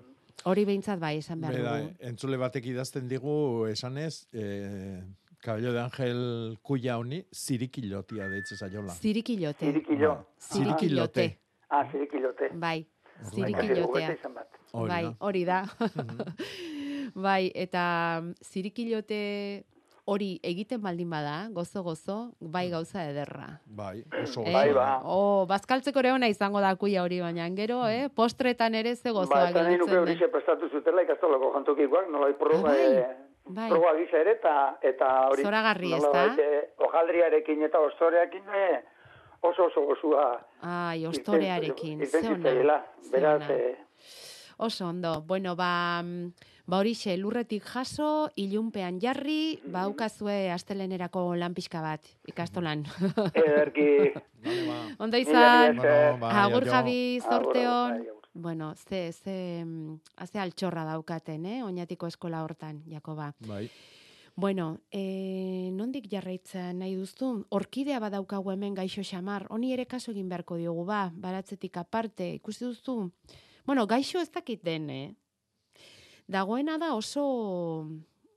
Hori 0.44 0.64
behintzat 0.64 0.98
bai, 0.98 1.18
esan 1.18 1.40
behar 1.40 1.54
Beda, 1.54 1.76
dugu. 1.78 1.92
entzule 2.00 2.36
batek 2.36 2.64
idazten 2.66 3.06
digu, 3.08 3.66
esanez, 3.70 4.26
e, 4.32 5.02
Cabello 5.42 5.72
de 5.72 5.80
Ángel 5.80 6.58
kuia 6.62 6.96
honi, 6.98 7.24
zirikilotia 7.34 8.28
deitze 8.30 8.54
zaiola. 8.56 8.92
Zirikilote. 8.94 9.66
Zirikilo. 9.66 10.12
Zirikilote. 10.38 11.24
Ah, 11.68 11.84
zirikilote. 11.90 12.50
Bai, 12.54 12.86
Orduan, 13.24 13.50
zirikilotea. 13.50 14.16
Hori 14.72 14.88
Bai, 14.88 15.16
hori 15.18 15.44
da. 15.44 15.64
bai, 17.26 17.50
eta 17.54 17.82
mm, 18.22 18.34
zirikilote 18.44 19.18
hori 20.04 20.28
egiten 20.42 20.80
baldin 20.82 21.10
bada, 21.10 21.48
gozo-gozo, 21.54 22.16
bai 22.40 22.68
gauza 22.70 23.02
ederra. 23.10 23.48
Bai, 23.66 24.04
oso 24.22 24.42
Eh? 24.46 24.52
Bai, 24.54 24.70
ba. 24.74 25.00
Oh, 25.04 25.44
bazkaltzeko 25.46 25.98
ere 26.02 26.12
ona 26.12 26.28
izango 26.30 26.60
da 26.60 26.74
kuia 26.76 27.02
hori, 27.02 27.20
baina 27.20 27.48
gero, 27.54 27.82
eh, 27.88 28.08
postretan 28.14 28.74
ere 28.74 28.94
ze 28.96 29.08
Ba, 29.10 29.18
gozoa 29.20 29.50
eta 29.50 29.62
nahi 29.62 29.76
nuke 29.76 29.90
gelditzen 29.90 30.02
horixe 30.06 30.24
den. 30.26 30.32
prestatu 30.38 30.68
zutela 30.72 31.02
ikastolako 31.02 31.52
jantokikoak, 31.58 32.10
nola 32.10 32.32
proba, 32.38 32.68
Ah, 32.70 32.72
bai. 32.72 32.96
eh, 32.96 33.16
Bai. 33.44 33.68
proba 33.70 33.94
gisa 33.98 34.18
ere, 34.20 34.32
eta, 34.38 34.78
eta 34.82 35.28
hori... 35.28 35.42
Zoragarri, 35.42 35.90
nolabait, 35.90 36.30
ezta? 36.38 36.42
eh, 36.42 36.72
hojaldriarekin 36.78 37.62
eta 37.62 37.80
ostoreakin, 37.80 38.42
eh, 38.54 38.82
oso 39.42 39.64
oso 39.66 39.82
osua 39.88 40.40
Ai, 40.62 41.04
ostorearekin, 41.06 42.06
ze 42.06 42.18
ona. 42.18 42.28
irtentzaiela. 42.28 42.86
ze 43.02 43.10
Beraz, 43.10 43.50
eh, 43.50 43.76
Oso 44.58 44.86
ondo. 44.86 45.22
Bueno, 45.26 45.56
ba, 45.56 46.00
mm, 46.04 46.28
ba 46.66 46.78
horixe, 46.78 47.16
lurretik 47.16 47.64
jaso, 47.64 48.30
ilunpean 48.36 49.00
jarri, 49.00 49.58
Mhm. 49.64 49.72
ba 49.72 49.88
ukazue 49.88 50.50
astelenerako 50.52 51.34
lan 51.34 51.54
pixka 51.54 51.80
bat, 51.82 52.00
ikastolan. 52.26 52.84
ederki. 53.34 54.12
Ondo 55.00 55.16
izan. 55.18 55.76
Bueno, 55.76 56.18
bai, 56.20 56.30
agur 56.44 56.64
jabi, 56.64 57.18
Agur, 57.18 57.32
zorteon. 57.32 58.06
Bueno, 58.34 58.74
ze, 58.76 59.12
ze, 59.12 59.64
mm, 59.64 60.00
ze 60.26 60.38
altxorra 60.38 60.84
daukaten, 60.84 61.44
eh? 61.46 61.62
Oñatiko 61.64 62.06
eskola 62.06 62.42
hortan, 62.42 62.82
Jakoba. 62.88 63.34
Bai. 63.46 63.68
Bueno, 64.34 64.80
e, 64.90 65.68
nondik 65.76 66.08
jarraitzen 66.08 66.78
nahi 66.80 66.94
duztu? 66.96 67.44
Orkidea 67.52 67.98
badaukagu 68.00 68.54
hemen 68.54 68.74
gaixo 68.74 69.04
xamar. 69.04 69.44
Honi 69.50 69.74
ere 69.74 69.84
kaso 69.86 70.12
egin 70.12 70.30
beharko 70.30 70.56
diogu, 70.56 70.86
ba, 70.88 71.10
baratzetik 71.12 71.76
aparte. 71.76 72.30
Ikusi 72.40 72.64
duzu? 72.64 73.10
Bueno, 73.66 73.86
gaixo 73.86 74.20
ez 74.20 74.30
dakit 74.32 74.64
den, 74.64 74.88
eh? 74.90 75.14
Dagoena 76.26 76.78
da 76.78 76.94
oso 76.94 77.26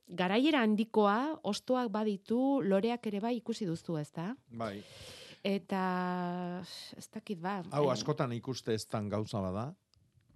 garaiera 0.06 0.60
handikoa, 0.60 1.40
ostoak 1.42 1.88
baditu, 1.90 2.60
loreak 2.62 3.06
ere 3.06 3.20
bai 3.20 3.36
ikusi 3.38 3.64
duzu, 3.64 3.96
ez 3.96 4.10
da? 4.12 4.34
Bai. 4.52 4.82
Eta 5.46 5.80
ez 6.96 7.08
dakit 7.08 7.40
ba. 7.40 7.62
Hau 7.70 7.86
eh, 7.86 7.92
askotan 7.92 8.32
ikuste 8.36 8.74
ez 8.74 8.86
gauza 9.08 9.40
bada, 9.40 9.74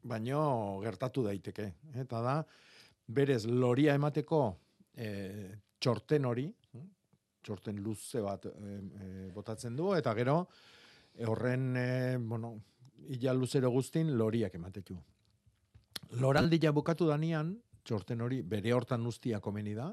baino 0.02 0.80
gertatu 0.82 1.24
daiteke. 1.26 1.66
Eta 2.02 2.20
da, 2.24 2.36
berez 3.06 3.44
loria 3.46 3.94
emateko 3.98 4.40
e, 4.94 5.10
txorten 5.80 6.26
hori, 6.28 6.46
hm, 6.72 6.88
txorten 7.42 7.80
luze 7.82 8.22
bat 8.24 8.46
e, 8.50 9.30
botatzen 9.34 9.76
du, 9.76 9.92
eta 9.96 10.14
gero 10.18 10.42
e, 11.14 11.24
horren, 11.26 11.70
e, 11.76 12.18
bueno, 12.18 12.54
ila 13.16 13.34
luzero 13.34 13.70
guztin 13.70 14.14
loriak 14.16 14.54
ematetu. 14.54 14.98
Loraldia 16.20 16.72
bukatu 16.72 17.08
danian, 17.08 17.54
txorten 17.84 18.20
hori 18.20 18.42
bere 18.42 18.72
hortan 18.72 19.06
ustia 19.06 19.40
komeni 19.40 19.74
da, 19.74 19.90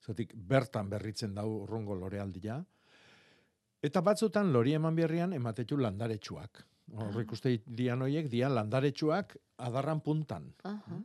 zatik 0.00 0.32
bertan 0.34 0.88
berritzen 0.90 1.34
dau 1.36 1.48
urrungo 1.62 1.94
lorealdia, 1.94 2.60
Eta 3.80 4.02
batzutan 4.04 4.50
lori 4.52 4.74
eman 4.76 4.96
berrian 4.96 5.32
ematetu 5.32 5.78
landaretsuak. 5.80 6.66
Hor 6.96 7.16
Ah. 7.16 7.22
ikuste 7.22 7.52
dian 7.66 8.02
hoiek 8.02 8.28
dia 8.28 8.48
landaretsuak 8.48 9.36
adarran 9.58 10.00
puntan. 10.00 10.52
Aha. 10.64 11.00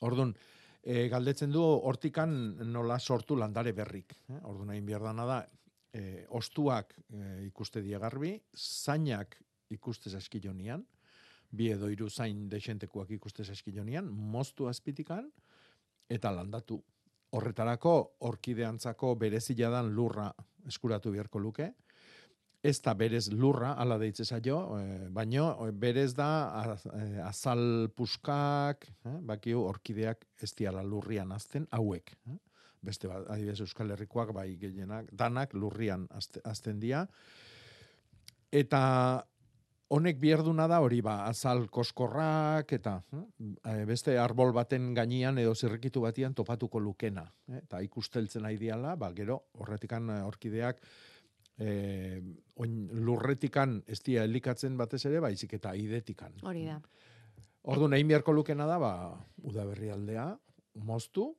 Ordun 0.00 0.34
e, 0.82 1.08
galdetzen 1.08 1.50
du 1.50 1.62
hortikan 1.62 2.56
nola 2.72 2.98
sortu 2.98 3.36
landare 3.36 3.72
berrik. 3.72 4.14
Eh? 4.28 4.40
Ordun 4.44 4.70
egin 4.70 4.86
behar 4.86 5.02
dana 5.02 5.26
da, 5.26 5.38
e, 5.92 6.26
ostuak 6.28 6.94
e, 7.08 7.46
ikuste 7.46 7.82
die 7.82 7.98
garbi, 7.98 8.34
zainak 8.54 9.36
ikuste 9.70 10.10
zaskilonian, 10.10 10.84
bi 11.50 11.70
edo 11.72 11.88
hiru 11.88 12.10
zain 12.10 12.48
desentekuak 12.48 13.10
ikuste 13.10 13.44
zaskilonian, 13.44 14.08
moztu 14.10 14.68
azpitikan, 14.68 15.30
eta 16.08 16.30
landatu. 16.30 16.82
Horretarako, 17.34 17.94
orkideantzako 18.28 19.14
berezila 19.18 19.70
dan 19.70 19.88
lurra 19.94 20.28
eskuratu 20.68 21.10
beharko 21.10 21.40
luke, 21.42 21.72
ez 22.64 22.78
da 22.80 22.94
berez 22.96 23.26
lurra, 23.32 23.74
ala 23.76 23.98
deitze 24.00 24.24
zaio, 24.24 24.58
eh, 24.78 25.08
baino 25.12 25.50
berez 25.72 26.14
da 26.16 26.28
eh, 26.94 27.20
azal 27.20 27.90
puskak, 27.92 28.88
eh, 29.04 29.18
bakiu 29.20 29.60
orkideak 29.68 30.24
ez 30.40 30.54
diala 30.56 30.82
lurrian 30.82 31.32
azten, 31.36 31.68
hauek. 31.70 32.14
Eh? 32.30 32.38
Beste 32.84 33.08
bat, 33.08 33.28
adibidez 33.32 33.60
Euskal 33.64 33.92
Herrikoak, 33.92 34.32
bai 34.36 34.56
gehienak, 34.60 35.12
danak 35.12 35.52
lurrian 35.54 36.08
azte- 36.16 36.40
azten 36.44 36.80
dira. 36.80 37.06
Eta 38.52 38.80
honek 39.94 40.18
bierduna 40.20 40.66
da 40.70 40.80
hori 40.80 41.00
ba, 41.04 41.20
azal 41.28 41.66
koskorrak 41.72 42.72
eta 42.76 42.98
eh, 43.12 43.84
beste 43.88 44.16
arbol 44.18 44.52
baten 44.56 44.92
gainean 44.96 45.38
edo 45.38 45.54
zirrikitu 45.54 46.00
batian 46.04 46.34
topatuko 46.34 46.80
lukena. 46.80 47.26
Eh? 47.52 47.60
Eta 47.60 47.80
ikusteltzen 47.84 48.44
nahi 48.46 48.56
diala, 48.60 48.96
ba, 48.96 49.12
gero 49.16 49.42
horretikan 49.60 50.10
eh, 50.10 50.22
orkideak 50.24 50.80
eh, 51.58 52.20
oin, 52.56 52.88
lurretikan 53.06 53.82
ez 53.86 54.00
dira 54.02 54.24
elikatzen 54.24 54.76
batez 54.76 55.04
ere, 55.06 55.20
baizik 55.20 55.54
eta 55.58 55.74
idetikan. 55.74 56.34
Hori 56.42 56.64
da. 56.66 56.80
Ordu 57.64 57.88
egin 57.96 58.08
beharko 58.08 58.32
lukena 58.36 58.66
da, 58.68 58.78
ba, 58.78 58.94
udaberri 59.42 59.90
aldea, 59.90 60.26
moztu, 60.84 61.30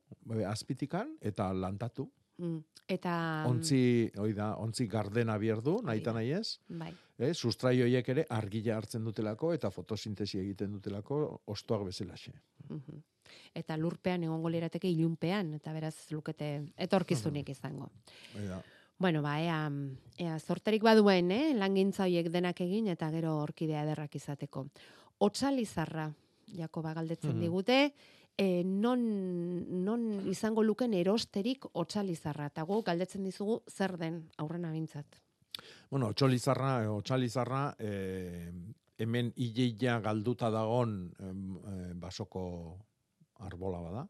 azpitikan, 0.48 1.14
eta 1.20 1.52
lantatu. 1.54 2.08
Mm. 2.38 2.64
Eta... 2.88 3.12
Ontzi, 3.48 3.80
hoi 4.18 4.32
da, 4.34 4.52
ontzi 4.62 4.86
gardena 4.90 5.36
bierdu, 5.42 5.80
nahi 5.86 6.02
eta 6.02 6.14
nahi 6.14 6.32
ez. 6.36 6.58
Bai. 6.68 6.92
Eh, 7.18 7.32
sustrai 7.32 7.74
horiek 7.82 8.08
ere 8.12 8.26
argila 8.30 8.76
hartzen 8.76 9.04
dutelako 9.06 9.52
eta 9.56 9.70
fotosintesi 9.72 10.38
egiten 10.42 10.74
dutelako 10.76 11.20
ostoak 11.54 11.86
bezalaxe. 11.88 12.34
Mhm. 12.68 13.02
Eta 13.56 13.76
lurpean 13.80 14.22
egongo 14.22 14.50
lirateke 14.52 14.88
ilunpean, 14.92 15.54
eta 15.56 15.72
beraz 15.72 15.94
lukete 16.12 16.50
etorkizunik 16.76 17.48
izango. 17.50 17.88
Hoi 18.34 18.46
da. 18.46 18.60
Bueno, 18.98 19.20
ba, 19.22 19.40
ea, 19.42 19.70
ea 20.16 20.38
zorterik 20.40 20.82
baduen, 20.82 21.30
eh? 21.30 21.54
langintza 21.54 22.04
horiek 22.06 22.30
denak 22.32 22.60
egin, 22.64 22.88
eta 22.88 23.10
gero 23.12 23.36
orkidea 23.42 23.82
ederrak 23.84 24.14
izateko. 24.16 24.66
Otzalizarra, 25.18 26.10
Jakoba 26.56 26.94
galdetzen 26.94 27.34
Mhm. 27.34 27.40
digute, 27.40 27.94
e, 28.38 28.62
non, 28.64 29.84
non 29.84 30.00
izango 30.28 30.62
luken 30.62 30.94
erosterik 30.94 31.66
otzalizarra, 31.72 32.46
eta 32.46 32.62
gu 32.62 32.82
galdetzen 32.82 33.24
dizugu 33.24 33.62
zer 33.68 33.96
den 33.98 34.30
aurrena 34.38 34.70
bintzat. 34.72 35.06
Bueno, 35.90 36.08
otxolizarra, 36.08 36.84
eh, 36.84 36.88
otxalizarra, 36.88 37.74
eh, 37.78 38.52
hemen 38.98 39.32
ileia 39.36 40.00
galduta 40.00 40.50
dagon 40.50 41.12
eh, 41.18 41.92
basoko 41.94 42.78
arbola 43.40 43.80
bada. 43.80 44.08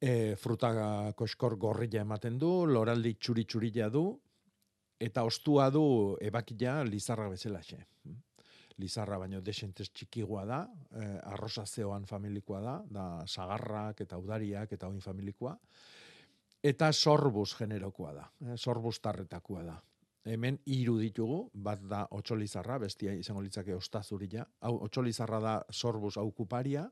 E, 0.00 0.36
fruta 0.36 1.12
koskor 1.16 1.56
gorrilla 1.56 2.02
ematen 2.04 2.36
du, 2.38 2.66
loraldi 2.68 3.14
txuri 3.16 3.46
txurila 3.48 3.88
du, 3.88 4.06
eta 5.00 5.24
ostua 5.24 5.70
du 5.70 6.16
ebakila 6.20 6.82
lizarra 6.84 7.28
bezalaxe. 7.32 7.78
Lizarra 8.76 9.16
baino 9.18 9.40
desentez 9.40 9.88
txikigua 9.88 10.44
da, 10.44 10.60
eh, 11.00 11.18
arrosazeoan 11.32 12.04
familikoa 12.04 12.60
da, 12.60 12.76
da 12.90 13.04
sagarrak 13.26 14.02
eta 14.04 14.18
udariak 14.20 14.72
eta 14.72 14.88
oin 14.88 15.00
familikoa, 15.00 15.56
eta 16.62 16.90
sorbus 16.92 17.54
generokoa 17.56 18.12
da, 18.12 18.26
eh, 18.44 18.56
sorbus 18.56 19.00
tarretakoa 19.00 19.62
da. 19.64 19.78
Hemen 20.26 20.58
hiru 20.66 20.98
ditugu, 20.98 21.50
bat 21.54 21.80
da 21.80 22.06
otxolizarra, 22.10 22.78
bestia 22.78 23.14
izango 23.14 23.40
litzake 23.40 23.74
ostazurila. 23.74 24.44
Hau 24.60 24.74
otxolizarra 24.82 25.40
da 25.40 25.64
sorbus 25.70 26.16
aukuparia, 26.18 26.90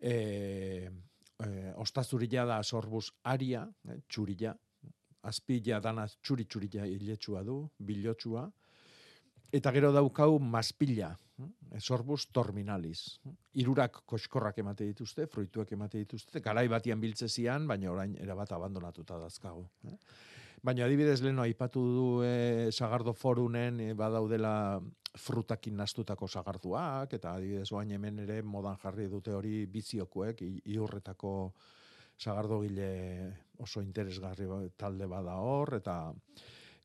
e, 0.00 0.88
e, 1.44 1.72
ostazurila 1.76 2.44
da 2.48 2.62
sorbus 2.62 3.10
aria, 3.24 3.66
eh, 3.88 4.00
txurila, 4.08 4.54
azpila 5.30 5.80
dana 5.80 6.06
txuri 6.08 6.46
txurila 6.46 6.86
iletsua 6.88 7.42
du, 7.44 7.62
bilotsua, 7.78 8.46
eta 9.52 9.72
gero 9.74 9.90
daukau 9.92 10.38
maspila, 10.38 11.10
eh, 11.40 11.80
sorbus 11.80 12.26
terminalis. 12.32 13.20
Hirurak 13.54 14.02
koskorrak 14.06 14.58
emate 14.58 14.86
dituzte, 14.86 15.26
fruituak 15.26 15.72
emate 15.72 16.04
dituzte, 16.04 16.40
garai 16.40 16.68
batian 16.68 17.00
biltzezian, 17.00 17.66
baina 17.66 17.90
orain 17.92 18.16
erabat 18.20 18.52
abandonatuta 18.52 19.18
dazkagu. 19.18 19.66
Eh? 19.88 19.98
Baina 20.62 20.84
adibidez 20.84 21.22
leno 21.24 21.42
aipatu 21.42 21.80
du 21.80 22.06
e, 22.22 22.68
sagardo 22.72 23.14
forunen 23.16 23.80
e, 23.80 23.92
badaudela 23.96 24.80
frutakin 25.16 25.78
nastutako 25.80 26.28
sagarduak, 26.28 27.14
eta 27.16 27.32
adibidez 27.34 27.70
oain 27.72 27.90
hemen 27.96 28.20
ere 28.26 28.42
modan 28.42 28.76
jarri 28.82 29.08
dute 29.08 29.32
hori 29.32 29.64
biziokoek, 29.66 30.42
iurretako 30.68 31.32
sagardogile 32.20 32.90
oso 33.64 33.80
interesgarri 33.80 34.46
ba- 34.46 34.60
talde 34.76 35.08
bada 35.08 35.38
hor, 35.40 35.78
eta 35.80 35.96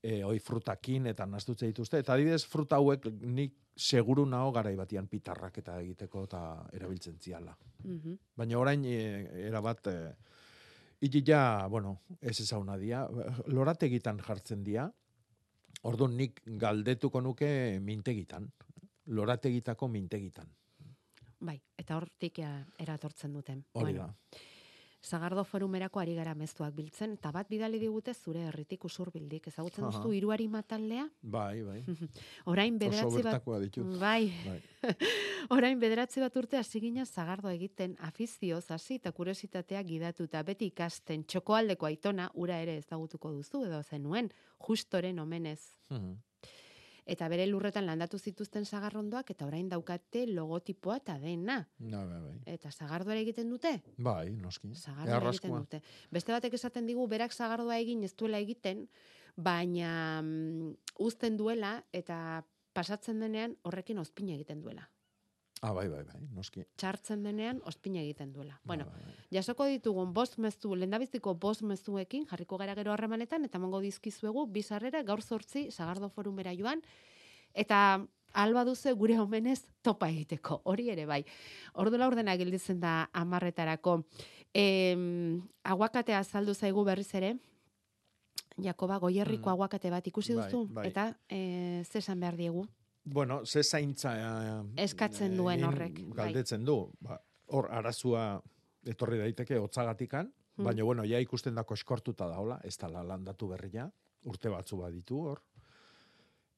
e, 0.02 0.22
oi 0.24 0.40
frutakin 0.40 1.12
eta 1.12 1.28
nastutze 1.28 1.68
dituzte. 1.68 2.00
Eta 2.00 2.16
adibidez 2.16 2.46
fruta 2.48 2.80
hauek 2.80 3.10
nik 3.28 3.60
seguru 3.76 4.24
nao 4.26 4.54
garai 4.56 4.76
batian 4.80 5.10
pitarrak 5.12 5.60
eta 5.60 5.80
egiteko 5.84 6.24
eta 6.30 6.42
erabiltzen 6.78 7.20
ziala. 7.20 7.58
Mhm. 7.84 8.16
Baina 8.38 8.60
orain 8.62 8.86
e, 8.88 9.02
erabat 9.50 9.92
e, 9.92 9.98
Itila, 11.02 11.68
bueno, 11.68 12.02
ez 12.22 12.40
ezauna 12.40 12.78
dia, 12.78 13.04
lorategitan 13.48 14.20
jartzen 14.24 14.64
dia, 14.64 14.86
orduan 15.84 16.16
nik 16.18 16.42
galdetuko 16.46 17.22
nuke 17.22 17.80
mintegitan, 17.84 18.48
lorategitako 19.08 19.90
mintegitan. 19.92 20.48
Bai, 21.46 21.58
eta 21.78 21.98
hortik 22.00 22.40
ja, 22.42 22.52
eratortzen 22.80 23.34
duten. 23.34 23.66
Hori 23.74 23.94
Bueno, 23.94 24.16
da. 25.06 25.16
Sagardo 25.16 25.44
forumerako 25.44 26.00
ari 26.00 26.16
gara 26.16 26.34
meztuak 26.36 26.74
biltzen, 26.76 27.14
eta 27.14 27.32
bat 27.32 27.50
bidali 27.50 27.80
digute 27.80 28.14
zure 28.14 28.46
herritik 28.48 28.86
usurbildik. 28.86 29.48
Ezagutzen 29.48 29.86
Aha. 29.86 29.92
duzu 29.92 30.12
hiruari 30.14 30.48
mataldea? 30.48 31.08
Bai, 31.22 31.62
bai. 31.64 31.84
Orain 32.52 32.78
bederatzi 32.78 33.24
bat... 33.24 33.42
ditut. 33.62 34.00
Bai. 34.00 34.32
Bai. 34.46 34.60
Orain 35.56 35.80
bederatzi 35.80 36.22
bat 36.22 36.36
urte 36.36 36.58
hasi 36.58 36.82
gina 36.82 37.06
zagardo 37.06 37.50
egiten 37.50 37.96
afizioz 38.00 38.66
hasi 38.72 38.96
eta 38.96 39.12
kuriositatea 39.12 39.84
gidatuta 39.84 40.44
beti 40.44 40.72
ikasten 40.74 41.24
txokoaldeko 41.24 41.86
aitona 41.86 42.30
ura 42.34 42.60
ere 42.62 42.78
ezagutuko 42.78 43.32
duzu 43.32 43.66
edo 43.66 43.82
zenuen 43.84 44.32
justoren 44.68 45.20
omenez. 45.20 45.60
Eta 47.06 47.28
bere 47.30 47.46
lurretan 47.46 47.86
landatu 47.86 48.18
zituzten 48.18 48.66
sagarrondoak 48.66 49.30
eta 49.36 49.46
orain 49.46 49.68
daukate 49.70 50.26
logotipoa 50.28 50.98
eta 51.04 51.20
dena. 51.22 51.60
Na, 51.80 52.02
bai, 52.10 52.22
bai. 52.24 52.38
Eta 52.56 52.72
sagardoa 52.72 53.18
egiten 53.22 53.52
dute? 53.54 53.76
Bai, 53.98 54.32
noski. 54.34 54.74
Sagardoa 54.74 55.30
egiten 55.36 55.54
dute. 55.54 55.82
Beste 56.12 56.34
batek 56.34 56.58
esaten 56.58 56.90
digu 56.90 57.06
berak 57.08 57.34
sagardoa 57.34 57.78
egin 57.78 58.04
ez 58.04 58.16
duela 58.18 58.42
egiten, 58.42 58.88
baina 59.36 60.22
mm, 60.24 60.74
uzten 61.06 61.38
duela 61.38 61.78
eta 61.94 62.18
pasatzen 62.74 63.22
denean 63.22 63.56
horrekin 63.64 64.02
ozpina 64.02 64.34
egiten 64.34 64.66
duela. 64.66 64.90
Ah, 65.66 65.72
bai, 65.74 65.88
bai, 65.90 66.04
bai, 66.06 66.20
noski. 66.36 66.62
Txartzen 66.78 67.24
denean 67.26 67.60
ospina 67.66 67.98
egiten 68.04 68.32
duela. 68.36 68.60
Bueno, 68.70 68.86
jasoko 69.34 69.66
ditugun 69.66 70.12
bost 70.14 70.38
mezu, 70.38 70.76
lendabiztiko 70.78 71.34
bost 71.42 71.64
mezuekin, 71.66 72.28
jarriko 72.30 72.60
gara 72.62 72.76
gero 72.78 72.92
harremanetan, 72.94 73.48
eta 73.48 73.58
mongo 73.60 73.80
dizkizuegu, 73.82 74.46
bizarrera, 74.54 75.02
gaur 75.08 75.24
zortzi, 75.26 75.72
sagardo 75.72 76.10
forumera 76.14 76.54
joan, 76.54 76.84
eta 77.54 77.80
alba 78.36 78.66
duze 78.68 78.94
gure 78.94 79.18
omenez 79.24 79.64
topa 79.82 80.10
egiteko, 80.12 80.60
hori 80.70 80.90
ere 80.94 81.08
bai. 81.10 81.24
Ordu 81.82 81.98
laurdena 81.98 82.36
gilditzen 82.38 82.80
da 82.84 83.10
amarretarako. 83.14 84.04
E, 84.54 84.66
aguakatea 85.64 86.20
azaldu 86.20 86.54
zaigu 86.54 86.84
berriz 86.86 87.10
ere, 87.16 87.36
Jakoba, 88.62 89.00
goierriko 89.04 89.50
Mm. 89.50 89.54
aguakate 89.54 89.90
bat 89.92 90.06
ikusi 90.08 90.34
Bai, 90.36 90.46
duzu, 90.46 90.62
bai. 90.72 90.86
eta 90.88 91.18
e, 91.28 91.84
zesan 91.92 92.22
behar 92.22 92.38
diegu. 92.40 92.62
Bueno, 93.06 93.46
ze 93.46 93.62
zaintza... 93.64 94.16
eh, 94.18 94.84
Eskatzen 94.84 95.36
duen 95.38 95.60
egin 95.60 95.68
horrek, 95.70 96.00
bai. 96.08 96.16
Galdetzen 96.26 96.66
du. 96.66 96.92
Ba, 97.06 97.20
hor, 97.54 97.68
arazua 97.72 98.42
etorri 98.86 99.20
daiteke 99.22 99.60
otzagatikan, 99.60 100.32
Mm. 100.56 100.64
baina, 100.64 100.84
bueno, 100.88 101.04
ja 101.04 101.20
ikusten 101.20 101.56
da 101.56 101.64
koskortuta 101.68 102.30
daola, 102.30 102.62
ez 102.64 102.78
da 102.78 102.88
landatu 102.88 103.48
berria, 103.50 103.90
urte 104.24 104.48
batzu 104.50 104.78
baditu 104.78 105.18
hor. 105.20 105.42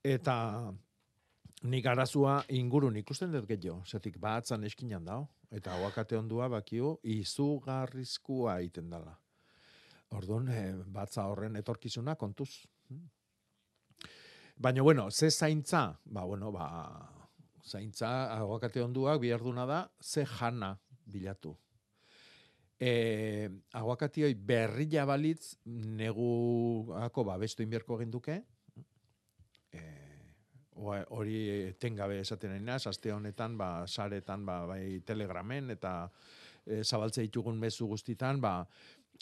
Eta 0.03 0.71
nik 1.63 1.85
arazua 1.89 2.43
ingurun 2.49 2.95
ikusten 3.01 3.31
dut 3.31 3.47
gehiago, 3.49 3.81
zetik 3.89 4.19
batzan 4.19 4.63
eskinan 4.63 5.03
dao, 5.03 5.27
eta 5.49 5.73
aguakate 5.75 6.15
ondua 6.15 6.47
bakio 6.47 6.99
izugarrizkua 7.01 8.59
egiten 8.59 8.89
dela. 8.91 9.17
Orduan, 10.11 10.47
eh, 10.49 10.75
batza 10.85 11.25
horren 11.27 11.55
etorkizuna 11.55 12.15
kontuz. 12.15 12.67
Baina, 14.59 14.81
bueno, 14.81 15.11
ze 15.11 15.29
zaintza? 15.29 15.99
Ba, 16.05 16.23
bueno, 16.23 16.51
ba, 16.51 17.29
zaintza, 17.63 18.33
aguakate 18.33 18.81
onduak 18.81 19.19
biharduna 19.21 19.67
da, 19.69 19.83
ze 20.01 20.25
jana 20.25 20.71
bilatu. 21.05 21.51
E, 22.79 23.49
aguakatioi 23.77 24.33
berrila 24.33 25.05
balitz, 25.05 25.59
neguako 25.99 27.23
babestu 27.29 27.61
inberko 27.61 27.99
ginduke, 28.01 28.39
e, 29.73 29.83
hori 30.73 31.37
etengabe 31.69 32.17
esaten 32.23 32.55
nahi 32.55 32.65
naz, 32.65 32.87
aste 32.89 33.13
honetan, 33.13 33.59
ba, 33.61 33.85
saretan, 33.85 34.45
ba, 34.45 34.63
bai 34.73 35.03
telegramen, 35.05 35.69
eta 35.77 35.93
e, 36.65 36.81
zabaltze 36.81 37.21
ditugun 37.29 37.61
mezu 37.61 37.85
guztitan, 37.93 38.41
ba, 38.41 38.63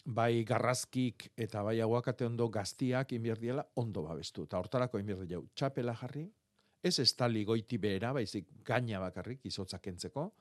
bai 0.04 0.44
garrazkik 0.44 1.32
eta 1.36 1.62
bai 1.62 1.80
aguakate 1.80 2.26
ondo 2.26 2.48
gaztiak 2.48 3.12
inbierdiela 3.12 3.64
ondo 3.76 4.02
babestu. 4.02 4.44
Eta 4.44 4.58
hortarako 4.58 4.98
inbierdi 4.98 5.36
txapela 5.54 5.94
jarri, 5.94 6.26
ez 6.82 6.98
estali 6.98 7.44
goiti 7.44 7.78
behera, 7.78 8.12
baizik 8.12 8.46
gaina 8.64 9.00
bakarrik 9.00 9.40
izotzak 9.44 9.82
kentzeko, 9.82 10.32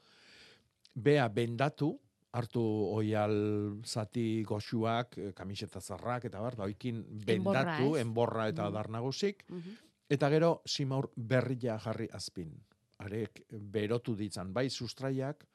bea 0.96 1.28
bendatu, 1.30 2.00
hartu 2.36 2.62
oial 2.92 3.80
zati 3.88 4.44
goxuak, 4.44 5.18
eh, 5.18 5.32
kamiseta 5.34 5.80
zarrak, 5.82 6.26
eta 6.26 6.40
bar, 6.42 6.56
Enborra, 6.60 7.26
bendatu, 7.26 7.96
ez? 7.96 8.02
enborra 8.02 8.48
eta 8.50 8.64
Mhm. 8.64 8.68
adar 8.68 8.90
nagusik, 8.90 9.46
Mhm. 9.50 9.76
eta 10.10 10.30
gero 10.30 10.62
simaur 10.66 11.12
berria 11.16 11.80
jarri 11.80 12.10
azpin. 12.12 12.54
Arek 13.00 13.46
berotu 13.50 14.16
ditzan, 14.16 14.54
bai 14.54 14.70
sustraiak, 14.70 15.46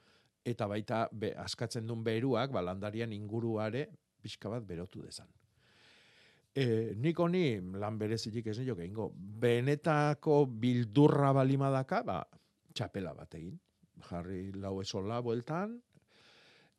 eta 0.44 0.66
baita 0.66 1.08
be, 1.12 1.34
askatzen 1.36 1.86
duen 1.86 2.02
beruak, 2.04 2.50
ba, 2.52 2.62
landarian 2.62 3.12
inguruare 3.12 3.88
pixka 4.20 4.48
bat 4.48 4.64
berotu 4.66 5.02
dezan. 5.02 5.28
E, 6.54 6.94
nik 6.96 7.18
honi 7.20 7.60
lan 7.78 7.98
berezilik 7.98 8.46
ez 8.50 8.58
nio 8.58 8.74
gehingo. 8.74 9.10
Benetako 9.14 10.46
bildurra 10.46 11.32
balimadaka, 11.32 12.02
ba, 12.02 12.18
txapela 12.74 13.14
bat 13.14 13.34
egin. 13.38 13.58
Jarri 14.08 14.50
lau 14.56 14.80
esola 14.80 15.20
bueltan, 15.22 15.76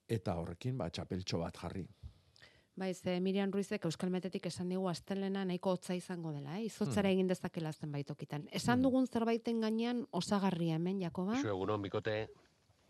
eta 0.09 0.35
horrekin, 0.35 0.77
ba, 0.77 0.89
txapeltxo 0.89 1.39
bat 1.39 1.57
jarri. 1.61 1.85
Bai, 2.75 2.93
ze 2.93 3.19
Miriam 3.19 3.51
Ruizek 3.51 3.83
Euskal 3.85 4.09
Metetik 4.09 4.45
esan 4.47 4.69
digu 4.71 4.87
astelena 4.89 5.43
nahiko 5.45 5.73
hotza 5.75 5.93
izango 5.95 6.31
dela, 6.31 6.57
eh? 6.57 6.65
Izotzara 6.65 7.09
Mm. 7.09 7.13
egin 7.13 7.27
dezakela 7.27 7.71
zenbait 7.73 8.07
tokitan. 8.07 8.47
Esan 8.51 8.81
dugun 8.81 9.07
zerbaiten 9.07 9.59
gainean 9.61 10.07
osagarria 10.11 10.75
hemen, 10.75 11.01
Jakoba? 11.01 11.35
Zu 11.41 11.49
egunon 11.49 11.81
bikote, 11.81 12.29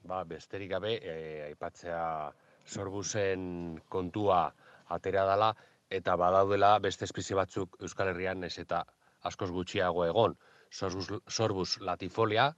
ba, 0.04 0.24
besterik 0.28 0.72
gabe, 0.72 0.96
e, 1.02 1.16
aipatzea 1.50 2.32
sorbusen 2.66 3.80
kontua 3.90 4.44
atera 4.90 5.26
dala, 5.26 5.52
eta 5.90 6.16
badaudela 6.18 6.78
beste 6.80 7.06
espezie 7.06 7.36
batzuk 7.36 7.78
Euskal 7.82 8.12
Herrian 8.14 8.44
ez 8.48 8.58
eta 8.60 8.84
askoz 9.28 9.52
gutxiago 9.52 10.06
egon. 10.06 10.36
Sorbus, 10.72 11.10
sorbus 11.28 11.80
latifolia, 11.84 12.52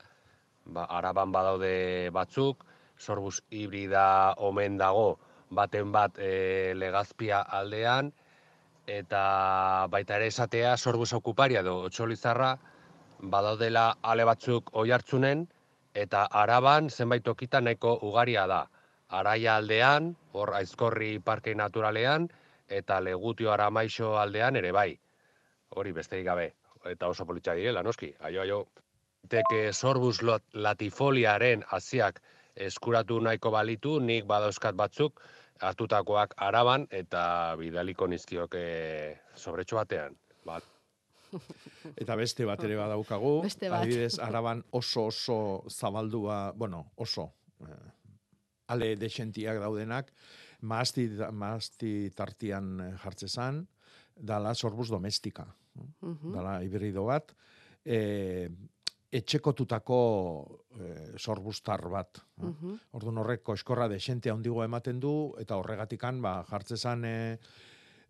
ba, 0.65 0.85
araban 0.85 1.31
badaude 1.33 2.09
batzuk, 2.13 2.65
sorbus 2.97 3.39
hibrida 3.49 4.35
omen 4.37 4.77
dago 4.77 5.17
baten 5.53 5.91
bat 5.91 6.17
e, 6.17 6.73
legazpia 6.77 7.41
aldean, 7.41 8.11
eta 8.89 9.87
baita 9.89 10.17
ere 10.19 10.27
esatea 10.27 10.75
sorbus 10.77 11.13
okuparia 11.13 11.61
edo 11.63 11.75
otxolizarra, 11.89 12.53
badaudela 13.33 13.85
ale 14.01 14.25
batzuk 14.27 14.71
oi 14.73 14.91
hartzunen, 14.91 15.45
eta 15.93 16.25
araban 16.31 16.89
zenbait 16.89 17.23
tokitan 17.23 17.63
nahiko 17.63 17.99
ugaria 18.01 18.47
da. 18.47 18.65
Araia 19.09 19.57
aldean, 19.57 20.15
hor 20.33 20.53
aizkorri 20.57 21.19
parke 21.19 21.53
naturalean, 21.55 22.29
eta 22.69 22.99
legutio 22.99 23.51
aramaixo 23.53 24.15
aldean 24.17 24.55
ere 24.55 24.71
bai. 24.71 24.97
Hori 25.75 25.91
besterik 25.93 26.25
gabe, 26.25 26.53
eta 26.89 27.07
oso 27.07 27.25
politxa 27.25 27.53
direla, 27.53 27.83
noski. 27.83 28.13
Aio, 28.19 28.41
aio. 28.41 28.65
Teke 29.29 29.71
sorbus 29.71 30.19
latifoliaren 30.53 31.63
hasiak 31.71 32.19
eskuratu 32.55 33.19
nahiko 33.21 33.51
balitu, 33.51 33.99
nik 33.99 34.25
badauzkat 34.25 34.75
batzuk, 34.75 35.21
hartutakoak 35.61 36.33
araban, 36.37 36.87
eta 36.91 37.55
bidaliko 37.59 38.07
nizkioke 38.07 38.65
sobretxo 39.35 39.77
batean. 39.79 40.17
Ba, 40.45 40.59
Eta 41.95 42.15
beste 42.19 42.45
bat 42.45 42.63
ere 42.63 42.77
badaukagu. 42.79 43.33
Beste 43.45 43.69
bat. 43.69 43.83
Adibidez, 43.83 44.19
araban 44.23 44.63
oso 44.71 45.07
oso 45.11 45.37
zabaldua, 45.69 46.53
bueno, 46.55 46.85
oso 46.95 47.29
eh, 47.65 47.91
ale 48.73 48.95
desentiak 48.95 49.59
daudenak, 49.61 50.13
maasti, 50.61 51.07
maasti 51.31 51.93
tartian 52.15 52.79
eh, 52.81 52.91
jartzezan, 53.03 53.63
dala 54.15 54.53
sorbus 54.53 54.89
domestika. 54.89 55.47
Mhm. 56.01 56.33
Dala 56.33 56.61
hibrido 56.63 57.05
bat. 57.09 57.33
E, 57.83 58.47
etxekotutako 59.13 59.97
e, 60.73 61.17
sorbustar 61.21 61.83
bat. 61.89 62.21
Mhm. 62.41 62.77
Orduan 62.97 63.19
horrek 63.21 63.49
eskorra 63.53 63.87
desente 63.87 64.31
handigo 64.31 64.63
ematen 64.63 64.99
du, 64.99 65.33
eta 65.41 65.57
horregatikan 65.57 66.21
ba, 66.21 66.39
jartzezan 66.49 67.05
e, 67.05 67.15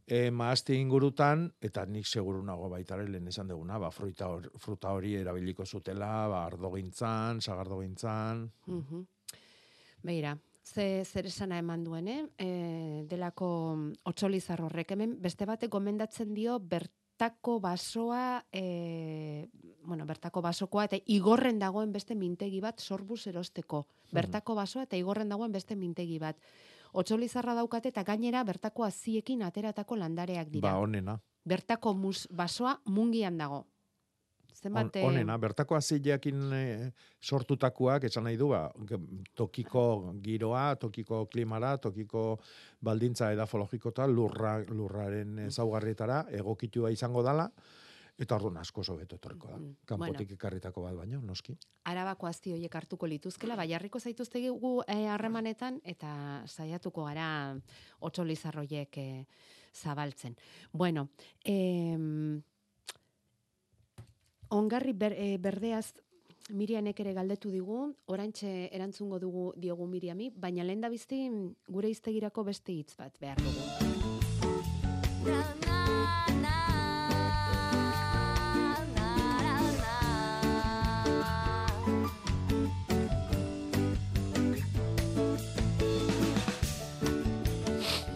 e, 0.07 0.29
maazti 0.31 0.75
ingurutan, 0.79 1.47
eta 1.61 1.85
nik 1.85 2.07
seguru 2.07 2.43
nago 2.43 2.69
baitare 2.69 3.07
lehen 3.07 3.27
esan 3.31 3.47
duguna, 3.47 3.77
ba, 3.79 3.91
fruita, 3.91 4.27
hor, 4.27 4.49
fruta 4.59 4.91
hori 4.91 5.15
erabiliko 5.15 5.65
zutela, 5.65 6.27
ba, 6.27 6.45
ardogintzan, 6.45 7.41
sagardogintzan, 7.41 8.49
Mhm. 8.67 9.05
Beira, 10.03 10.37
ze 10.63 11.05
zer 11.05 11.27
esana 11.27 11.57
eman 11.57 11.83
duen, 11.83 12.07
eh? 12.07 12.25
E, 12.37 13.05
delako 13.07 13.47
otxolizar 14.03 14.61
horrek 14.61 14.91
hemen 14.91 15.15
beste 15.21 15.45
batek 15.45 15.71
gomendatzen 15.71 16.33
dio 16.33 16.57
bertako 16.59 17.61
basoa, 17.61 18.43
e, 18.51 19.47
bueno, 19.85 20.05
bertako 20.05 20.41
basokoa 20.41 20.89
eta 20.89 20.99
igorren 21.05 21.59
dagoen 21.59 21.93
beste 21.93 22.15
mintegi 22.15 22.59
bat 22.59 22.79
sorbus 22.79 23.27
erosteko. 23.27 23.85
Bertako 24.11 24.55
basoa 24.55 24.83
eta 24.83 24.97
igorren 24.97 25.29
dagoen 25.29 25.51
beste 25.51 25.75
mintegi 25.75 26.19
bat. 26.19 26.35
Otxolizarra 26.93 27.55
daukate 27.57 27.89
eta 27.89 28.03
gainera 28.05 28.43
bertako 28.45 28.85
aziekin 28.85 29.41
ateratako 29.43 29.97
landareak 29.97 30.49
dira. 30.49 30.69
ba, 30.69 30.79
onena. 30.79 31.19
Bertako 31.45 31.93
mus, 31.93 32.27
basoa 32.31 32.79
mungian 32.85 33.37
dago. 33.37 33.65
On, 34.53 34.59
Zenbat, 34.63 34.95
eh, 34.95 35.03
onena, 35.03 35.35
bertako 35.37 35.75
azileakin 35.75 36.53
e, 36.53 36.91
sortutakoak, 37.19 38.03
esan 38.07 38.23
nahi 38.23 38.37
du, 38.37 38.51
ba, 38.53 38.71
tokiko 39.35 40.13
giroa, 40.23 40.75
tokiko 40.79 41.25
klimara, 41.25 41.77
tokiko 41.77 42.37
baldintza 42.79 43.31
edafologikota, 43.33 44.07
lurra, 44.07 44.59
lurraren 44.69 45.39
ezaugarrietara, 45.47 46.27
egokitua 46.31 46.93
izango 46.93 47.23
dala, 47.25 47.49
eta 48.19 48.35
orduan 48.35 48.57
asko 48.61 48.83
sobeto 48.83 49.17
etorriko 49.17 49.49
da. 49.49 49.57
Kanpotik 49.89 50.35
ekarritako 50.35 50.83
bat 50.85 50.95
baino, 50.95 51.21
noski. 51.21 51.55
arabako 51.89 52.27
azti 52.27 52.53
horiek 52.53 52.75
hartuko 52.75 53.07
lituzkela, 53.07 53.55
bai 53.55 53.67
jarriko 53.69 53.99
zaituztegi 53.99 54.49
gu 54.49 54.83
eh, 54.87 55.07
harremanetan 55.07 55.81
eta 55.83 56.43
saiatuko 56.47 57.05
gara 57.05 57.27
otxolizarroiek 57.99 58.97
eh, 58.97 59.25
zabaltzen. 59.73 60.35
Bueno, 60.71 61.09
em, 61.43 62.41
ongarri 64.49 64.93
ber, 64.93 65.13
e, 65.17 65.37
berdeaz 65.37 65.93
Mirianek 66.49 66.99
ere 66.99 67.13
galdetu 67.15 67.49
digu, 67.49 67.95
oraintxe 68.11 68.69
erantzungo 68.75 69.19
dugu 69.19 69.53
diogu 69.55 69.87
Miriami, 69.87 70.29
baina 70.35 70.63
lehen 70.67 70.81
da 70.83 70.89
bizti 70.91 71.29
gure 71.69 71.89
iztegirako 71.89 72.43
beste 72.51 72.75
hitz 72.75 72.97
bat 72.99 73.15
behar 73.19 73.39
dugu. 73.39 73.63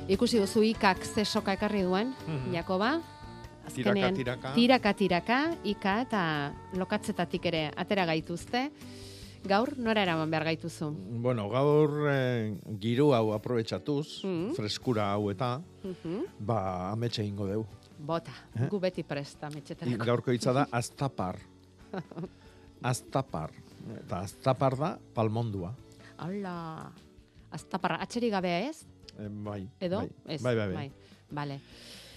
Ikusi 0.07 0.39
duzu 0.39 0.63
ikak 0.63 1.03
ze 1.03 1.25
soka 1.25 1.53
ekarri 1.53 1.81
duen, 1.83 2.13
Mhm. 2.27 2.53
Jakoba. 2.53 3.01
Azkenean, 3.67 4.15
Tiraka, 4.15 4.15
tiraka. 4.15 4.53
tiraka, 4.55 4.93
tiraka, 4.93 5.39
ika 5.63 6.01
eta 6.01 6.21
lokatzetatik 6.73 7.45
ere 7.45 7.71
atera 7.75 8.05
gaituzte. 8.05 8.71
Gaur, 9.43 9.77
nora 9.77 10.01
eraman 10.03 10.29
behar 10.31 10.43
gaituzu? 10.45 10.89
Bueno, 11.21 11.49
gaur 11.49 12.07
eh, 12.09 12.55
giru 12.79 13.13
hau 13.13 13.33
aprobetxatuz, 13.33 14.23
Mm. 14.23 14.53
freskura 14.55 15.11
hau 15.11 15.29
eta, 15.31 15.61
Mhm. 15.83 16.23
ba, 16.39 16.91
ametxe 16.91 17.23
ingo 17.25 17.45
deu. 17.45 17.65
Bota, 17.99 18.31
Eh? 18.55 18.67
gu 18.69 18.79
beti 18.79 19.03
presta, 19.03 19.47
I- 19.51 19.55
metxetarako. 19.55 20.05
Gaurko 20.05 20.31
hitza 20.31 20.53
da 20.53 20.67
aztapar. 20.71 21.37
Aztapar. 22.81 23.51
Eta 23.99 24.19
aztapar 24.21 24.75
da 24.77 24.97
palmondua. 25.13 25.73
Hala, 26.17 26.91
aztaparra, 27.51 27.97
atxeri 28.01 28.29
gabea 28.29 28.69
ez? 28.69 28.85
Eh, 29.17 29.29
bai. 29.29 29.61
Edo? 29.79 29.99
Bai. 29.99 30.35
Ez, 30.35 30.41
bai, 30.41 30.55
bai, 30.55 30.67
bai. 30.67 30.75
bai. 30.75 30.91
Vale. 31.29 31.59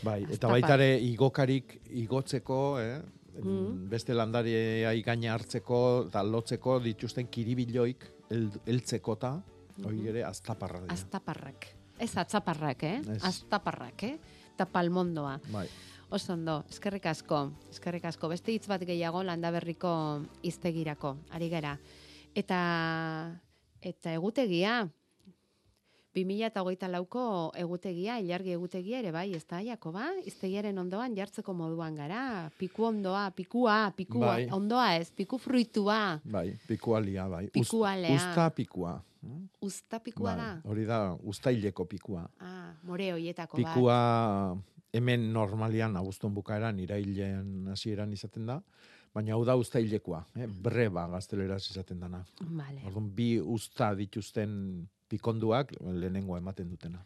Bai, 0.03 0.23
eta 0.23 0.33
Aztapar. 0.33 0.53
baita 0.57 0.75
ere 0.79 0.91
igokarik 1.05 1.81
igotzeko, 1.91 2.61
eh? 2.81 3.01
Mm. 3.41 3.87
beste 3.89 4.13
landarea 4.13 4.91
gaina 5.07 5.31
hartzeko 5.33 6.09
eta 6.09 6.21
lotzeko 6.27 6.81
dituzten 6.83 7.29
kiribiloik 7.31 8.03
el, 8.35 8.49
eltzekota, 8.67 9.37
hori 9.87 10.09
ere 10.11 10.25
aztaparra 10.27 10.81
dira. 10.83 10.97
Aztaparrak. 10.97 11.69
Ez 12.01 12.17
atzaparrak, 12.17 12.83
eh? 12.83 12.99
Ez. 13.15 13.23
Aztaparrak, 13.29 14.03
eh? 14.09 14.19
Eta 14.55 14.67
palmondoa. 14.67 15.39
Bai. 15.53 15.67
Oso 16.11 16.33
ondo, 16.35 16.65
eskerrik 16.69 17.07
asko, 17.07 17.53
eskerrik 17.71 18.09
asko. 18.09 18.29
Beste 18.33 18.53
hitz 18.53 18.67
bat 18.67 18.83
gehiago 18.83 19.23
landaberriko 19.23 19.93
iztegirako, 20.43 21.15
ari 21.31 21.49
gara. 21.53 21.77
Eta, 22.35 22.61
eta 23.81 24.15
egutegia, 24.17 24.89
2008 26.17 26.89
lauko 26.91 27.53
egutegia, 27.55 28.17
ilargi 28.19 28.55
egutegia 28.57 28.99
ere 28.99 29.13
bai, 29.15 29.29
ez 29.37 29.45
da, 29.47 29.61
Jakoba? 29.63 30.09
Iztegiaren 30.27 30.79
ondoan 30.83 31.15
jartzeko 31.15 31.55
moduan 31.55 31.95
gara. 31.95 32.51
Piku 32.59 32.89
ondoa, 32.89 33.29
pikua, 33.37 33.93
pikua, 33.97 34.27
Bai. 34.27 34.49
ondoa 34.51 34.89
ez, 34.99 35.13
piku 35.15 35.39
fruitua. 35.39 36.19
Bai, 36.25 36.57
pikualia, 36.67 37.29
bai. 37.31 37.47
Pikualea. 37.55 38.17
Usta 38.17 38.49
pikua. 38.51 38.97
Usta 39.63 40.01
pikua 40.01 40.35
Bai, 40.35 40.37
da? 40.43 40.51
Hori 40.65 40.85
da, 40.89 41.01
ustaileko 41.23 41.85
pikua. 41.87 42.27
Ah, 42.41 42.73
more 42.83 43.13
hoietako 43.13 43.61
bat. 43.61 43.75
Pikua 43.75 43.97
hemen 44.93 45.33
normalian 45.33 45.95
abuztun 45.97 46.35
bukaeran 46.35 46.79
irailean 46.83 47.69
hasieran 47.71 48.13
izaten 48.13 48.47
da, 48.51 48.61
baina 49.15 49.37
hau 49.37 49.45
da 49.47 49.55
ustailekoa, 49.61 50.25
eh? 50.43 50.49
breba 50.49 51.07
gazteleraz 51.13 51.69
izaten 51.71 52.01
dana. 52.03 52.25
Vale. 52.41 52.83
Orduan 52.89 53.13
bi 53.15 53.37
usta 53.39 53.93
dituzten 53.95 54.89
pikonduak 55.11 55.73
lehenengo 55.83 56.37
ematen 56.39 56.69
dutena. 56.71 57.03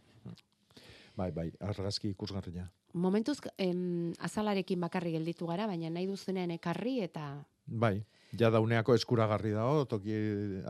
Bai, 1.17 1.31
bai, 1.31 1.47
argazki 1.63 2.09
ikusgarria. 2.11 2.65
Momentuz, 2.99 3.39
em, 3.59 4.13
azalarekin 4.19 4.81
bakarri 4.83 5.13
gelditu 5.15 5.47
gara, 5.47 5.67
baina 5.71 5.91
nahi 5.91 6.07
duzunean 6.11 6.51
ekarri 6.57 6.97
eta... 7.05 7.29
Bai, 7.67 8.01
ja 8.39 8.51
dauneako 8.51 8.95
eskuragarri 8.99 9.53
dago 9.55 9.85
toki 9.87 10.15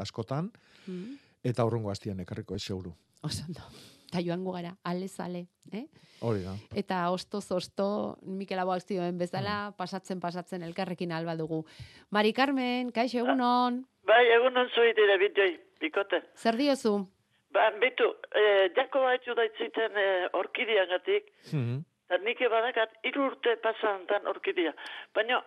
askotan, 0.01 0.53
Mm, 0.87 1.15
eta 1.49 1.65
horrengo 1.65 1.89
hastian 1.89 2.19
ekarriko 2.21 2.55
ez 2.55 2.63
seguru. 2.63 2.91
oso 3.25 3.43
ondo. 3.49 3.63
Eta 4.11 4.21
joango 4.21 4.53
gara, 4.53 4.75
ale 4.85 5.09
zale, 5.09 5.47
eh? 5.73 5.87
Hori 6.21 6.43
da. 6.45 6.53
Eta 6.77 6.99
ostoz 7.11 7.51
osto, 7.53 8.19
Mikel 8.23 8.59
Aboak 8.61 8.83
zioen 8.85 9.17
bezala, 9.19 9.73
pasatzen, 9.79 10.21
pasatzen, 10.21 10.63
elkarrekin 10.63 11.11
alba 11.13 11.35
dugu. 11.37 11.65
Mari 12.11 12.35
Carmen, 12.35 12.93
kaixo 12.93 13.19
egunon, 13.25 13.87
Bai, 14.07 14.27
egunon 14.37 14.69
zui 14.77 14.93
dire 14.93 15.17
bidei, 15.19 15.57
bikote. 15.81 16.21
zer 16.37 16.57
diozu? 16.57 17.09
Ba, 17.55 17.71
bitu, 17.81 18.07
eh, 18.35 18.71
jako 18.77 18.99
baitzu 19.05 19.35
daitziten 19.39 19.93
eh, 19.97 20.29
orkidiagatik, 20.33 21.25
Mhm. 21.53 21.77
eta 22.09 22.19
nik 22.25 22.39
badakat 22.51 22.91
hiru 23.05 23.27
urte 23.31 23.57
pasantan 23.63 24.27
orkidia. 24.27 24.73
Baina, 25.15 25.39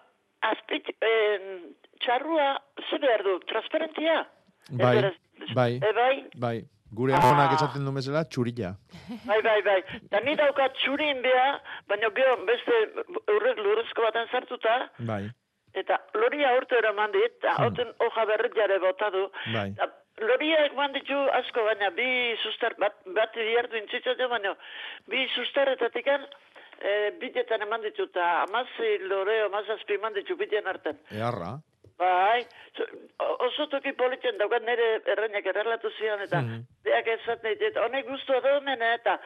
azpik, 0.41 0.89
eh, 1.01 1.39
txarrua 1.99 2.47
zer 2.89 2.99
behar 2.99 3.24
du, 3.24 3.39
transparentia? 3.51 4.26
Bai, 4.72 4.97
Ez 4.97 5.53
bai, 5.53 5.74
E, 5.84 5.93
bai, 5.93 6.26
bai. 6.36 6.58
Gure 6.97 7.14
amonak 7.14 7.51
esaten 7.53 7.84
du 7.86 7.91
bezala, 7.91 8.24
txurila. 8.26 8.70
bai, 9.28 9.41
bai, 9.41 9.62
bai. 9.62 9.84
Da 10.10 10.20
ni 10.22 10.36
daukat 10.36 10.74
txurin 10.80 11.22
beha, 11.22 11.60
baina 11.88 12.10
gero 12.16 12.38
beste 12.45 12.76
urrek 13.36 13.58
lurrezko 13.58 14.01
baten 14.01 14.28
sartuta, 14.32 14.89
Bai, 14.99 15.28
eta 15.74 15.99
loria 16.16 16.55
urte 16.58 16.78
eraman 16.78 17.12
dit, 17.12 17.34
eta 17.43 17.55
Hmm. 17.58 17.93
hoja 17.99 18.26
berriare 18.26 18.80
bota 18.80 19.10
du. 19.12 19.30
bai. 19.53 19.70
Da, 19.72 19.89
Loriak 20.18 20.72
eman 20.74 20.93
ditu 20.95 21.18
asko, 21.39 21.63
baina 21.68 21.91
bi 21.93 22.09
sustar, 22.41 22.74
bat, 22.82 22.95
bat 23.13 23.36
bihartu 23.38 23.78
intzitzate, 23.78 24.28
baina 24.32 24.55
bi 25.11 25.28
sustarretatik 25.36 26.09
e, 26.09 26.93
bidetan 27.22 27.61
eman 27.68 27.86
ditu, 27.86 28.07
eta 28.09 28.30
amazi 28.47 28.97
loreo, 29.05 29.45
amazazpi 29.51 29.99
eman 29.99 30.18
ditu 30.18 30.38
bidean 30.39 30.68
arten. 30.74 30.97
Eharra. 31.13 31.57
Bai, 31.97 32.45
oso 33.41 33.65
toki 33.71 33.91
politen 33.97 34.37
daukat 34.37 34.61
nire 34.65 34.87
erreinak 35.13 35.45
errelatu 35.49 35.89
zian, 35.97 36.21
eta 36.21 36.41
Mhm. 36.41 36.59
deak 36.85 37.07
ez 37.07 37.39
nahi 37.43 37.55
dit, 37.55 37.77
honek 37.77 38.05
guztua 38.05 38.39
da 38.41 38.57
hemen, 38.57 38.81
eta 38.81 39.19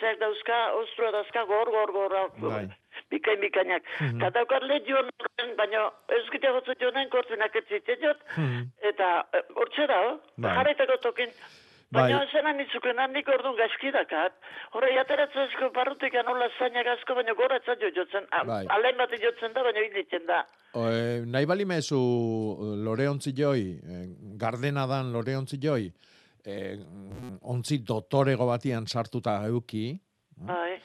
zeak 0.00 0.18
dauzka, 0.20 0.72
ostrua 0.74 1.10
dauzka, 1.10 1.44
gor, 1.44 1.70
gor, 1.70 1.92
gor, 1.92 2.14
Bai. 2.40 2.68
bikain 3.10 3.40
bikainak. 3.40 3.82
Mhm. 4.00 4.16
Eta 4.22 4.30
daukat 4.30 4.62
lehio 4.62 4.96
horren, 5.02 5.56
baina 5.56 5.90
ez 6.08 6.30
gite 6.30 6.48
gotzut 6.50 6.80
jonen 6.80 7.10
kortzinak 7.10 7.54
ez 7.56 7.64
zitzaiot, 7.68 8.18
Mhm. 8.36 8.62
eta 8.80 9.26
e, 9.34 9.42
hortxe 9.54 9.86
da, 9.86 10.00
oh? 10.00 10.20
Bai. 10.38 10.74
tokin. 11.02 11.28
Bai. 11.92 12.02
Baina 12.08 12.26
zenan 12.32 12.60
itzuken 12.60 12.98
handik 12.98 13.28
orduan 13.28 13.54
gaizkidakat, 13.56 14.32
horre 14.72 14.94
jateratzen 14.94 15.42
asko 15.42 15.70
barrutik 15.70 16.14
anola 16.14 16.48
zainak 16.58 16.86
asko, 16.86 17.14
baina 17.14 17.34
goratzen 17.34 17.76
jo 17.80 17.90
jotzen, 17.90 18.26
Bai. 18.46 18.64
alen 18.68 18.96
bat 18.96 19.10
jotzen 19.20 19.52
da, 19.52 19.62
baina 19.62 19.80
hilitzen 19.80 20.26
da. 20.26 20.46
E, 20.72 21.24
nahi 21.28 21.46
bali 21.46 21.66
mezu 21.68 21.98
lore 22.80 23.08
ontzi 23.08 23.32
joi, 23.36 23.64
e, 23.76 24.04
gardena 24.40 24.86
dan 24.88 25.12
lore 25.12 25.36
ontzi 25.36 25.58
joi, 25.60 25.90
e, 26.44 26.78
ontzi 27.42 27.82
dotorego 27.84 28.46
batian 28.48 28.86
sartuta 28.86 29.36
euki, 29.46 30.00
Bai. 30.42 30.80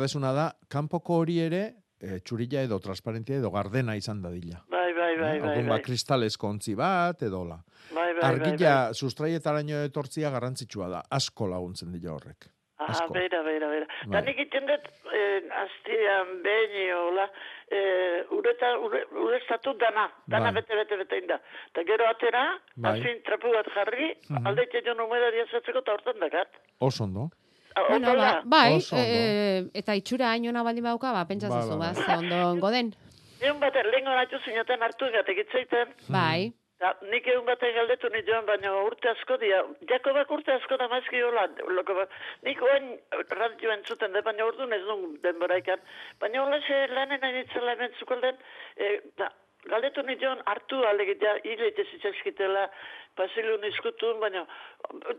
desuna 0.00 0.32
da, 0.32 0.50
kanpoko 0.68 1.20
hori 1.20 1.38
ere, 1.38 1.62
e, 2.00 2.20
txurila 2.20 2.62
edo 2.62 2.78
transparentia 2.80 3.36
edo 3.36 3.50
gardena 3.50 3.94
izan 3.96 4.22
dadila. 4.22 4.64
Bai, 4.70 4.92
bai, 4.94 5.12
bai, 5.16 5.38
bai, 5.40 5.50
Orduan, 5.50 5.68
bai. 5.68 5.78
ba, 5.78 5.80
kristalezko 5.84 6.48
ontzi 6.48 6.74
bat, 6.74 7.22
edo 7.22 7.40
hola. 7.44 7.60
Bai, 7.92 8.12
bai, 8.14 8.20
bai, 8.20 8.28
Argila 8.32 8.92
sustraietaraino 8.94 9.84
etortzia 9.84 10.30
garrantzitsua 10.30 10.88
da, 10.88 11.02
asko 11.10 11.46
laguntzen 11.46 11.92
dira 11.92 12.14
horrek. 12.14 12.55
Ah, 12.78 12.90
Asko. 12.92 13.12
beira, 13.14 13.42
beira, 13.42 13.68
beira. 13.72 13.86
Bai. 14.06 14.12
Da 14.12 14.20
nik 14.20 14.38
iten 14.38 14.66
dut, 14.68 14.84
eh, 15.16 15.40
aztian, 15.64 16.42
behin, 16.44 16.92
hola, 16.92 17.24
eh, 17.72 18.24
ureta, 18.36 18.78
ure, 18.78 19.00
urestatu 19.24 19.72
dana, 19.80 20.10
dana 20.28 20.52
Bai. 20.52 20.60
bete, 20.60 20.74
bete, 20.76 20.96
bete 21.00 21.18
inda. 21.22 21.38
Ta 21.72 21.82
gero 21.88 22.04
atera, 22.06 22.44
Bai. 22.76 23.00
azin 23.00 23.22
trapu 23.24 23.48
bat 23.54 23.66
jarri, 23.74 24.12
Mhm. 24.28 24.46
aldeite 24.46 24.82
jo 24.84 24.94
numera 24.94 25.30
diazatzeko 25.30 25.78
eta 25.78 25.92
hortan 25.92 26.20
dakat. 26.20 26.48
Oso 26.80 27.04
ondo. 27.04 27.30
Ah, 27.74 27.82
Bueno, 27.88 28.14
ba, 28.16 28.42
bai, 28.44 28.76
Oso 28.76 28.96
e, 28.98 29.70
eta 29.74 29.94
itxura 29.94 30.30
hainona 30.32 30.62
baldin 30.62 30.84
bauka, 30.84 31.12
ba, 31.12 31.24
pentsa 31.26 31.48
Ba, 31.48 31.60
zuzu, 31.62 31.78
ba, 31.78 31.92
ba, 31.92 31.92
ba. 31.92 32.04
ze 32.04 32.12
ondo 32.16 32.36
ongo 32.52 32.70
den. 32.70 32.92
Egun 33.40 33.60
bat, 33.60 33.74
lehenko 33.74 34.10
natu 34.10 34.36
zinaten 34.44 34.80
hartu 34.82 35.04
gatek 35.12 35.38
itzaiten. 35.38 35.88
Bai. 36.08 36.52
Da, 36.76 36.90
nik 37.08 37.24
egun 37.32 37.46
baten 37.48 37.72
galdetu 37.72 38.10
joan, 38.26 38.44
baina 38.44 38.72
urte 38.84 39.08
asko 39.08 39.38
dia. 39.40 39.62
Jakobak 39.88 40.30
urte 40.30 40.52
asko 40.52 40.76
da 40.76 40.88
maizki 40.92 41.22
hola. 41.24 41.46
Loko, 41.68 41.94
ba- 41.94 42.08
nik 42.42 42.60
oen 42.62 42.98
radio 43.30 43.72
entzuten 43.72 44.12
da, 44.12 44.20
baina 44.20 44.44
orduan 44.44 44.72
ez 44.76 44.82
duen 44.84 45.16
denbora 45.22 45.56
ikan. 45.62 45.80
Baina 46.20 46.42
hola 46.42 46.60
ze 46.66 46.86
lanen 46.92 47.20
nahi 47.20 47.32
ditzela 47.42 47.72
hemen 47.72 47.96
zukalden, 47.98 48.36
e, 48.76 49.00
da, 49.16 49.30
galdetu 49.72 50.04
joan 50.20 50.42
hartu 50.46 50.82
alegit 50.84 51.22
ja, 51.22 51.34
hileite 51.44 51.84
zitzaskitela, 51.84 52.68
pasilu 53.16 53.56
nizkutun, 53.62 54.20
baina 54.20 54.44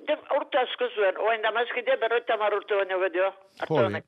de, 0.05 0.17
urte 0.37 0.57
asko 0.59 0.89
zuen, 0.93 1.17
oen 1.17 1.41
da 1.41 1.51
maizki 1.51 1.81
dia 1.81 1.97
berroita 1.97 2.37
mar 2.37 2.53
urte 2.53 2.75
baino 2.75 2.99
bedio. 2.99 3.33
Hartu 3.59 3.81
honek. 3.81 4.05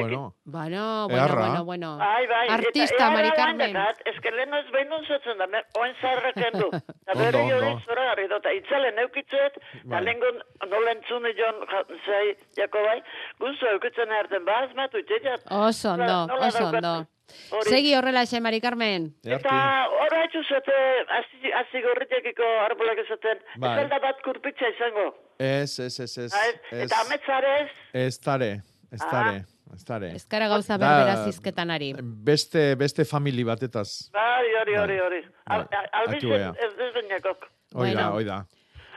Bueno. 0.00 0.34
Bueno, 0.44 1.08
bueno, 1.08 1.36
bueno, 1.36 1.64
bueno. 1.64 1.96
Bai, 1.98 2.26
bai. 2.26 2.48
Artista, 2.48 2.94
eta, 2.96 3.10
Mari 3.16 3.30
Carmen. 3.36 3.76
Ez 4.04 4.20
que 4.20 4.30
lehen 4.30 4.54
ez 4.54 4.70
behin 4.72 4.88
nunzatzen 4.88 5.38
da, 5.38 5.46
me- 5.46 5.62
oen 5.78 5.94
zaharrak 6.00 6.36
endu. 6.48 6.68
Eta 6.72 7.18
bere 7.18 7.38
jori 7.50 7.66
ondo. 7.68 7.80
zora 7.86 8.04
garri 8.10 8.26
dut. 8.28 8.46
Itzalen 8.56 8.98
eukitzuet, 9.04 9.56
eta 9.56 9.88
Bai. 9.94 10.02
lehenko 10.04 10.32
nola 10.66 10.92
entzune 10.96 11.34
joan 11.38 11.62
zai, 12.06 12.36
jako 12.56 12.82
bai, 12.88 12.98
guztu 13.38 13.66
eukitzen 13.76 14.10
erten, 14.20 14.44
ba, 14.44 14.60
azmatu, 14.66 14.98
itxeiat. 14.98 15.44
Oso 15.50 15.96
Nola 15.96 16.46
oso. 16.48 17.06
Hori. 17.50 17.70
Segi 17.70 17.94
horrela 17.96 18.26
xe, 18.26 18.40
Mari 18.44 18.60
Carmen. 18.60 19.06
Eta 19.24 19.88
ora 20.04 20.24
etxu 20.26 20.42
zete, 20.44 20.74
hasi 21.16 21.52
hasi 21.52 21.80
gorritekiko 21.80 22.44
arbolak 22.66 22.98
esaten, 23.06 23.38
Bai. 23.56 23.70
ez 23.72 23.84
alda 23.84 23.98
bat 24.02 24.20
kurpitza 24.24 24.68
izango. 24.68 25.06
Ez, 25.38 25.78
ez, 25.80 25.98
ez, 26.00 26.18
ez. 26.18 26.32
Ah, 26.34 26.44
ez? 26.48 26.54
ez. 26.72 26.82
Eta 26.90 27.00
ametzarez, 27.06 27.70
Ez 27.94 28.18
tare, 28.20 28.50
ez 28.92 29.00
tare, 29.00 29.44
ez 29.74 29.84
tare. 29.84 30.12
Ez 30.14 30.26
kara 30.26 30.48
gauza 30.48 30.76
berbera 30.78 31.24
zizketan 31.24 31.70
ari. 31.70 31.94
Beste, 32.02 32.74
beste 32.76 33.04
famili 33.04 33.44
batetaz. 33.44 34.10
bai, 34.12 34.48
hori, 34.60 34.76
hori, 34.76 34.98
hori. 35.00 35.20
Al- 35.46 35.66
al- 35.70 35.88
Albizen 35.92 36.32
aktuea. 36.32 36.52
ez 36.66 36.76
desbeinakok. 36.76 37.46
Hoi 37.74 37.94
da, 37.94 38.10
hoi 38.12 38.24
da. 38.24 38.46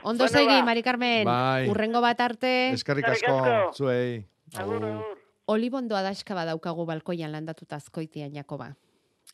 Ondo 0.03 0.23
Bueno, 0.25 0.37
segi, 0.37 0.59
ba. 0.59 0.63
Mari 0.65 0.83
Carmen. 0.83 1.23
Bai. 1.25 1.69
Urrengo 1.69 2.01
bat 2.01 2.19
arte. 2.21 2.69
Eskerrik 2.73 3.07
asko, 3.07 3.71
zuei. 3.73 4.25
Agur. 4.57 4.83
Olibondo 5.47 5.95
adaxka 5.95 6.33
badaukagu 6.35 6.85
balkoian 6.85 7.31
landatuta 7.31 7.75
azkoitian 7.77 8.33
Jakoba. 8.33 8.75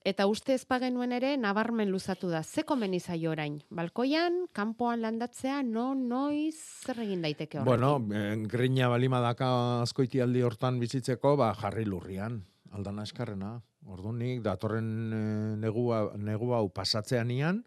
Eta 0.02 0.26
uste 0.26 0.56
ez 0.58 0.64
pagenuen 0.66 1.12
ere, 1.14 1.36
nabarmen 1.38 1.92
luzatu 1.94 2.32
da. 2.32 2.42
Ze 2.42 2.64
komeni 2.66 3.00
zaio 3.00 3.36
orain? 3.36 3.60
Balkoian, 3.70 4.48
kanpoan 4.52 5.04
landatzea, 5.04 5.60
no, 5.62 5.92
noiz, 5.94 6.56
zer 6.58 7.04
egin 7.04 7.22
daiteke 7.22 7.60
horrekin? 7.60 7.70
Bueno, 7.70 8.18
eh, 8.18 8.34
grina 8.50 8.90
balima 8.90 9.20
daka 9.22 9.52
azkoitialdi 9.84 10.42
hortan 10.42 10.80
bizitzeko, 10.82 11.36
ba, 11.38 11.52
jarri 11.60 11.86
lurrian, 11.86 12.40
aldana 12.74 13.06
eskarrena. 13.06 13.60
Ordunik, 13.94 14.42
datorren 14.42 14.90
eh, 15.14 15.54
negua, 15.62 16.08
negua 16.18 16.64
hau 16.64 16.72
pasatzean 16.74 17.30
ian, 17.38 17.62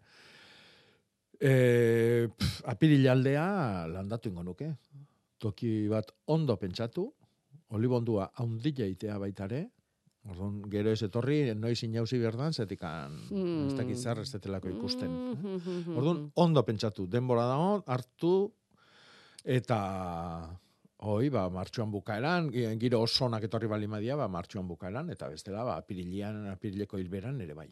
e, 1.39 2.27
pf, 2.35 2.61
apirilaldea 2.71 3.87
landatu 3.91 4.31
ingo 4.31 4.43
nuke. 4.43 4.73
Toki 5.39 5.87
bat 5.91 6.11
ondo 6.31 6.55
pentsatu, 6.59 7.07
olibondua 7.75 8.29
haundila 8.35 8.87
itea 8.91 9.17
baitare, 9.19 9.65
Orduan, 10.25 10.61
gero 10.73 10.89
ez 10.89 11.01
etorri, 11.05 11.53
noiz 11.53 11.83
inauzi 11.85 12.17
berdan, 12.17 12.53
zetikan, 12.53 13.13
Mm. 13.29 13.67
ez 13.67 13.73
dakit 13.77 13.97
zer 13.97 14.19
ez 14.19 14.31
detelako 14.31 14.69
ikusten. 14.69 15.09
Mm. 15.11 15.97
Orduan, 15.97 16.31
ondo 16.35 16.63
pentsatu, 16.65 17.05
denbora 17.07 17.45
dago, 17.45 17.83
hartu, 17.85 18.51
eta 19.43 19.79
hoi, 21.05 21.29
ba, 21.29 21.49
martxuan 21.53 21.91
bukaeran, 21.91 22.49
gi- 22.49 22.65
giro 22.81 23.01
oso 23.05 23.25
onak 23.25 23.43
etorri 23.43 23.67
bali 23.67 23.87
madia, 23.87 24.15
ba, 24.15 24.27
martxuan 24.27 24.67
bukaeran, 24.67 25.09
eta 25.13 25.29
bestela, 25.29 25.63
ba, 25.63 25.77
apirilian, 25.77 26.47
apirileko 26.55 26.97
hilberan 26.97 27.39
ere 27.41 27.53
bai. 27.53 27.67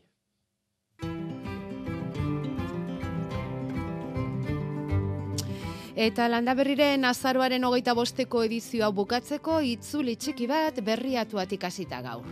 Eta 5.94 6.26
landa 6.26 6.56
berriren 6.58 7.06
azaroaren 7.06 7.64
hogeita 7.68 7.94
bosteko 7.94 8.40
edizioa 8.48 8.88
bukatzeko 8.90 9.60
itzuli 9.62 10.16
txiki 10.18 10.48
bat 10.50 10.80
berriatuatik 10.82 11.68
hasita 11.70 12.00
gaur. 12.02 12.26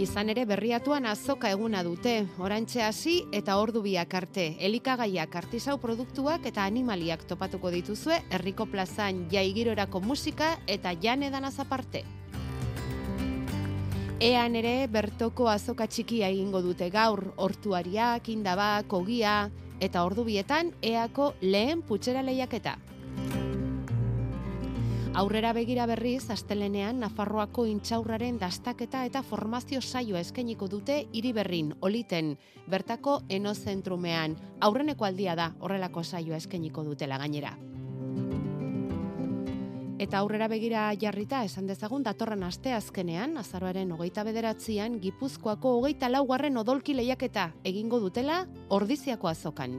Izan 0.00 0.30
ere 0.30 0.44
berriatuan 0.46 1.04
azoka 1.10 1.50
eguna 1.50 1.82
dute, 1.82 2.28
orantxe 2.38 2.80
hasi 2.86 3.16
eta 3.36 3.58
ordu 3.58 3.82
biak 3.82 4.14
arte, 4.14 4.46
elikagaiak 4.68 5.34
artisau 5.42 5.76
produktuak 5.82 6.46
eta 6.46 6.62
animaliak 6.64 7.26
topatuko 7.26 7.74
dituzue, 7.74 8.22
herriko 8.30 8.70
plazan 8.70 9.26
jaigirorako 9.34 10.00
musika 10.00 10.54
eta 10.68 10.94
jan 10.94 11.26
edanaz 11.26 11.58
aparte. 11.58 12.06
Ean 14.20 14.52
ere 14.58 14.84
bertoko 14.92 15.46
azoka 15.48 15.86
txikia 15.88 16.28
egingo 16.28 16.60
dute 16.60 16.90
gaur, 16.92 17.22
hortuariak, 17.40 18.26
indabak, 18.28 18.92
ogia, 18.92 19.48
eta 19.80 20.02
ordu 20.04 20.26
bietan 20.26 20.74
eako 20.84 21.30
lehen 21.40 21.80
putxera 21.80 22.20
lehiaketa. 22.20 22.74
Aurrera 25.16 25.54
begira 25.56 25.88
berriz, 25.88 26.28
astelenean 26.30 27.00
Nafarroako 27.00 27.64
intxaurraren 27.66 28.36
dastaketa 28.38 29.06
eta 29.08 29.24
formazio 29.24 29.80
saioa 29.80 30.20
eskainiko 30.20 30.68
dute 30.68 31.00
hiri 31.16 31.32
berrin, 31.32 31.72
oliten, 31.80 32.36
bertako 32.68 33.22
enozentrumean. 33.28 34.36
Aurreneko 34.60 35.08
aldia 35.08 35.34
da 35.34 35.54
horrelako 35.60 36.04
saioa 36.04 36.36
eskainiko 36.36 36.84
dutela 36.84 37.16
gainera. 37.16 37.56
Eta 40.00 40.22
aurrera 40.24 40.46
begira 40.48 40.86
jarrita 40.96 41.42
esan 41.44 41.66
dezagun 41.68 42.00
datorren 42.06 42.40
aste 42.46 42.72
azkenean, 42.72 43.34
azaroaren 43.36 43.90
hogeita 43.92 44.22
bederatzean, 44.24 44.94
Gipuzkoako 45.02 45.74
hogeita 45.76 46.08
laugarren 46.08 46.56
odolki 46.56 46.94
lehiaketa 46.96 47.50
egingo 47.68 48.00
dutela 48.00 48.46
ordiziako 48.72 49.28
azokan. 49.28 49.76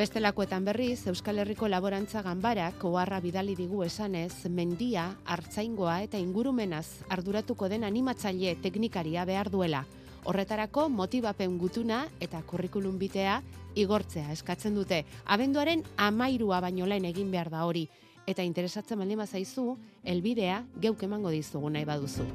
Bestelakoetan 0.00 0.64
berriz, 0.64 1.02
Euskal 1.12 1.42
Herriko 1.42 1.68
Laborantza 1.68 2.22
Ganbarak 2.24 2.88
oharra 2.88 3.20
bidali 3.20 3.58
digu 3.58 3.84
esanez, 3.84 4.48
mendia, 4.48 5.10
hartzaingoa 5.26 6.00
eta 6.08 6.16
ingurumenaz 6.16 7.02
arduratuko 7.12 7.68
den 7.68 7.84
animatzaile 7.84 8.56
teknikaria 8.64 9.28
behar 9.28 9.52
duela. 9.52 9.84
Horretarako 10.28 10.90
motibapen 10.92 11.54
gutuna 11.56 12.02
eta 12.20 12.42
kurrikulum 12.44 12.98
bitea 13.00 13.38
igortzea 13.80 14.28
eskatzen 14.34 14.74
dute. 14.76 14.98
Abenduaren 15.24 15.80
amairua 15.96 16.58
baino 16.60 16.84
lehen 16.84 17.06
egin 17.08 17.30
behar 17.32 17.48
da 17.48 17.62
hori. 17.64 17.86
Eta 18.28 18.44
interesatzen 18.44 19.00
baldin 19.00 19.24
zaizu, 19.24 19.78
elbidea 20.04 20.58
geuk 20.84 21.02
emango 21.02 21.32
dizugu 21.32 21.70
nahi 21.70 21.88
baduzu. 21.88 22.26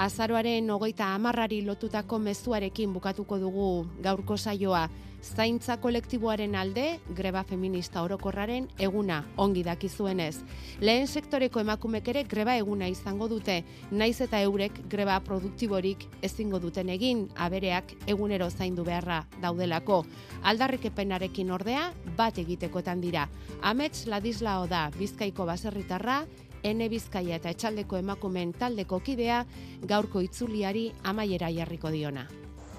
Azaroaren 0.00 0.70
hogeita 0.70 1.12
amarrari 1.12 1.60
lotutako 1.68 2.18
mezuarekin 2.18 2.94
bukatuko 2.94 3.38
dugu 3.38 3.68
gaurko 4.00 4.38
saioa. 4.38 4.88
Zaintza 5.20 5.76
kolektiboaren 5.76 6.54
alde, 6.56 6.98
greba 7.14 7.42
feminista 7.44 8.00
orokorraren 8.02 8.68
eguna 8.80 9.20
ongi 9.36 9.62
dakizuenez. 9.62 10.40
Lehen 10.80 11.06
sektoreko 11.06 11.60
emakumek 11.60 12.08
ere 12.08 12.24
greba 12.24 12.56
eguna 12.56 12.88
izango 12.88 13.28
dute, 13.28 13.58
naiz 13.90 14.20
eta 14.24 14.40
eurek 14.40 14.80
greba 14.88 15.18
produktiborik 15.20 16.06
ezingo 16.24 16.58
duten 16.58 16.88
egin, 16.88 17.26
abereak 17.36 17.92
egunero 18.06 18.48
zaindu 18.50 18.84
beharra 18.84 19.26
daudelako. 19.42 20.02
Aldarrikepenarekin 20.42 21.50
ordea, 21.52 21.90
bat 22.16 22.38
egitekotan 22.40 23.00
dira. 23.00 23.28
Amets 23.60 24.06
Ladislao 24.06 24.66
da, 24.66 24.88
Bizkaiko 24.96 25.44
baserritarra, 25.44 26.24
Ene 26.62 26.90
Bizkaia 26.92 27.38
eta 27.40 27.52
Etxaldeko 27.54 27.96
emakumeen 27.96 28.52
taldeko 28.52 29.00
kidea 29.00 29.44
gaurko 29.88 30.20
itzuliari 30.20 30.90
amaiera 31.04 31.48
jarriko 31.52 31.92
diona. 31.92 32.26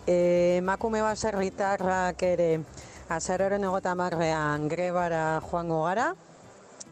E, 0.08 0.58
emakume 0.58 1.02
baserritarrak 1.06 2.24
ere 2.26 2.49
azaroren 3.14 3.64
egota 3.68 3.93
marrean 3.93 4.68
grebara 4.72 5.39
joango 5.45 5.84
gara, 5.84 6.08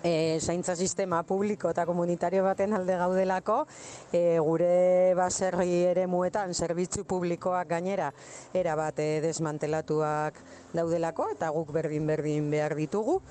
e, 0.03 0.39
zaintza 0.39 0.75
sistema 0.75 1.23
publiko 1.23 1.71
eta 1.73 1.85
komunitario 1.85 2.43
baten 2.43 2.73
alde 2.73 2.97
gaudelako, 2.99 3.65
e, 4.13 4.39
gure 4.39 5.13
baserri 5.17 5.83
ere 5.91 6.07
muetan 6.07 6.53
zerbitzu 6.53 7.05
publikoak 7.05 7.67
gainera 7.69 8.11
erabat 8.53 8.99
e, 8.99 9.09
desmantelatuak 9.25 10.39
daudelako 10.73 11.31
eta 11.35 11.49
guk 11.55 11.71
berdin-berdin 11.75 12.51
behar 12.51 12.75
ditugu. 12.77 13.21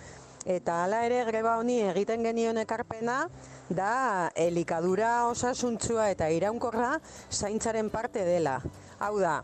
Eta 0.48 0.84
hala 0.84 1.02
ere 1.04 1.24
greba 1.28 1.58
honi 1.60 1.82
egiten 1.90 2.22
genion 2.24 2.56
ekarpena 2.56 3.26
da 3.68 4.30
elikadura 4.34 5.26
osasuntzua 5.28 6.08
eta 6.14 6.30
iraunkorra 6.32 6.94
zaintzaren 7.30 7.90
parte 7.92 8.24
dela. 8.24 8.62
Hau 8.98 9.18
da, 9.20 9.42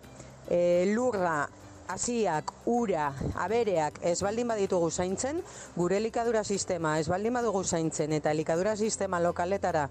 e, 0.48 0.90
lurra, 0.94 1.48
hasiak, 1.88 2.50
ura, 2.70 3.12
abereak 3.44 4.00
ez 4.02 4.18
baldin 4.24 4.48
baditugu 4.48 4.90
zaintzen, 4.90 5.40
gure 5.76 5.98
elikadura 6.00 6.44
sistema 6.44 6.98
ez 6.98 7.08
baldin 7.08 7.34
badugu 7.36 7.64
zaintzen 7.64 8.12
eta 8.16 8.32
elikadura 8.32 8.76
sistema 8.76 9.20
lokaletara 9.20 9.88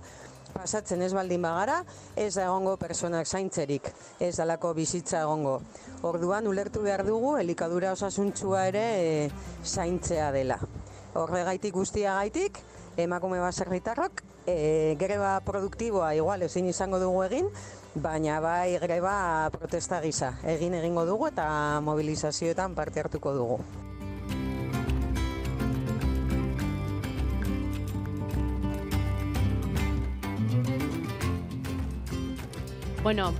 pasatzen 0.53 1.01
ez 1.01 1.11
baldin 1.13 1.41
bagara, 1.41 1.79
ez 2.15 2.33
da 2.35 2.45
egongo 2.45 2.75
personak 2.77 3.27
zaintzerik, 3.27 3.89
ez 4.21 4.35
dalako 4.37 4.73
bizitza 4.77 5.23
egongo. 5.23 5.59
Orduan 6.05 6.47
ulertu 6.47 6.83
behar 6.85 7.05
dugu 7.07 7.37
elikadura 7.41 7.93
osasuntzua 7.97 8.67
ere 8.69 8.83
e, 8.99 9.29
zaintzea 9.65 10.29
dela. 10.35 10.59
Horregaitik 11.17 11.73
guztiagaitik, 11.73 12.59
emakume 13.01 13.39
baserritarrok, 13.41 14.21
e, 14.45 14.95
greba 14.99 15.39
produktiboa 15.45 16.13
igual 16.15 16.45
ezin 16.45 16.69
izango 16.69 16.99
dugu 17.01 17.23
egin, 17.25 17.49
baina 17.95 18.39
bai 18.41 18.79
greba 18.81 19.49
protesta 19.53 20.01
gisa 20.01 20.33
egin 20.43 20.73
egingo 20.73 21.05
dugu 21.05 21.27
eta 21.29 21.81
mobilizazioetan 21.81 22.75
parte 22.75 22.99
hartuko 22.99 23.33
dugu. 23.33 23.59
Bueno, 33.03 33.33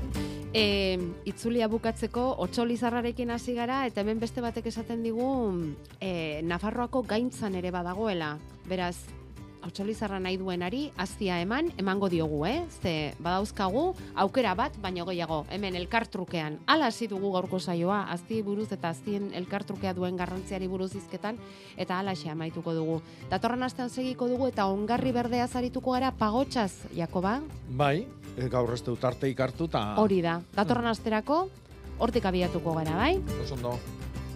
e, 0.52 1.00
itzulia 1.24 1.70
bukatzeko 1.72 2.24
otxolizarrarekin 2.44 3.32
hasi 3.32 3.54
gara 3.56 3.86
eta 3.88 4.04
hemen 4.04 4.20
beste 4.20 4.44
batek 4.44 4.68
esaten 4.68 5.06
digu 5.08 5.28
e, 6.02 6.42
Nafarroako 6.44 7.06
gaintzan 7.08 7.56
ere 7.56 7.72
badagoela. 7.72 8.36
Beraz, 8.68 8.98
hautsalizarra 9.64 10.20
nahi 10.20 10.38
duenari 10.38 10.84
aztia 11.00 11.40
eman, 11.42 11.72
emango 11.80 12.10
diogu, 12.12 12.44
eh? 12.46 12.64
Ze 12.82 13.14
badauzkagu 13.24 13.84
aukera 14.24 14.54
bat, 14.60 14.76
baino 14.82 15.06
gehiago, 15.08 15.44
hemen 15.52 15.76
elkartrukean. 15.80 16.60
Hala 16.68 16.92
hasi 16.92 17.08
dugu 17.08 17.32
gaurko 17.34 17.60
saioa, 17.60 18.04
azti 18.14 18.42
buruz 18.44 18.70
eta 18.76 18.92
aztien 18.94 19.32
elkartrukea 19.34 19.94
duen 19.94 20.18
garrantziari 20.20 20.68
buruz 20.68 20.94
izketan, 21.00 21.40
eta 21.78 22.00
hala 22.00 22.14
amaituko 22.32 22.74
dugu. 22.74 23.02
Datorren 23.30 23.64
astean 23.64 23.90
segiko 23.90 24.28
dugu 24.28 24.48
eta 24.48 24.68
ongarri 24.68 25.12
berdea 25.12 25.48
zarituko 25.48 25.92
gara 25.92 26.12
pagotxaz, 26.12 26.90
Jakoba? 26.96 27.42
Bai, 27.70 28.08
e, 28.38 28.50
gaur 28.50 28.74
ez 28.74 28.84
dut 28.84 29.04
arte 29.04 29.30
ikartu 29.30 29.66
eta... 29.66 29.96
Hori 29.98 30.22
da, 30.22 30.42
datorren 30.56 30.88
asterako, 30.88 31.48
hortik 32.00 32.26
abiatuko 32.26 32.76
gara, 32.80 32.98
bai? 32.98 33.16
Oso 33.42 33.56
ondo, 33.56 33.80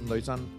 ondo 0.03 0.15
izan. 0.15 0.56